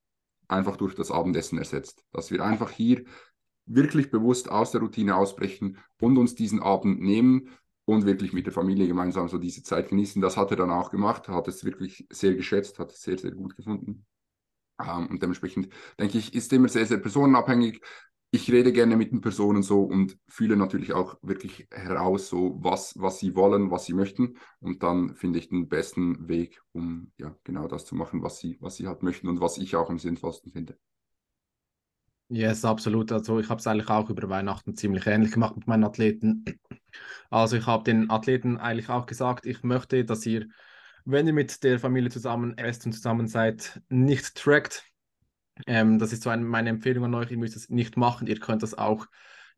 einfach 0.49 0.77
durch 0.77 0.95
das 0.95 1.11
Abendessen 1.11 1.59
ersetzt. 1.59 2.05
Dass 2.13 2.31
wir 2.31 2.45
einfach 2.45 2.71
hier 2.71 3.05
wirklich 3.67 4.11
bewusst 4.11 4.51
aus 4.51 4.71
der 4.71 4.81
Routine 4.81 5.17
ausbrechen 5.17 5.79
und 6.01 6.17
uns 6.17 6.35
diesen 6.35 6.63
Abend 6.63 7.01
nehmen 7.01 7.51
und 7.89 8.07
wirklich 8.07 8.33
mit 8.33 8.47
der 8.47 8.53
Familie 8.53 8.87
gemeinsam 8.87 9.29
so 9.29 9.39
diese 9.39 9.63
Zeit 9.63 9.89
genießen. 9.89 10.21
Das 10.21 10.37
hat 10.37 10.51
er 10.51 10.57
dann 10.57 10.71
auch 10.71 10.91
gemacht, 10.91 11.29
hat 11.29 11.49
es 11.49 11.65
wirklich 11.65 12.07
sehr 12.11 12.35
geschätzt, 12.35 12.79
hat 12.79 12.93
es 12.93 13.01
sehr, 13.03 13.19
sehr 13.19 13.33
gut 13.33 13.57
gefunden. 13.57 14.07
Ähm, 14.81 15.09
und 15.09 15.23
dementsprechend 15.23 15.69
denke 15.99 16.19
ich, 16.19 16.35
ist 16.35 16.53
immer 16.53 16.69
sehr, 16.69 16.87
sehr 16.87 16.99
personenabhängig 16.99 17.81
ich 18.31 18.51
rede 18.53 18.73
gerne 18.73 18.97
mit 18.97 19.11
den 19.11 19.23
Personen 19.23 19.63
so 19.63 19.83
und 19.83 20.19
fühle 20.29 20.57
natürlich 20.57 20.93
auch 20.93 21.17
wirklich 21.23 21.67
heraus, 21.71 22.29
so 22.29 22.59
was, 22.61 22.95
was 22.99 23.19
sie 23.19 23.35
wollen, 23.35 23.71
was 23.71 23.87
sie 23.87 23.95
möchten. 23.95 24.37
Und 24.61 24.83
dann 24.83 25.15
finde 25.15 25.39
ich 25.39 25.49
den 25.49 25.69
besten 25.69 26.29
Weg, 26.29 26.61
um 26.73 27.11
ja 27.17 27.35
genau 27.45 27.69
das 27.69 27.87
zu 27.87 27.95
machen, 27.95 28.23
was 28.23 28.39
sie, 28.39 28.59
was 28.61 28.77
sie 28.77 28.87
halt 28.87 29.03
möchten 29.03 29.29
und 29.29 29.41
was 29.41 29.57
ich 29.57 29.77
auch 29.77 29.89
am 29.89 29.99
sinnvollsten 29.99 30.53
finde. 30.53 30.77
Yes, 32.31 32.67
absolut. 32.67 33.11
Also 33.11 33.41
ich 33.41 33.49
habe 33.49 33.61
es 33.61 33.67
eigentlich 33.67 33.89
auch 33.89 34.11
über 34.11 34.29
Weihnachten 34.29 34.77
ziemlich 34.77 35.07
ähnlich 35.07 35.33
gemacht 35.33 35.57
mit 35.57 35.67
meinen 35.67 35.85
Athleten. 35.85 36.45
Also 37.31 37.57
ich 37.57 37.67
habe 37.67 37.85
den 37.85 38.11
Athleten 38.11 38.59
eigentlich 38.59 38.89
auch 38.89 39.07
gesagt, 39.07 39.47
ich 39.47 39.63
möchte, 39.63 40.05
dass 40.05 40.25
ihr, 40.27 40.47
wenn 41.05 41.27
ihr 41.27 41.33
mit 41.33 41.63
der 41.65 41.79
Familie 41.79 42.11
zusammen 42.11 42.57
esst 42.59 42.87
und 42.87 42.93
zusammen 42.93 43.29
seid, 43.29 43.81
nicht 43.89 44.35
trackt, 44.35 44.85
ähm, 45.67 45.99
das 45.99 46.13
ist 46.13 46.23
so 46.23 46.31
eine, 46.31 46.45
meine 46.45 46.71
Empfehlung 46.71 47.05
an 47.05 47.15
euch. 47.15 47.31
Ihr 47.31 47.39
müsst 47.39 47.57
es 47.57 47.69
nicht 47.69 47.97
machen. 47.97 48.27
Ihr 48.27 48.39
könnt 48.39 48.63
das 48.63 48.75
auch 48.77 49.07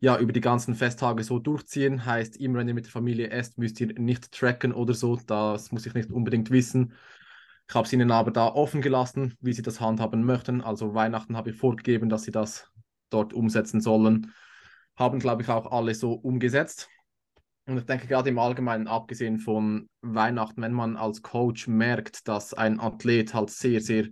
ja, 0.01 0.19
über 0.19 0.33
die 0.33 0.41
ganzen 0.41 0.75
Festtage 0.75 1.25
so 1.25 1.39
durchziehen. 1.39 2.07
Heißt, 2.07 2.37
immer 2.39 2.59
wenn 2.59 2.69
ihr 2.69 2.75
mit 2.75 2.87
der 2.87 2.93
Familie 2.93 3.31
esst, 3.31 3.59
müsst 3.59 3.81
ihr 3.81 3.89
nicht 3.99 4.33
tracken 4.33 4.73
oder 4.73 4.95
so. 4.95 5.17
Das 5.17 5.73
muss 5.73 5.87
ich 5.87 5.95
nicht 5.95 6.11
unbedingt 6.11 6.51
wissen. 6.51 6.95
Ich 7.69 7.75
habe 7.75 7.87
es 7.87 7.93
ihnen 7.93 8.11
aber 8.11 8.31
da 8.31 8.49
offen 8.49 8.81
gelassen, 8.81 9.37
wie 9.41 9.53
sie 9.53 9.63
das 9.63 9.81
handhaben 9.81 10.25
möchten. 10.25 10.61
Also 10.61 10.95
Weihnachten 10.95 11.37
habe 11.37 11.51
ich 11.51 11.57
vorgegeben, 11.57 12.09
dass 12.09 12.25
sie 12.25 12.33
das 12.33 12.69
dort 13.11 13.33
umsetzen 13.33 13.81
sollen. 13.81 14.33
Haben, 14.97 15.21
glaube 15.21 15.43
ich, 15.43 15.49
auch 15.49 15.71
alle 15.71 15.95
so 15.95 16.13
umgesetzt. 16.15 16.89
Und 17.71 17.79
ich 17.79 17.87
denke 17.87 18.09
gerade 18.09 18.31
im 18.31 18.39
Allgemeinen, 18.41 18.89
abgesehen 18.89 19.39
von 19.39 19.89
Weihnachten, 20.01 20.61
wenn 20.61 20.73
man 20.73 20.97
als 20.97 21.23
Coach 21.23 21.69
merkt, 21.69 22.27
dass 22.27 22.53
ein 22.53 22.81
Athlet 22.81 23.33
halt 23.33 23.51
sehr, 23.51 23.81
sehr 23.81 24.09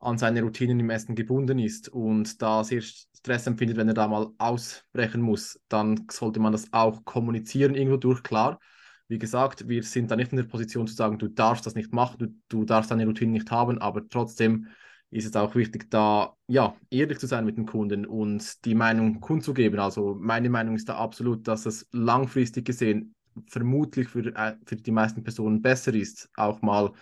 an 0.00 0.18
seine 0.18 0.42
Routinen 0.42 0.80
im 0.80 0.90
Essen 0.90 1.14
gebunden 1.14 1.60
ist 1.60 1.88
und 1.88 2.42
da 2.42 2.64
sehr 2.64 2.82
Stress 2.82 3.46
empfindet, 3.46 3.76
wenn 3.76 3.86
er 3.86 3.94
da 3.94 4.08
mal 4.08 4.32
ausbrechen 4.38 5.22
muss, 5.22 5.60
dann 5.68 6.06
sollte 6.10 6.40
man 6.40 6.50
das 6.50 6.72
auch 6.72 7.04
kommunizieren 7.04 7.76
irgendwo 7.76 7.98
durch, 7.98 8.24
klar. 8.24 8.58
Wie 9.06 9.20
gesagt, 9.20 9.68
wir 9.68 9.84
sind 9.84 10.10
da 10.10 10.16
nicht 10.16 10.32
in 10.32 10.38
der 10.38 10.44
Position 10.44 10.88
zu 10.88 10.94
sagen, 10.94 11.18
du 11.18 11.28
darfst 11.28 11.66
das 11.66 11.76
nicht 11.76 11.92
machen, 11.92 12.18
du, 12.18 12.26
du 12.48 12.64
darfst 12.64 12.90
deine 12.90 13.06
Routine 13.06 13.30
nicht 13.30 13.52
haben, 13.52 13.78
aber 13.78 14.08
trotzdem 14.08 14.66
ist 15.10 15.26
es 15.26 15.36
auch 15.36 15.54
wichtig, 15.54 15.90
da 15.90 16.34
ja 16.46 16.76
ehrlich 16.90 17.18
zu 17.18 17.26
sein 17.26 17.44
mit 17.44 17.56
den 17.56 17.66
Kunden 17.66 18.04
und 18.04 18.64
die 18.64 18.74
Meinung 18.74 19.20
kundzugeben. 19.20 19.80
Also 19.80 20.16
meine 20.20 20.50
Meinung 20.50 20.74
ist 20.74 20.88
da 20.88 20.96
absolut, 20.96 21.48
dass 21.48 21.66
es 21.66 21.88
langfristig 21.92 22.66
gesehen 22.66 23.14
vermutlich 23.46 24.08
für, 24.08 24.34
äh, 24.34 24.56
für 24.66 24.76
die 24.76 24.90
meisten 24.90 25.22
Personen 25.22 25.62
besser 25.62 25.94
ist, 25.94 26.28
auch 26.36 26.60
mal 26.62 26.92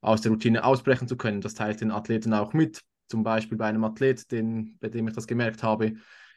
aus 0.00 0.20
der 0.20 0.32
Routine 0.32 0.64
ausbrechen 0.64 1.08
zu 1.08 1.16
können. 1.16 1.40
Das 1.40 1.54
teilt 1.54 1.80
den 1.80 1.90
Athleten 1.90 2.32
auch 2.32 2.52
mit. 2.52 2.82
Zum 3.08 3.22
Beispiel 3.22 3.56
bei 3.58 3.66
einem 3.66 3.84
Athlet, 3.84 4.30
den, 4.30 4.76
bei 4.80 4.88
dem 4.88 5.08
ich 5.08 5.14
das 5.14 5.26
gemerkt 5.26 5.62
habe. 5.62 5.94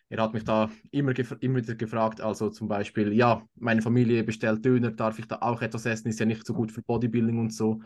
Er 0.10 0.24
hat 0.24 0.34
mich 0.34 0.44
da 0.44 0.70
immer, 0.92 1.14
immer 1.42 1.60
wieder 1.60 1.76
gefragt, 1.76 2.20
also 2.22 2.50
zum 2.50 2.68
Beispiel, 2.68 3.14
ja, 3.14 3.48
meine 3.56 3.82
Familie 3.82 4.24
bestellt 4.24 4.66
Döner, 4.66 4.92
darf 4.92 5.20
ich 5.20 5.28
da 5.28 5.38
auch 5.42 5.62
etwas 5.62 5.86
essen? 5.86 6.10
Ist 6.10 6.20
ja 6.20 6.26
nicht 6.26 6.46
so 6.46 6.54
gut 6.54 6.72
für 6.72 6.82
Bodybuilding 6.82 7.40
und 7.40 7.54
so. 7.54 7.82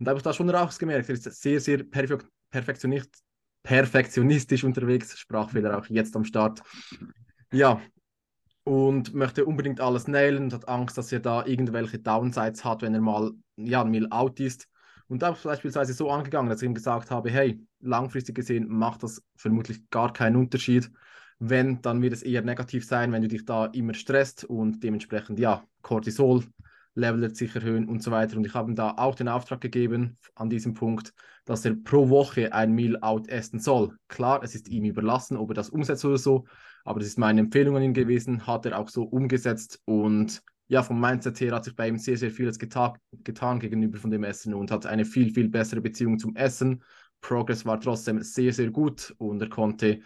Und 0.00 0.06
da 0.06 0.10
habe 0.12 0.18
ich 0.18 0.24
da 0.24 0.32
schon 0.32 0.48
rausgemerkt, 0.48 1.10
er 1.10 1.14
ist 1.14 1.42
sehr, 1.42 1.60
sehr 1.60 1.84
perfek 1.84 2.24
perfektionist, 2.50 3.22
perfektionistisch 3.62 4.64
unterwegs, 4.64 5.16
Sprachfehler 5.16 5.78
auch 5.78 5.86
jetzt 5.86 6.16
am 6.16 6.24
Start. 6.24 6.62
Ja, 7.52 7.80
und 8.64 9.14
möchte 9.14 9.44
unbedingt 9.44 9.80
alles 9.80 10.08
nailen 10.08 10.44
und 10.44 10.54
hat 10.54 10.68
Angst, 10.68 10.96
dass 10.96 11.12
er 11.12 11.20
da 11.20 11.44
irgendwelche 11.44 11.98
Downsides 11.98 12.64
hat, 12.64 12.80
wenn 12.80 12.94
er 12.94 13.02
mal 13.02 13.30
ja, 13.56 13.84
Meal 13.84 14.08
out 14.10 14.40
ist. 14.40 14.68
Und 15.06 15.20
da 15.22 15.32
beispielsweise 15.32 15.92
so 15.92 16.10
angegangen, 16.10 16.48
dass 16.48 16.62
ich 16.62 16.66
ihm 16.66 16.74
gesagt 16.74 17.10
habe, 17.10 17.30
hey, 17.30 17.60
langfristig 17.80 18.34
gesehen 18.34 18.68
macht 18.68 19.02
das 19.02 19.22
vermutlich 19.36 19.90
gar 19.90 20.12
keinen 20.14 20.36
Unterschied. 20.36 20.90
Wenn, 21.38 21.82
dann 21.82 22.00
wird 22.00 22.14
es 22.14 22.22
eher 22.22 22.42
negativ 22.42 22.86
sein, 22.86 23.12
wenn 23.12 23.22
du 23.22 23.28
dich 23.28 23.44
da 23.44 23.66
immer 23.66 23.92
stresst 23.92 24.44
und 24.44 24.82
dementsprechend, 24.82 25.38
ja, 25.38 25.62
Cortisol 25.82 26.44
Level 26.94 27.34
sich 27.34 27.54
erhöhen 27.54 27.88
und 27.88 28.02
so 28.02 28.10
weiter. 28.10 28.36
Und 28.36 28.46
ich 28.46 28.54
habe 28.54 28.70
ihm 28.70 28.74
da 28.74 28.94
auch 28.96 29.14
den 29.14 29.28
Auftrag 29.28 29.60
gegeben 29.60 30.18
an 30.34 30.50
diesem 30.50 30.74
Punkt, 30.74 31.12
dass 31.44 31.64
er 31.64 31.74
pro 31.74 32.08
Woche 32.08 32.52
ein 32.52 32.72
Meal 32.72 32.98
out 33.00 33.28
essen 33.28 33.60
soll. 33.60 33.96
Klar, 34.08 34.42
es 34.42 34.54
ist 34.54 34.68
ihm 34.68 34.84
überlassen, 34.84 35.36
ob 35.36 35.50
er 35.50 35.54
das 35.54 35.70
umsetzt 35.70 36.04
oder 36.04 36.18
so, 36.18 36.46
aber 36.84 37.00
das 37.00 37.08
ist 37.08 37.18
meine 37.18 37.40
Empfehlung 37.40 37.76
an 37.76 37.82
ihn 37.82 37.94
gewesen, 37.94 38.46
hat 38.46 38.66
er 38.66 38.78
auch 38.78 38.88
so 38.88 39.04
umgesetzt 39.04 39.80
und 39.84 40.42
ja, 40.68 40.84
vom 40.84 41.00
Mindset 41.00 41.40
her 41.40 41.52
hat 41.52 41.64
sich 41.64 41.74
bei 41.74 41.88
ihm 41.88 41.98
sehr, 41.98 42.16
sehr 42.16 42.30
vieles 42.30 42.56
geta 42.56 42.94
getan 43.24 43.58
gegenüber 43.58 43.98
von 43.98 44.10
dem 44.12 44.22
Essen 44.22 44.54
und 44.54 44.70
hat 44.70 44.86
eine 44.86 45.04
viel, 45.04 45.34
viel 45.34 45.48
bessere 45.48 45.80
Beziehung 45.80 46.18
zum 46.18 46.36
Essen. 46.36 46.84
Progress 47.20 47.66
war 47.66 47.80
trotzdem 47.80 48.22
sehr, 48.22 48.52
sehr 48.52 48.70
gut 48.70 49.12
und 49.18 49.42
er 49.42 49.48
konnte 49.48 50.00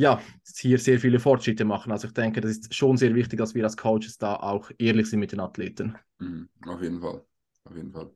ja 0.00 0.20
hier 0.56 0.78
sehr 0.78 0.98
viele 0.98 1.20
Fortschritte 1.20 1.64
machen. 1.64 1.92
Also 1.92 2.08
ich 2.08 2.14
denke, 2.14 2.40
das 2.40 2.52
ist 2.52 2.74
schon 2.74 2.96
sehr 2.96 3.14
wichtig, 3.14 3.38
dass 3.38 3.54
wir 3.54 3.64
als 3.64 3.76
Coaches 3.76 4.18
da 4.18 4.36
auch 4.36 4.70
ehrlich 4.78 5.08
sind 5.10 5.20
mit 5.20 5.32
den 5.32 5.40
Athleten. 5.40 5.96
Mhm, 6.18 6.48
auf 6.66 6.82
jeden 6.82 7.00
Fall, 7.00 7.24
auf 7.64 7.76
jeden 7.76 7.92
Fall. 7.92 8.10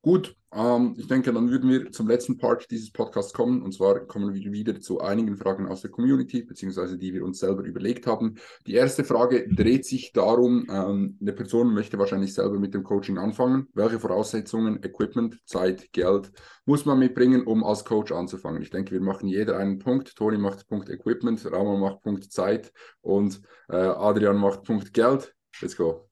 Gut, 0.00 0.36
ähm, 0.52 0.94
ich 0.96 1.08
denke, 1.08 1.32
dann 1.32 1.50
würden 1.50 1.68
wir 1.68 1.90
zum 1.90 2.06
letzten 2.06 2.38
Part 2.38 2.70
dieses 2.70 2.92
Podcasts 2.92 3.32
kommen. 3.32 3.62
Und 3.62 3.72
zwar 3.72 4.06
kommen 4.06 4.32
wir 4.32 4.52
wieder 4.52 4.80
zu 4.80 5.00
einigen 5.00 5.36
Fragen 5.36 5.66
aus 5.66 5.82
der 5.82 5.90
Community, 5.90 6.42
beziehungsweise 6.42 6.96
die 6.96 7.12
wir 7.12 7.24
uns 7.24 7.40
selber 7.40 7.64
überlegt 7.64 8.06
haben. 8.06 8.36
Die 8.66 8.74
erste 8.74 9.02
Frage 9.02 9.48
dreht 9.48 9.84
sich 9.84 10.12
darum, 10.12 10.66
ähm, 10.70 11.18
eine 11.20 11.32
Person 11.32 11.74
möchte 11.74 11.98
wahrscheinlich 11.98 12.32
selber 12.32 12.58
mit 12.58 12.74
dem 12.74 12.84
Coaching 12.84 13.18
anfangen. 13.18 13.68
Welche 13.74 13.98
Voraussetzungen, 13.98 14.82
Equipment, 14.84 15.38
Zeit, 15.44 15.92
Geld 15.92 16.30
muss 16.64 16.84
man 16.84 16.98
mitbringen, 17.00 17.44
um 17.44 17.64
als 17.64 17.84
Coach 17.84 18.12
anzufangen? 18.12 18.62
Ich 18.62 18.70
denke, 18.70 18.92
wir 18.92 19.00
machen 19.00 19.28
jeder 19.28 19.58
einen 19.58 19.80
Punkt. 19.80 20.14
Toni 20.14 20.38
macht 20.38 20.68
Punkt 20.68 20.88
Equipment, 20.88 21.44
Ramon 21.50 21.80
macht 21.80 22.02
Punkt 22.02 22.30
Zeit 22.32 22.72
und 23.00 23.40
äh, 23.68 23.76
Adrian 23.76 24.36
macht 24.36 24.62
Punkt 24.62 24.94
Geld. 24.94 25.34
Let's 25.60 25.76
go. 25.76 26.07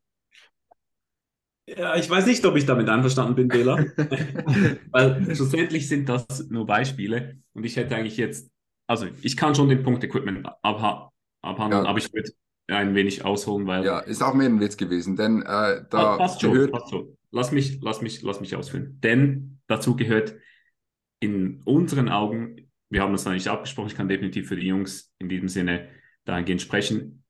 Ja, 1.68 1.96
ich 1.96 2.08
weiß 2.08 2.26
nicht, 2.26 2.44
ob 2.44 2.56
ich 2.56 2.64
damit 2.64 2.88
einverstanden 2.88 3.34
bin, 3.34 3.48
Bela. 3.48 3.76
Weil 4.90 5.34
schlussendlich 5.34 5.88
sind 5.88 6.08
das 6.08 6.48
nur 6.48 6.64
Beispiele 6.64 7.38
und 7.54 7.64
ich 7.64 7.76
hätte 7.76 7.96
eigentlich 7.96 8.16
jetzt, 8.16 8.50
also 8.86 9.06
ich 9.22 9.36
kann 9.36 9.54
schon 9.54 9.68
den 9.68 9.82
Punkt 9.82 10.04
Equipment 10.04 10.46
abha 10.62 11.10
abhandeln, 11.42 11.84
ja. 11.84 11.90
aber 11.90 11.98
ich 11.98 12.12
würde 12.12 12.30
ein 12.68 12.94
wenig 12.94 13.24
ausholen, 13.24 13.66
weil. 13.66 13.84
Ja, 13.84 14.00
ist 14.00 14.22
auch 14.22 14.34
mehr 14.34 14.48
ein 14.48 14.60
Witz 14.60 14.76
gewesen, 14.76 15.16
denn 15.16 15.42
äh, 15.42 15.84
da. 15.90 16.16
Passt 16.16 16.40
schon, 16.40 16.52
gehört... 16.52 16.72
passt 16.72 16.90
schon. 16.90 17.16
Lass 17.30 17.52
mich, 17.52 17.80
lass, 17.82 18.00
mich, 18.00 18.22
lass 18.22 18.40
mich 18.40 18.54
ausführen. 18.56 18.98
Denn 19.02 19.58
dazu 19.66 19.96
gehört 19.96 20.36
in 21.20 21.60
unseren 21.64 22.08
Augen, 22.08 22.70
wir 22.90 23.02
haben 23.02 23.12
das 23.12 23.24
noch 23.24 23.32
nicht 23.32 23.48
abgesprochen, 23.48 23.88
ich 23.88 23.96
kann 23.96 24.08
definitiv 24.08 24.48
für 24.48 24.56
die 24.56 24.66
Jungs 24.66 25.12
in 25.18 25.28
diesem 25.28 25.48
Sinne 25.48 25.88
dahingehend 26.24 26.62
sprechen, 26.62 27.24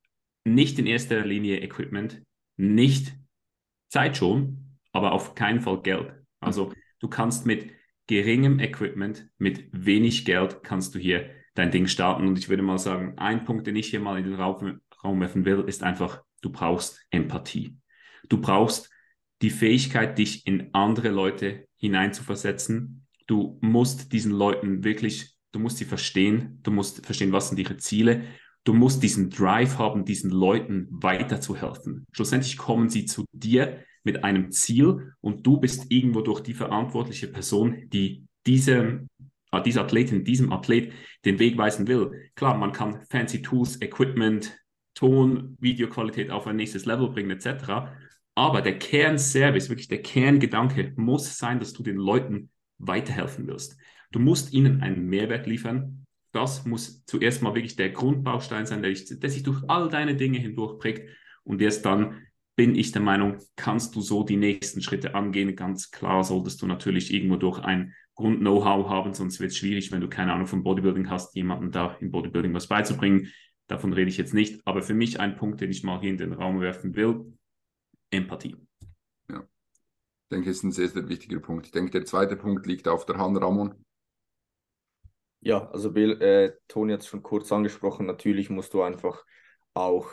nicht 0.44 0.78
in 0.78 0.86
erster 0.86 1.24
Linie 1.24 1.60
Equipment, 1.60 2.22
nicht 2.56 3.14
Zeit 3.88 4.16
schon, 4.16 4.78
aber 4.92 5.12
auf 5.12 5.34
keinen 5.34 5.60
Fall 5.60 5.82
Geld. 5.82 6.12
Also 6.40 6.72
du 7.00 7.08
kannst 7.08 7.46
mit 7.46 7.70
geringem 8.06 8.60
Equipment, 8.60 9.28
mit 9.38 9.68
wenig 9.72 10.24
Geld 10.24 10.62
kannst 10.62 10.94
du 10.94 10.98
hier 10.98 11.30
dein 11.54 11.70
Ding 11.70 11.86
starten. 11.86 12.28
Und 12.28 12.38
ich 12.38 12.48
würde 12.48 12.62
mal 12.62 12.78
sagen, 12.78 13.14
ein 13.16 13.44
Punkt, 13.44 13.66
den 13.66 13.76
ich 13.76 13.88
hier 13.88 14.00
mal 14.00 14.18
in 14.18 14.24
den 14.24 14.34
Raum, 14.34 14.80
Raum 15.02 15.20
werfen 15.20 15.44
will, 15.44 15.64
ist 15.66 15.82
einfach, 15.82 16.22
du 16.42 16.50
brauchst 16.50 17.04
Empathie. 17.10 17.76
Du 18.28 18.40
brauchst 18.40 18.90
die 19.42 19.50
Fähigkeit, 19.50 20.18
dich 20.18 20.46
in 20.46 20.72
andere 20.72 21.08
Leute 21.08 21.66
hineinzuversetzen. 21.76 23.06
Du 23.26 23.58
musst 23.60 24.12
diesen 24.12 24.32
Leuten 24.32 24.84
wirklich, 24.84 25.36
du 25.52 25.58
musst 25.58 25.78
sie 25.78 25.84
verstehen, 25.84 26.60
du 26.62 26.70
musst 26.70 27.04
verstehen, 27.04 27.32
was 27.32 27.48
sind 27.48 27.58
ihre 27.58 27.76
Ziele. 27.76 28.22
Du 28.66 28.74
musst 28.74 29.04
diesen 29.04 29.30
Drive 29.30 29.78
haben, 29.78 30.04
diesen 30.04 30.32
Leuten 30.32 30.88
weiterzuhelfen. 30.90 32.04
Schlussendlich 32.10 32.56
kommen 32.56 32.88
sie 32.88 33.04
zu 33.04 33.24
dir 33.32 33.78
mit 34.02 34.24
einem 34.24 34.50
Ziel 34.50 35.12
und 35.20 35.46
du 35.46 35.58
bist 35.58 35.86
irgendwo 35.88 36.20
durch 36.20 36.40
die 36.40 36.52
verantwortliche 36.52 37.28
Person, 37.28 37.88
die 37.92 38.26
diesem, 38.44 39.08
äh, 39.52 39.62
dieser 39.62 39.82
Athletin, 39.82 40.24
diesem 40.24 40.52
Athlet 40.52 40.92
den 41.24 41.38
Weg 41.38 41.56
weisen 41.56 41.86
will. 41.86 42.10
Klar, 42.34 42.58
man 42.58 42.72
kann 42.72 43.02
fancy 43.08 43.40
Tools, 43.40 43.80
Equipment, 43.80 44.58
Ton, 44.94 45.56
Videoqualität 45.60 46.32
auf 46.32 46.48
ein 46.48 46.56
nächstes 46.56 46.86
Level 46.86 47.10
bringen 47.10 47.30
etc. 47.30 47.92
Aber 48.34 48.62
der 48.62 48.80
Kernservice, 48.80 49.68
wirklich 49.68 49.86
der 49.86 50.02
Kerngedanke 50.02 50.92
muss 50.96 51.38
sein, 51.38 51.60
dass 51.60 51.72
du 51.72 51.84
den 51.84 51.98
Leuten 51.98 52.50
weiterhelfen 52.78 53.46
wirst. 53.46 53.76
Du 54.10 54.18
musst 54.18 54.52
ihnen 54.52 54.82
einen 54.82 55.06
Mehrwert 55.06 55.46
liefern. 55.46 56.05
Das 56.36 56.66
muss 56.66 57.02
zuerst 57.06 57.40
mal 57.40 57.54
wirklich 57.54 57.76
der 57.76 57.88
Grundbaustein 57.88 58.66
sein, 58.66 58.82
der, 58.82 58.92
der 58.92 59.30
sich 59.30 59.42
durch 59.42 59.62
all 59.68 59.88
deine 59.88 60.16
Dinge 60.16 60.38
hindurch 60.38 60.78
prägt. 60.78 61.08
Und 61.44 61.62
erst 61.62 61.86
dann 61.86 62.26
bin 62.56 62.74
ich 62.74 62.92
der 62.92 63.00
Meinung, 63.00 63.38
kannst 63.56 63.96
du 63.96 64.02
so 64.02 64.22
die 64.22 64.36
nächsten 64.36 64.82
Schritte 64.82 65.14
angehen. 65.14 65.56
Ganz 65.56 65.90
klar 65.90 66.24
solltest 66.24 66.60
du 66.60 66.66
natürlich 66.66 67.10
irgendwo 67.10 67.36
durch 67.36 67.60
ein 67.60 67.94
Grund-Know-how 68.16 68.86
haben, 68.86 69.14
sonst 69.14 69.40
wird 69.40 69.52
es 69.52 69.56
schwierig, 69.56 69.92
wenn 69.92 70.02
du 70.02 70.10
keine 70.10 70.34
Ahnung 70.34 70.46
von 70.46 70.62
Bodybuilding 70.62 71.08
hast, 71.08 71.34
jemandem 71.34 71.70
da 71.70 71.96
im 72.00 72.10
Bodybuilding 72.10 72.52
was 72.52 72.66
beizubringen. 72.66 73.32
Davon 73.66 73.94
rede 73.94 74.10
ich 74.10 74.18
jetzt 74.18 74.34
nicht. 74.34 74.60
Aber 74.66 74.82
für 74.82 74.92
mich 74.92 75.18
ein 75.18 75.36
Punkt, 75.36 75.62
den 75.62 75.70
ich 75.70 75.84
mal 75.84 76.00
hier 76.00 76.10
in 76.10 76.18
den 76.18 76.34
Raum 76.34 76.60
werfen 76.60 76.94
will, 76.96 77.32
Empathie. 78.10 78.56
Ja, 79.30 79.40
ich 79.40 80.28
denke, 80.30 80.50
das 80.50 80.58
ist 80.58 80.64
ein 80.64 80.72
sehr, 80.72 80.88
sehr 80.88 81.08
wichtiger 81.08 81.40
Punkt. 81.40 81.64
Ich 81.64 81.72
denke, 81.72 81.92
der 81.92 82.04
zweite 82.04 82.36
Punkt 82.36 82.66
liegt 82.66 82.88
auf 82.88 83.06
der 83.06 83.16
Hand, 83.16 83.40
Ramon. 83.40 83.85
Ja, 85.46 85.70
also 85.70 85.92
Bill, 85.92 86.20
äh, 86.20 86.56
Toni 86.66 86.92
hat 86.92 87.02
es 87.02 87.06
schon 87.06 87.22
kurz 87.22 87.52
angesprochen, 87.52 88.04
natürlich 88.04 88.50
musst 88.50 88.74
du 88.74 88.82
einfach 88.82 89.24
auch 89.74 90.08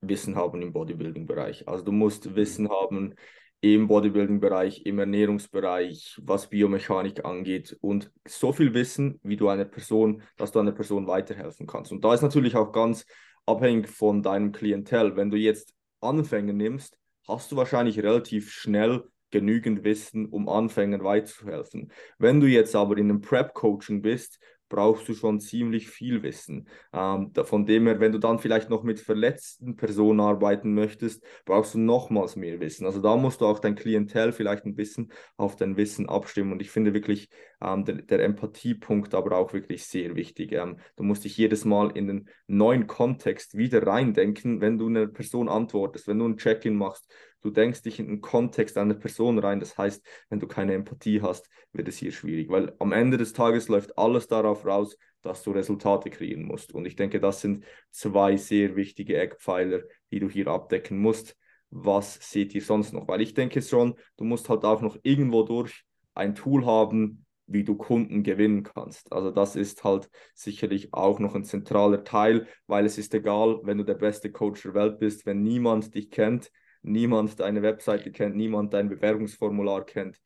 Wissen 0.00 0.34
haben 0.34 0.60
im 0.60 0.72
Bodybuilding-Bereich. 0.72 1.68
Also 1.68 1.84
du 1.84 1.92
musst 1.92 2.34
Wissen 2.34 2.68
haben 2.68 3.14
im 3.60 3.86
Bodybuilding-Bereich, 3.86 4.86
im 4.86 4.98
Ernährungsbereich, 4.98 6.18
was 6.24 6.50
Biomechanik 6.50 7.24
angeht 7.24 7.78
und 7.80 8.10
so 8.26 8.52
viel 8.52 8.74
Wissen, 8.74 9.20
wie 9.22 9.36
du 9.36 9.46
einer 9.48 9.66
Person, 9.66 10.24
dass 10.36 10.50
du 10.50 10.58
einer 10.58 10.72
Person 10.72 11.06
weiterhelfen 11.06 11.68
kannst. 11.68 11.92
Und 11.92 12.04
da 12.04 12.12
ist 12.12 12.22
natürlich 12.22 12.56
auch 12.56 12.72
ganz 12.72 13.06
abhängig 13.46 13.88
von 13.88 14.20
deinem 14.20 14.50
Klientel. 14.50 15.14
Wenn 15.14 15.30
du 15.30 15.36
jetzt 15.36 15.74
Anfänger 16.00 16.54
nimmst, 16.54 16.98
hast 17.28 17.52
du 17.52 17.56
wahrscheinlich 17.56 18.00
relativ 18.02 18.50
schnell 18.50 19.04
genügend 19.30 19.84
Wissen, 19.84 20.26
um 20.26 20.48
Anfängern 20.48 21.04
weiterzuhelfen. 21.04 21.92
Wenn 22.18 22.40
du 22.40 22.46
jetzt 22.46 22.74
aber 22.74 22.96
in 22.96 23.10
einem 23.10 23.20
Prep-Coaching 23.20 24.02
bist, 24.02 24.38
brauchst 24.70 25.06
du 25.08 25.14
schon 25.14 25.40
ziemlich 25.40 25.90
viel 25.90 26.22
Wissen. 26.22 26.66
Ähm, 26.94 27.32
von 27.44 27.66
dem 27.66 27.86
her, 27.86 28.00
wenn 28.00 28.12
du 28.12 28.18
dann 28.18 28.38
vielleicht 28.38 28.70
noch 28.70 28.82
mit 28.82 29.00
verletzten 29.00 29.76
Personen 29.76 30.20
arbeiten 30.20 30.72
möchtest, 30.72 31.22
brauchst 31.44 31.74
du 31.74 31.78
nochmals 31.78 32.36
mehr 32.36 32.60
Wissen. 32.60 32.86
Also 32.86 33.02
da 33.02 33.16
musst 33.16 33.42
du 33.42 33.46
auch 33.46 33.58
dein 33.58 33.74
Klientel 33.74 34.32
vielleicht 34.32 34.64
ein 34.64 34.76
bisschen 34.76 35.12
auf 35.36 35.56
dein 35.56 35.76
Wissen 35.76 36.08
abstimmen. 36.08 36.52
Und 36.52 36.62
ich 36.62 36.70
finde 36.70 36.94
wirklich 36.94 37.28
ähm, 37.60 37.84
der, 37.84 37.96
der 37.96 38.20
Empathiepunkt 38.20 39.12
aber 39.14 39.36
auch 39.36 39.52
wirklich 39.52 39.84
sehr 39.84 40.14
wichtig. 40.14 40.52
Ähm, 40.52 40.78
du 40.96 41.02
musst 41.02 41.24
dich 41.24 41.36
jedes 41.36 41.64
Mal 41.64 41.90
in 41.90 42.06
den 42.06 42.28
neuen 42.46 42.86
Kontext 42.86 43.56
wieder 43.56 43.86
reindenken, 43.86 44.60
wenn 44.60 44.78
du 44.78 44.86
einer 44.86 45.08
Person 45.08 45.48
antwortest, 45.48 46.06
wenn 46.06 46.20
du 46.20 46.26
ein 46.26 46.36
Check-in 46.36 46.76
machst 46.76 47.12
du 47.42 47.50
denkst 47.50 47.82
dich 47.82 47.98
in 47.98 48.06
den 48.06 48.20
Kontext 48.20 48.76
einer 48.78 48.94
Person 48.94 49.38
rein. 49.38 49.60
Das 49.60 49.76
heißt, 49.78 50.04
wenn 50.28 50.40
du 50.40 50.46
keine 50.46 50.74
Empathie 50.74 51.22
hast, 51.22 51.48
wird 51.72 51.88
es 51.88 51.96
hier 51.96 52.12
schwierig, 52.12 52.48
weil 52.50 52.74
am 52.78 52.92
Ende 52.92 53.16
des 53.16 53.32
Tages 53.32 53.68
läuft 53.68 53.96
alles 53.98 54.26
darauf 54.28 54.64
raus, 54.66 54.96
dass 55.22 55.42
du 55.42 55.50
Resultate 55.52 56.10
kreieren 56.10 56.44
musst. 56.44 56.72
Und 56.72 56.86
ich 56.86 56.96
denke, 56.96 57.20
das 57.20 57.40
sind 57.40 57.64
zwei 57.90 58.36
sehr 58.36 58.76
wichtige 58.76 59.18
Eckpfeiler, 59.18 59.82
die 60.10 60.20
du 60.20 60.28
hier 60.28 60.48
abdecken 60.48 60.98
musst. 60.98 61.36
Was 61.70 62.18
seht 62.20 62.54
ihr 62.54 62.62
sonst 62.62 62.92
noch? 62.92 63.06
Weil 63.06 63.20
ich 63.20 63.34
denke 63.34 63.62
schon, 63.62 63.94
du 64.16 64.24
musst 64.24 64.48
halt 64.48 64.64
auch 64.64 64.80
noch 64.80 64.98
irgendwo 65.02 65.42
durch 65.42 65.84
ein 66.14 66.34
Tool 66.34 66.66
haben, 66.66 67.24
wie 67.46 67.64
du 67.64 67.76
Kunden 67.76 68.22
gewinnen 68.22 68.62
kannst. 68.62 69.12
Also 69.12 69.30
das 69.30 69.56
ist 69.56 69.82
halt 69.82 70.08
sicherlich 70.34 70.94
auch 70.94 71.18
noch 71.18 71.34
ein 71.34 71.44
zentraler 71.44 72.04
Teil, 72.04 72.46
weil 72.66 72.86
es 72.86 72.96
ist 72.96 73.12
egal, 73.12 73.60
wenn 73.64 73.78
du 73.78 73.84
der 73.84 73.94
beste 73.94 74.30
Coach 74.30 74.62
der 74.62 74.74
Welt 74.74 74.98
bist, 74.98 75.26
wenn 75.26 75.42
niemand 75.42 75.94
dich 75.94 76.10
kennt, 76.10 76.50
niemand 76.82 77.38
deine 77.40 77.62
Webseite 77.62 78.10
kennt, 78.12 78.36
niemand 78.36 78.72
dein 78.72 78.88
Bewerbungsformular 78.88 79.84
kennt, 79.84 80.20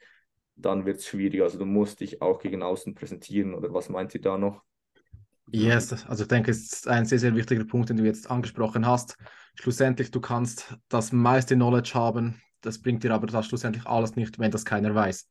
dann 0.56 0.86
wird 0.86 0.98
es 0.98 1.06
schwierig. 1.06 1.42
Also 1.42 1.58
du 1.58 1.64
musst 1.66 2.00
dich 2.00 2.22
auch 2.22 2.40
gegen 2.40 2.62
außen 2.62 2.94
präsentieren 2.94 3.54
oder 3.54 3.72
was 3.72 3.88
meint 3.88 4.14
ihr 4.14 4.20
da 4.20 4.38
noch? 4.38 4.62
Yes, 5.50 6.06
also 6.06 6.24
ich 6.24 6.28
denke, 6.28 6.50
es 6.50 6.72
ist 6.72 6.88
ein 6.88 7.04
sehr, 7.04 7.18
sehr 7.18 7.34
wichtiger 7.36 7.64
Punkt, 7.64 7.90
den 7.90 7.98
du 7.98 8.04
jetzt 8.04 8.30
angesprochen 8.30 8.86
hast. 8.86 9.16
Schlussendlich, 9.54 10.10
du 10.10 10.20
kannst 10.20 10.76
das 10.88 11.12
meiste 11.12 11.54
Knowledge 11.54 11.92
haben, 11.94 12.40
das 12.60 12.80
bringt 12.80 13.04
dir 13.04 13.12
aber 13.12 13.26
das 13.26 13.46
schlussendlich 13.46 13.86
alles 13.86 14.16
nicht, 14.16 14.38
wenn 14.38 14.50
das 14.50 14.64
keiner 14.64 14.94
weiß. 14.94 15.28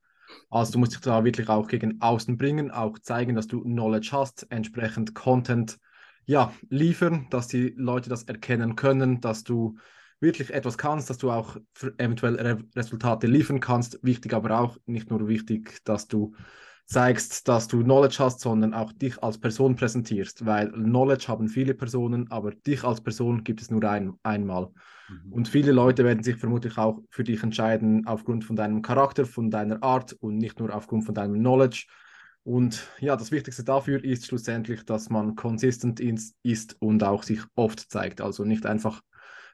Also 0.50 0.74
du 0.74 0.80
musst 0.80 0.94
dich 0.94 1.02
da 1.02 1.26
wirklich 1.26 1.50
auch 1.50 1.68
gegen 1.68 2.00
außen 2.00 2.38
bringen, 2.38 2.72
auch 2.72 2.98
zeigen, 3.00 3.36
dass 3.36 3.48
du 3.48 3.62
Knowledge 3.62 4.10
hast, 4.12 4.46
entsprechend 4.50 5.16
Content 5.16 5.78
ja, 6.26 6.54
liefern, 6.70 7.28
dass 7.30 7.48
die 7.48 7.74
Leute 7.76 8.10
das 8.10 8.24
erkennen 8.24 8.76
können, 8.76 9.20
dass 9.20 9.44
du 9.44 9.78
wirklich 10.24 10.52
etwas 10.52 10.80
kannst, 10.80 11.12
dass 11.12 11.20
du 11.20 11.30
auch 11.30 11.58
eventuell 12.00 12.36
Re 12.36 12.58
Resultate 12.76 13.28
liefern 13.28 13.60
kannst. 13.60 14.00
Wichtig 14.02 14.34
aber 14.34 14.60
auch, 14.60 14.78
nicht 14.88 15.12
nur 15.12 15.28
wichtig, 15.28 15.80
dass 15.84 16.08
du 16.08 16.34
zeigst, 16.86 17.48
dass 17.48 17.68
du 17.68 17.84
Knowledge 17.84 18.18
hast, 18.20 18.40
sondern 18.40 18.74
auch 18.74 18.92
dich 18.92 19.22
als 19.22 19.38
Person 19.38 19.76
präsentierst, 19.76 20.46
weil 20.46 20.72
Knowledge 20.72 21.28
haben 21.28 21.48
viele 21.48 21.74
Personen, 21.74 22.30
aber 22.32 22.52
dich 22.52 22.84
als 22.84 23.02
Person 23.02 23.44
gibt 23.44 23.62
es 23.62 23.72
nur 23.72 23.84
ein, 23.84 24.14
einmal. 24.24 24.70
Mhm. 25.10 25.32
Und 25.32 25.48
viele 25.48 25.72
Leute 25.72 26.04
werden 26.04 26.24
sich 26.24 26.38
vermutlich 26.38 26.78
auch 26.78 27.00
für 27.10 27.24
dich 27.24 27.42
entscheiden 27.44 28.06
aufgrund 28.06 28.44
von 28.44 28.56
deinem 28.56 28.82
Charakter, 28.82 29.26
von 29.26 29.50
deiner 29.50 29.82
Art 29.84 30.14
und 30.14 30.38
nicht 30.38 30.60
nur 30.60 30.76
aufgrund 30.76 31.06
von 31.06 31.16
deinem 31.16 31.36
Knowledge. 31.36 31.86
Und 32.44 32.86
ja, 33.00 33.16
das 33.16 33.32
Wichtigste 33.32 33.64
dafür 33.64 34.04
ist 34.04 34.26
schlussendlich, 34.26 34.84
dass 34.86 35.10
man 35.10 35.36
konsistent 35.36 36.02
ist 36.44 36.76
und 36.80 37.04
auch 37.04 37.24
sich 37.24 37.40
oft 37.56 37.80
zeigt. 37.80 38.20
Also 38.20 38.44
nicht 38.44 38.66
einfach 38.66 39.02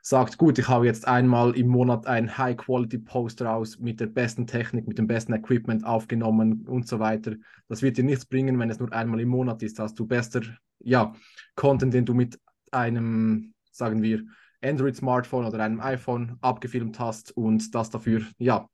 sagt, 0.02 0.38
gut, 0.38 0.58
ich 0.58 0.68
habe 0.68 0.86
jetzt 0.86 1.08
einmal 1.08 1.56
im 1.56 1.68
Monat 1.68 2.08
ein 2.08 2.38
High-Quality-Post 2.38 3.42
raus 3.42 3.80
mit 3.80 4.00
der 4.00 4.08
besten 4.08 4.48
Technik, 4.48 4.88
mit 4.88 4.98
dem 4.98 5.08
besten 5.08 5.34
Equipment 5.34 5.86
aufgenommen 5.86 6.66
und 6.68 6.88
so 6.88 7.00
weiter. 7.00 7.36
Das 7.68 7.82
wird 7.82 7.98
dir 7.98 8.04
nichts 8.04 8.26
bringen, 8.26 8.58
wenn 8.60 8.70
es 8.70 8.80
nur 8.80 8.92
einmal 8.94 9.20
im 9.20 9.30
Monat 9.30 9.62
ist. 9.64 9.80
Hast 9.80 10.00
du 10.00 10.06
besser, 10.06 10.42
ja, 10.80 11.14
Content, 11.56 11.94
den 11.94 12.06
du 12.06 12.14
mit 12.14 12.40
einem, 12.72 13.54
sagen 13.72 14.02
wir, 14.02 14.24
Android-Smartphone 14.62 15.46
oder 15.46 15.60
einem 15.64 15.80
iPhone 15.80 16.38
abgefilmt 16.42 17.00
hast 17.00 17.36
und 17.36 17.74
das 17.74 17.90
dafür, 17.90 18.24
ja, 18.38 18.68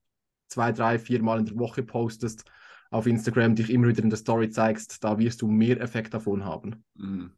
zwei, 0.48 0.72
drei, 0.72 1.00
vier 1.00 1.22
Mal 1.22 1.40
in 1.40 1.46
der 1.46 1.58
Woche 1.58 1.84
postest, 1.84 2.46
auf 2.92 3.08
Instagram 3.08 3.56
dich 3.56 3.70
immer 3.70 3.88
wieder 3.88 4.04
in 4.04 4.10
der 4.10 4.18
Story 4.18 4.50
zeigst, 4.50 5.04
da 5.04 5.18
wirst 5.18 5.42
du 5.42 5.48
mehr 5.48 5.82
Effekt 5.82 6.14
davon 6.14 6.46
haben. 6.46 6.84
Mhm. 6.96 7.32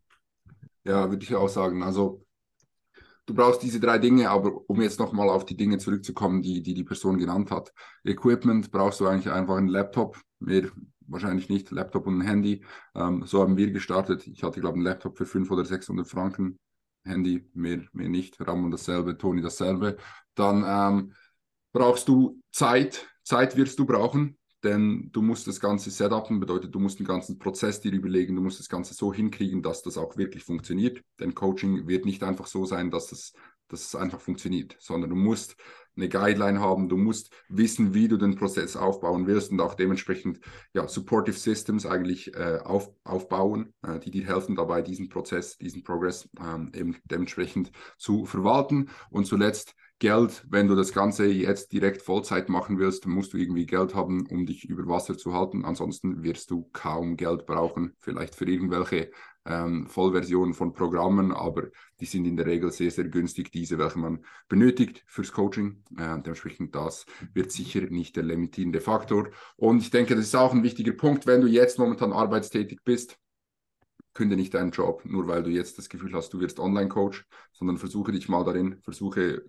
Ja, 0.83 1.09
würde 1.09 1.23
ich 1.23 1.35
auch 1.35 1.49
sagen. 1.49 1.83
Also 1.83 2.25
du 3.27 3.35
brauchst 3.35 3.61
diese 3.61 3.79
drei 3.79 3.99
Dinge, 3.99 4.29
aber 4.29 4.67
um 4.67 4.81
jetzt 4.81 4.99
nochmal 4.99 5.29
auf 5.29 5.45
die 5.45 5.57
Dinge 5.57 5.77
zurückzukommen, 5.77 6.41
die, 6.41 6.63
die 6.63 6.73
die 6.73 6.83
Person 6.83 7.17
genannt 7.19 7.51
hat. 7.51 7.73
Equipment 8.03 8.71
brauchst 8.71 8.99
du 8.99 9.07
eigentlich 9.07 9.31
einfach 9.31 9.57
einen 9.57 9.67
Laptop, 9.67 10.19
mehr 10.39 10.71
wahrscheinlich 11.01 11.49
nicht, 11.49 11.69
Laptop 11.71 12.07
und 12.07 12.19
ein 12.19 12.27
Handy. 12.27 12.63
Ähm, 12.95 13.23
so 13.25 13.41
haben 13.41 13.57
wir 13.57 13.71
gestartet. 13.71 14.25
Ich 14.27 14.43
hatte, 14.43 14.61
glaube 14.61 14.77
ich, 14.77 14.79
einen 14.79 14.85
Laptop 14.85 15.17
für 15.17 15.25
500 15.25 15.59
oder 15.59 15.67
600 15.67 16.07
Franken. 16.07 16.57
Handy, 17.03 17.49
mehr, 17.53 17.83
mehr 17.93 18.09
nicht. 18.09 18.39
Ramon 18.39 18.71
dasselbe, 18.71 19.17
Toni 19.17 19.41
dasselbe. 19.41 19.97
Dann 20.35 20.63
ähm, 20.65 21.13
brauchst 21.73 22.07
du 22.07 22.41
Zeit. 22.51 23.07
Zeit 23.23 23.57
wirst 23.57 23.77
du 23.77 23.85
brauchen, 23.85 24.36
denn 24.63 25.09
du 25.11 25.21
musst 25.21 25.47
das 25.47 25.59
Ganze 25.59 25.91
setupen, 25.91 26.39
bedeutet, 26.39 26.73
du 26.73 26.79
musst 26.79 26.99
den 26.99 27.05
ganzen 27.05 27.37
Prozess 27.37 27.79
dir 27.79 27.91
überlegen, 27.91 28.35
du 28.35 28.41
musst 28.41 28.59
das 28.59 28.69
Ganze 28.69 28.93
so 28.93 29.13
hinkriegen, 29.13 29.61
dass 29.61 29.83
das 29.83 29.97
auch 29.97 30.17
wirklich 30.17 30.43
funktioniert. 30.43 31.01
Denn 31.19 31.35
Coaching 31.35 31.87
wird 31.87 32.05
nicht 32.05 32.23
einfach 32.23 32.47
so 32.47 32.65
sein, 32.65 32.89
dass 32.89 33.11
es, 33.11 33.33
dass 33.67 33.85
es 33.85 33.95
einfach 33.95 34.19
funktioniert, 34.19 34.75
sondern 34.79 35.11
du 35.11 35.15
musst 35.15 35.55
eine 35.95 36.09
Guideline 36.09 36.59
haben, 36.59 36.89
du 36.89 36.97
musst 36.97 37.31
wissen, 37.49 37.93
wie 37.93 38.07
du 38.07 38.17
den 38.17 38.35
Prozess 38.35 38.75
aufbauen 38.75 39.27
willst 39.27 39.51
und 39.51 39.59
auch 39.59 39.73
dementsprechend 39.73 40.39
ja, 40.73 40.87
Supportive 40.87 41.37
Systems 41.37 41.85
eigentlich 41.85 42.35
äh, 42.35 42.59
auf, 42.63 42.91
aufbauen, 43.03 43.73
äh, 43.81 43.99
die 43.99 44.11
dir 44.11 44.25
helfen 44.25 44.55
dabei, 44.55 44.81
diesen 44.81 45.09
Prozess, 45.09 45.57
diesen 45.57 45.83
Progress 45.83 46.29
ähm, 46.39 46.71
eben 46.73 46.97
dementsprechend 47.05 47.71
zu 47.97 48.25
verwalten. 48.25 48.89
Und 49.09 49.25
zuletzt 49.25 49.75
Geld, 49.99 50.45
wenn 50.47 50.67
du 50.67 50.75
das 50.75 50.93
Ganze 50.93 51.25
jetzt 51.25 51.71
direkt 51.73 52.03
Vollzeit 52.03 52.49
machen 52.49 52.77
willst, 52.77 53.07
musst 53.07 53.33
du 53.33 53.37
irgendwie 53.37 53.65
Geld 53.65 53.95
haben, 53.95 54.27
um 54.27 54.45
dich 54.45 54.69
über 54.69 54.87
Wasser 54.87 55.17
zu 55.17 55.33
halten. 55.33 55.65
Ansonsten 55.65 56.21
wirst 56.21 56.51
du 56.51 56.69
kaum 56.71 57.17
Geld 57.17 57.47
brauchen, 57.47 57.95
vielleicht 57.97 58.35
für 58.35 58.45
irgendwelche 58.45 59.09
ähm, 59.45 59.87
Vollversionen 59.87 60.53
von 60.53 60.73
Programmen, 60.73 61.31
aber 61.31 61.69
die 61.99 62.05
sind 62.05 62.25
in 62.25 62.37
der 62.37 62.45
Regel 62.45 62.71
sehr, 62.71 62.91
sehr 62.91 63.05
günstig, 63.05 63.51
diese, 63.51 63.79
welche 63.79 63.97
man 63.97 64.23
benötigt 64.47 65.03
fürs 65.07 65.31
Coaching. 65.31 65.83
Äh, 65.97 66.21
dementsprechend 66.21 66.75
das 66.75 67.07
wird 67.33 67.51
sicher 67.51 67.81
nicht 67.81 68.15
der 68.17 68.23
limitierende 68.23 68.81
Faktor. 68.81 69.29
Und 69.55 69.81
ich 69.81 69.89
denke, 69.89 70.15
das 70.15 70.25
ist 70.25 70.35
auch 70.35 70.53
ein 70.53 70.63
wichtiger 70.63 70.93
Punkt, 70.93 71.25
wenn 71.25 71.41
du 71.41 71.47
jetzt 71.47 71.79
momentan 71.79 72.13
arbeitstätig 72.13 72.81
bist, 72.83 73.17
künde 74.13 74.35
nicht 74.35 74.53
deinen 74.53 74.71
Job, 74.71 75.05
nur 75.05 75.27
weil 75.27 75.43
du 75.43 75.49
jetzt 75.49 75.77
das 75.77 75.89
Gefühl 75.89 76.13
hast, 76.13 76.33
du 76.33 76.39
wirst 76.39 76.59
Online-Coach, 76.59 77.25
sondern 77.53 77.77
versuche 77.77 78.11
dich 78.11 78.29
mal 78.29 78.43
darin, 78.43 78.79
versuche 78.81 79.43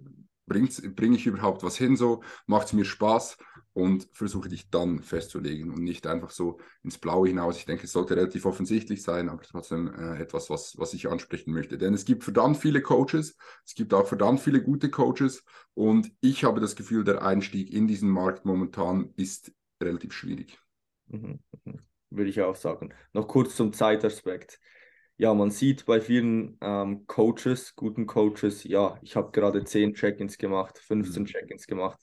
bringe 0.48 1.16
ich 1.16 1.26
überhaupt 1.26 1.62
was 1.62 1.76
hin 1.76 1.96
so, 1.96 2.22
macht 2.46 2.68
es 2.68 2.72
mir 2.72 2.84
Spaß 2.84 3.38
und 3.72 4.08
versuche 4.12 4.48
dich 4.48 4.70
dann 4.70 5.02
festzulegen 5.02 5.70
und 5.70 5.82
nicht 5.82 6.06
einfach 6.06 6.30
so 6.30 6.58
ins 6.82 6.98
Blaue 6.98 7.28
hinaus. 7.28 7.58
Ich 7.58 7.64
denke, 7.64 7.84
es 7.84 7.92
sollte 7.92 8.16
relativ 8.16 8.44
offensichtlich 8.44 9.02
sein, 9.02 9.28
aber 9.28 9.42
trotzdem 9.42 9.92
äh, 9.94 10.20
etwas, 10.20 10.50
was, 10.50 10.76
was 10.78 10.94
ich 10.94 11.08
ansprechen 11.08 11.52
möchte. 11.52 11.78
Denn 11.78 11.94
es 11.94 12.04
gibt 12.04 12.24
verdammt 12.24 12.56
viele 12.56 12.82
Coaches, 12.82 13.36
es 13.64 13.74
gibt 13.74 13.94
auch 13.94 14.06
verdammt 14.06 14.40
viele 14.40 14.62
gute 14.62 14.90
Coaches 14.90 15.44
und 15.74 16.10
ich 16.20 16.44
habe 16.44 16.60
das 16.60 16.74
Gefühl, 16.74 17.04
der 17.04 17.22
Einstieg 17.22 17.72
in 17.72 17.86
diesen 17.86 18.10
Markt 18.10 18.44
momentan 18.44 19.12
ist 19.16 19.52
relativ 19.80 20.12
schwierig. 20.12 20.58
Mhm, 21.06 21.38
mhm. 21.64 21.78
Würde 22.10 22.30
ich 22.30 22.40
auch 22.40 22.56
sagen. 22.56 22.92
Noch 23.12 23.28
kurz 23.28 23.54
zum 23.54 23.72
Zeitaspekt 23.72 24.58
ja, 25.18 25.34
man 25.34 25.50
sieht 25.50 25.84
bei 25.84 26.00
vielen 26.00 26.56
ähm, 26.60 27.04
Coaches, 27.08 27.74
guten 27.74 28.06
Coaches, 28.06 28.62
ja, 28.62 28.98
ich 29.02 29.16
habe 29.16 29.32
gerade 29.32 29.64
10 29.64 29.94
Check-ins 29.94 30.38
gemacht, 30.38 30.78
15 30.78 31.22
mhm. 31.22 31.26
Check-ins 31.26 31.66
gemacht. 31.66 32.00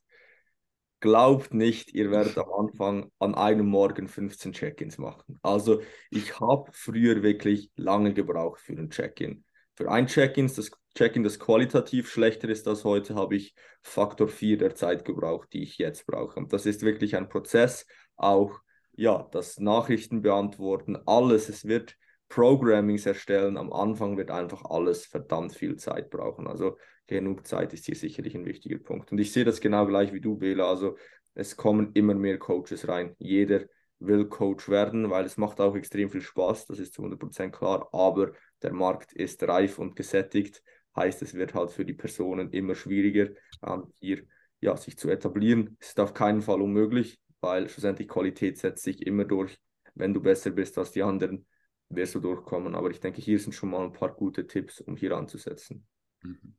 Glaubt 0.99 1.53
nicht, 1.53 1.93
ihr 1.93 2.11
werdet 2.11 2.37
am 2.37 2.51
Anfang 2.51 3.11
an 3.19 3.35
einem 3.35 3.67
Morgen 3.67 4.09
15 4.09 4.51
Check-ins 4.51 4.97
machen. 4.97 5.39
Also 5.43 5.81
ich 6.09 6.39
habe 6.41 6.69
früher 6.73 7.23
wirklich 7.23 7.71
lange 7.77 8.13
gebraucht 8.13 8.59
für 8.59 8.73
ein 8.73 8.89
Check-in. 8.89 9.45
Für 9.75 9.89
ein 9.89 10.07
Check-in, 10.07 10.47
das 10.53 10.71
Check-in, 10.95 11.23
das 11.23 11.39
qualitativ 11.39 12.09
schlechter 12.09 12.49
ist 12.49 12.67
als 12.67 12.83
heute, 12.83 13.15
habe 13.15 13.35
ich 13.35 13.55
Faktor 13.81 14.27
4 14.27 14.57
der 14.57 14.75
Zeit 14.75 15.05
gebraucht, 15.05 15.53
die 15.53 15.63
ich 15.63 15.77
jetzt 15.77 16.05
brauche. 16.05 16.37
Und 16.37 16.51
das 16.51 16.65
ist 16.65 16.81
wirklich 16.81 17.15
ein 17.15 17.29
Prozess, 17.29 17.85
auch 18.17 18.59
ja, 18.93 19.27
das 19.31 19.59
Nachrichten 19.59 20.21
beantworten, 20.21 20.97
alles. 21.05 21.47
Es 21.47 21.65
wird 21.65 21.95
Programmings 22.35 23.05
erstellen, 23.05 23.55
am 23.55 23.71
Anfang 23.71 24.17
wird 24.17 24.29
einfach 24.29 24.65
alles 24.65 25.05
verdammt 25.05 25.55
viel 25.55 25.77
Zeit 25.77 26.09
brauchen. 26.09 26.47
Also 26.47 26.77
genug 27.07 27.47
Zeit 27.47 27.73
ist 27.73 27.85
hier 27.85 27.95
sicherlich 27.95 28.35
ein 28.35 28.45
wichtiger 28.45 28.77
Punkt. 28.77 29.09
Und 29.13 29.19
ich 29.19 29.31
sehe 29.31 29.45
das 29.45 29.61
genau 29.61 29.85
gleich 29.85 30.11
wie 30.11 30.19
du, 30.19 30.35
Bela. 30.35 30.67
Also 30.67 30.97
es 31.33 31.55
kommen 31.55 31.91
immer 31.93 32.13
mehr 32.13 32.37
Coaches 32.37 32.89
rein. 32.89 33.15
Jeder 33.19 33.61
will 33.99 34.25
Coach 34.27 34.67
werden, 34.67 35.09
weil 35.09 35.23
es 35.23 35.37
macht 35.37 35.61
auch 35.61 35.77
extrem 35.77 36.09
viel 36.09 36.19
Spaß, 36.21 36.65
das 36.65 36.79
ist 36.79 36.93
zu 36.93 37.03
100% 37.03 37.51
klar, 37.51 37.87
aber 37.93 38.33
der 38.61 38.73
Markt 38.73 39.13
ist 39.13 39.41
reif 39.43 39.79
und 39.79 39.95
gesättigt, 39.95 40.61
heißt 40.97 41.21
es 41.21 41.35
wird 41.35 41.53
halt 41.53 41.71
für 41.71 41.85
die 41.85 41.93
Personen 41.93 42.51
immer 42.51 42.75
schwieriger, 42.75 43.29
ähm, 43.65 43.93
hier 44.01 44.23
ja, 44.59 44.75
sich 44.75 44.97
zu 44.97 45.09
etablieren. 45.09 45.77
Ist 45.79 46.01
auf 46.01 46.13
keinen 46.13 46.41
Fall 46.41 46.61
unmöglich, 46.61 47.17
weil 47.39 47.69
schlussendlich 47.69 48.09
Qualität 48.09 48.57
setzt 48.57 48.83
sich 48.83 49.07
immer 49.07 49.23
durch. 49.23 49.57
Wenn 49.93 50.13
du 50.13 50.21
besser 50.21 50.51
bist 50.51 50.77
als 50.77 50.91
die 50.91 51.01
anderen, 51.01 51.45
wirst 51.89 52.15
du 52.15 52.19
durchkommen. 52.19 52.75
Aber 52.75 52.89
ich 52.89 52.99
denke, 52.99 53.21
hier 53.21 53.39
sind 53.39 53.53
schon 53.53 53.69
mal 53.69 53.83
ein 53.83 53.93
paar 53.93 54.13
gute 54.13 54.47
Tipps, 54.47 54.81
um 54.81 54.95
hier 54.97 55.15
anzusetzen. 55.15 55.87
Mhm. 56.21 56.55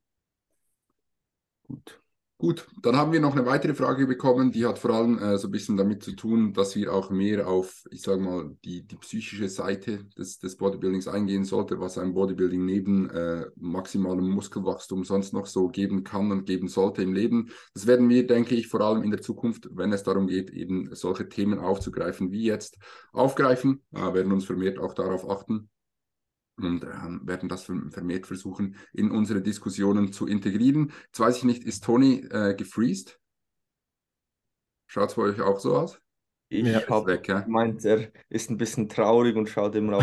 Gut. 1.64 2.00
Gut, 2.38 2.66
dann 2.82 2.96
haben 2.96 3.12
wir 3.12 3.20
noch 3.20 3.34
eine 3.34 3.46
weitere 3.46 3.72
Frage 3.74 4.06
bekommen, 4.06 4.52
die 4.52 4.66
hat 4.66 4.78
vor 4.78 4.90
allem 4.90 5.18
äh, 5.18 5.38
so 5.38 5.48
ein 5.48 5.50
bisschen 5.50 5.78
damit 5.78 6.02
zu 6.02 6.12
tun, 6.12 6.52
dass 6.52 6.76
wir 6.76 6.92
auch 6.92 7.08
mehr 7.08 7.48
auf, 7.48 7.82
ich 7.90 8.02
sage 8.02 8.20
mal, 8.20 8.54
die, 8.62 8.86
die 8.86 8.96
psychische 8.96 9.48
Seite 9.48 10.04
des, 10.18 10.38
des 10.38 10.58
Bodybuildings 10.58 11.08
eingehen 11.08 11.44
sollte, 11.44 11.80
was 11.80 11.96
ein 11.96 12.12
Bodybuilding 12.12 12.62
neben 12.62 13.08
äh, 13.08 13.46
maximalem 13.56 14.28
Muskelwachstum 14.28 15.04
sonst 15.04 15.32
noch 15.32 15.46
so 15.46 15.68
geben 15.68 16.04
kann 16.04 16.30
und 16.30 16.44
geben 16.44 16.68
sollte 16.68 17.02
im 17.02 17.14
Leben. 17.14 17.48
Das 17.72 17.86
werden 17.86 18.10
wir, 18.10 18.26
denke 18.26 18.54
ich, 18.54 18.68
vor 18.68 18.82
allem 18.82 19.02
in 19.02 19.10
der 19.10 19.22
Zukunft, 19.22 19.70
wenn 19.72 19.94
es 19.94 20.02
darum 20.02 20.26
geht, 20.26 20.50
eben 20.50 20.94
solche 20.94 21.30
Themen 21.30 21.58
aufzugreifen 21.58 22.32
wie 22.32 22.44
jetzt, 22.44 22.76
aufgreifen, 23.14 23.82
äh, 23.94 24.12
werden 24.12 24.30
uns 24.30 24.44
vermehrt 24.44 24.78
auch 24.78 24.92
darauf 24.92 25.26
achten 25.30 25.70
und 26.56 26.84
ähm, 26.84 27.20
werden 27.24 27.48
das 27.48 27.64
vermehrt 27.64 28.26
versuchen, 28.26 28.76
in 28.92 29.10
unsere 29.10 29.42
Diskussionen 29.42 30.12
zu 30.12 30.26
integrieren. 30.26 30.92
Jetzt 31.06 31.20
weiß 31.20 31.36
ich 31.38 31.44
nicht, 31.44 31.64
ist 31.64 31.84
Toni 31.84 32.26
äh, 32.30 32.54
gefreezed? 32.54 33.18
Schaut 34.86 35.10
es 35.10 35.16
bei 35.16 35.22
euch 35.22 35.40
auch 35.40 35.58
so 35.58 35.76
aus? 35.76 36.00
Ich 36.48 36.64
ja, 36.64 36.86
habe 36.88 37.20
ja? 37.26 37.40
gemeint, 37.40 37.84
er 37.84 38.12
ist 38.28 38.50
ein 38.50 38.56
bisschen 38.56 38.88
traurig 38.88 39.34
und 39.36 39.48
schaut 39.48 39.74
immer 39.74 39.98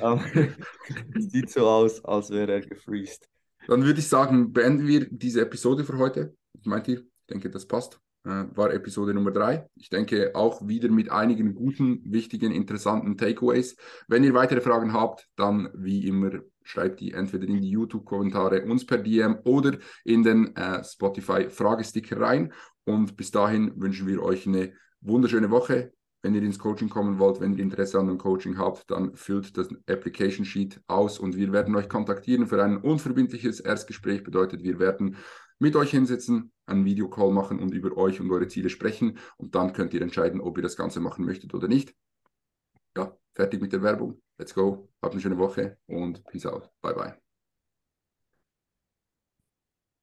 auf. 0.00 0.24
Sieht 1.18 1.50
so 1.50 1.68
aus, 1.68 2.02
als 2.04 2.30
wäre 2.30 2.52
er 2.52 2.60
gefreezed. 2.62 3.28
Dann 3.66 3.84
würde 3.84 4.00
ich 4.00 4.08
sagen, 4.08 4.52
beenden 4.52 4.86
wir 4.86 5.06
diese 5.10 5.42
Episode 5.42 5.84
für 5.84 5.98
heute. 5.98 6.34
Was 6.54 6.64
meint 6.64 6.88
ihr? 6.88 7.00
Ich 7.00 7.26
denke, 7.28 7.50
das 7.50 7.66
passt. 7.66 8.00
Äh, 8.24 8.44
war 8.54 8.72
Episode 8.72 9.14
Nummer 9.14 9.32
drei. 9.32 9.68
Ich 9.74 9.88
denke 9.88 10.32
auch 10.34 10.66
wieder 10.68 10.88
mit 10.88 11.10
einigen 11.10 11.54
guten, 11.54 12.02
wichtigen, 12.04 12.52
interessanten 12.52 13.16
Takeaways. 13.16 13.76
Wenn 14.06 14.22
ihr 14.22 14.32
weitere 14.34 14.60
Fragen 14.60 14.92
habt, 14.92 15.28
dann 15.34 15.70
wie 15.74 16.06
immer 16.06 16.30
schreibt 16.62 17.00
die 17.00 17.12
entweder 17.12 17.48
in 17.48 17.60
die 17.60 17.70
YouTube-Kommentare 17.70 18.64
uns 18.64 18.86
per 18.86 18.98
DM 18.98 19.38
oder 19.44 19.76
in 20.04 20.22
den 20.22 20.54
äh, 20.54 20.84
Spotify-Fragesticker 20.84 22.20
rein. 22.20 22.52
Und 22.84 23.16
bis 23.16 23.32
dahin 23.32 23.72
wünschen 23.80 24.06
wir 24.06 24.22
euch 24.22 24.46
eine 24.46 24.72
wunderschöne 25.00 25.50
Woche. 25.50 25.92
Wenn 26.24 26.36
ihr 26.36 26.42
ins 26.42 26.60
Coaching 26.60 26.88
kommen 26.88 27.18
wollt, 27.18 27.40
wenn 27.40 27.54
ihr 27.54 27.62
Interesse 27.64 27.98
an 27.98 28.06
dem 28.06 28.18
Coaching 28.18 28.56
habt, 28.56 28.88
dann 28.92 29.16
füllt 29.16 29.56
das 29.56 29.68
Application 29.88 30.44
Sheet 30.44 30.80
aus 30.86 31.18
und 31.18 31.36
wir 31.36 31.52
werden 31.52 31.74
euch 31.74 31.88
kontaktieren 31.88 32.46
für 32.46 32.62
ein 32.62 32.76
unverbindliches 32.76 33.58
Erstgespräch. 33.58 34.22
Bedeutet, 34.22 34.62
wir 34.62 34.78
werden 34.78 35.16
mit 35.62 35.76
euch 35.76 35.92
hinsetzen, 35.92 36.52
einen 36.66 36.84
Videocall 36.84 37.30
machen 37.30 37.60
und 37.60 37.72
über 37.72 37.96
euch 37.96 38.20
und 38.20 38.30
eure 38.32 38.48
Ziele 38.48 38.68
sprechen. 38.68 39.18
Und 39.36 39.54
dann 39.54 39.72
könnt 39.72 39.94
ihr 39.94 40.02
entscheiden, 40.02 40.40
ob 40.40 40.58
ihr 40.58 40.62
das 40.62 40.76
Ganze 40.76 40.98
machen 40.98 41.24
möchtet 41.24 41.54
oder 41.54 41.68
nicht. 41.68 41.94
Ja, 42.96 43.16
fertig 43.36 43.62
mit 43.62 43.72
der 43.72 43.82
Werbung. 43.82 44.20
Let's 44.38 44.54
go. 44.54 44.88
Habt 45.00 45.14
eine 45.14 45.22
schöne 45.22 45.38
Woche 45.38 45.78
und 45.86 46.24
peace 46.24 46.46
out. 46.46 46.68
Bye 46.82 46.94
bye. 46.94 47.31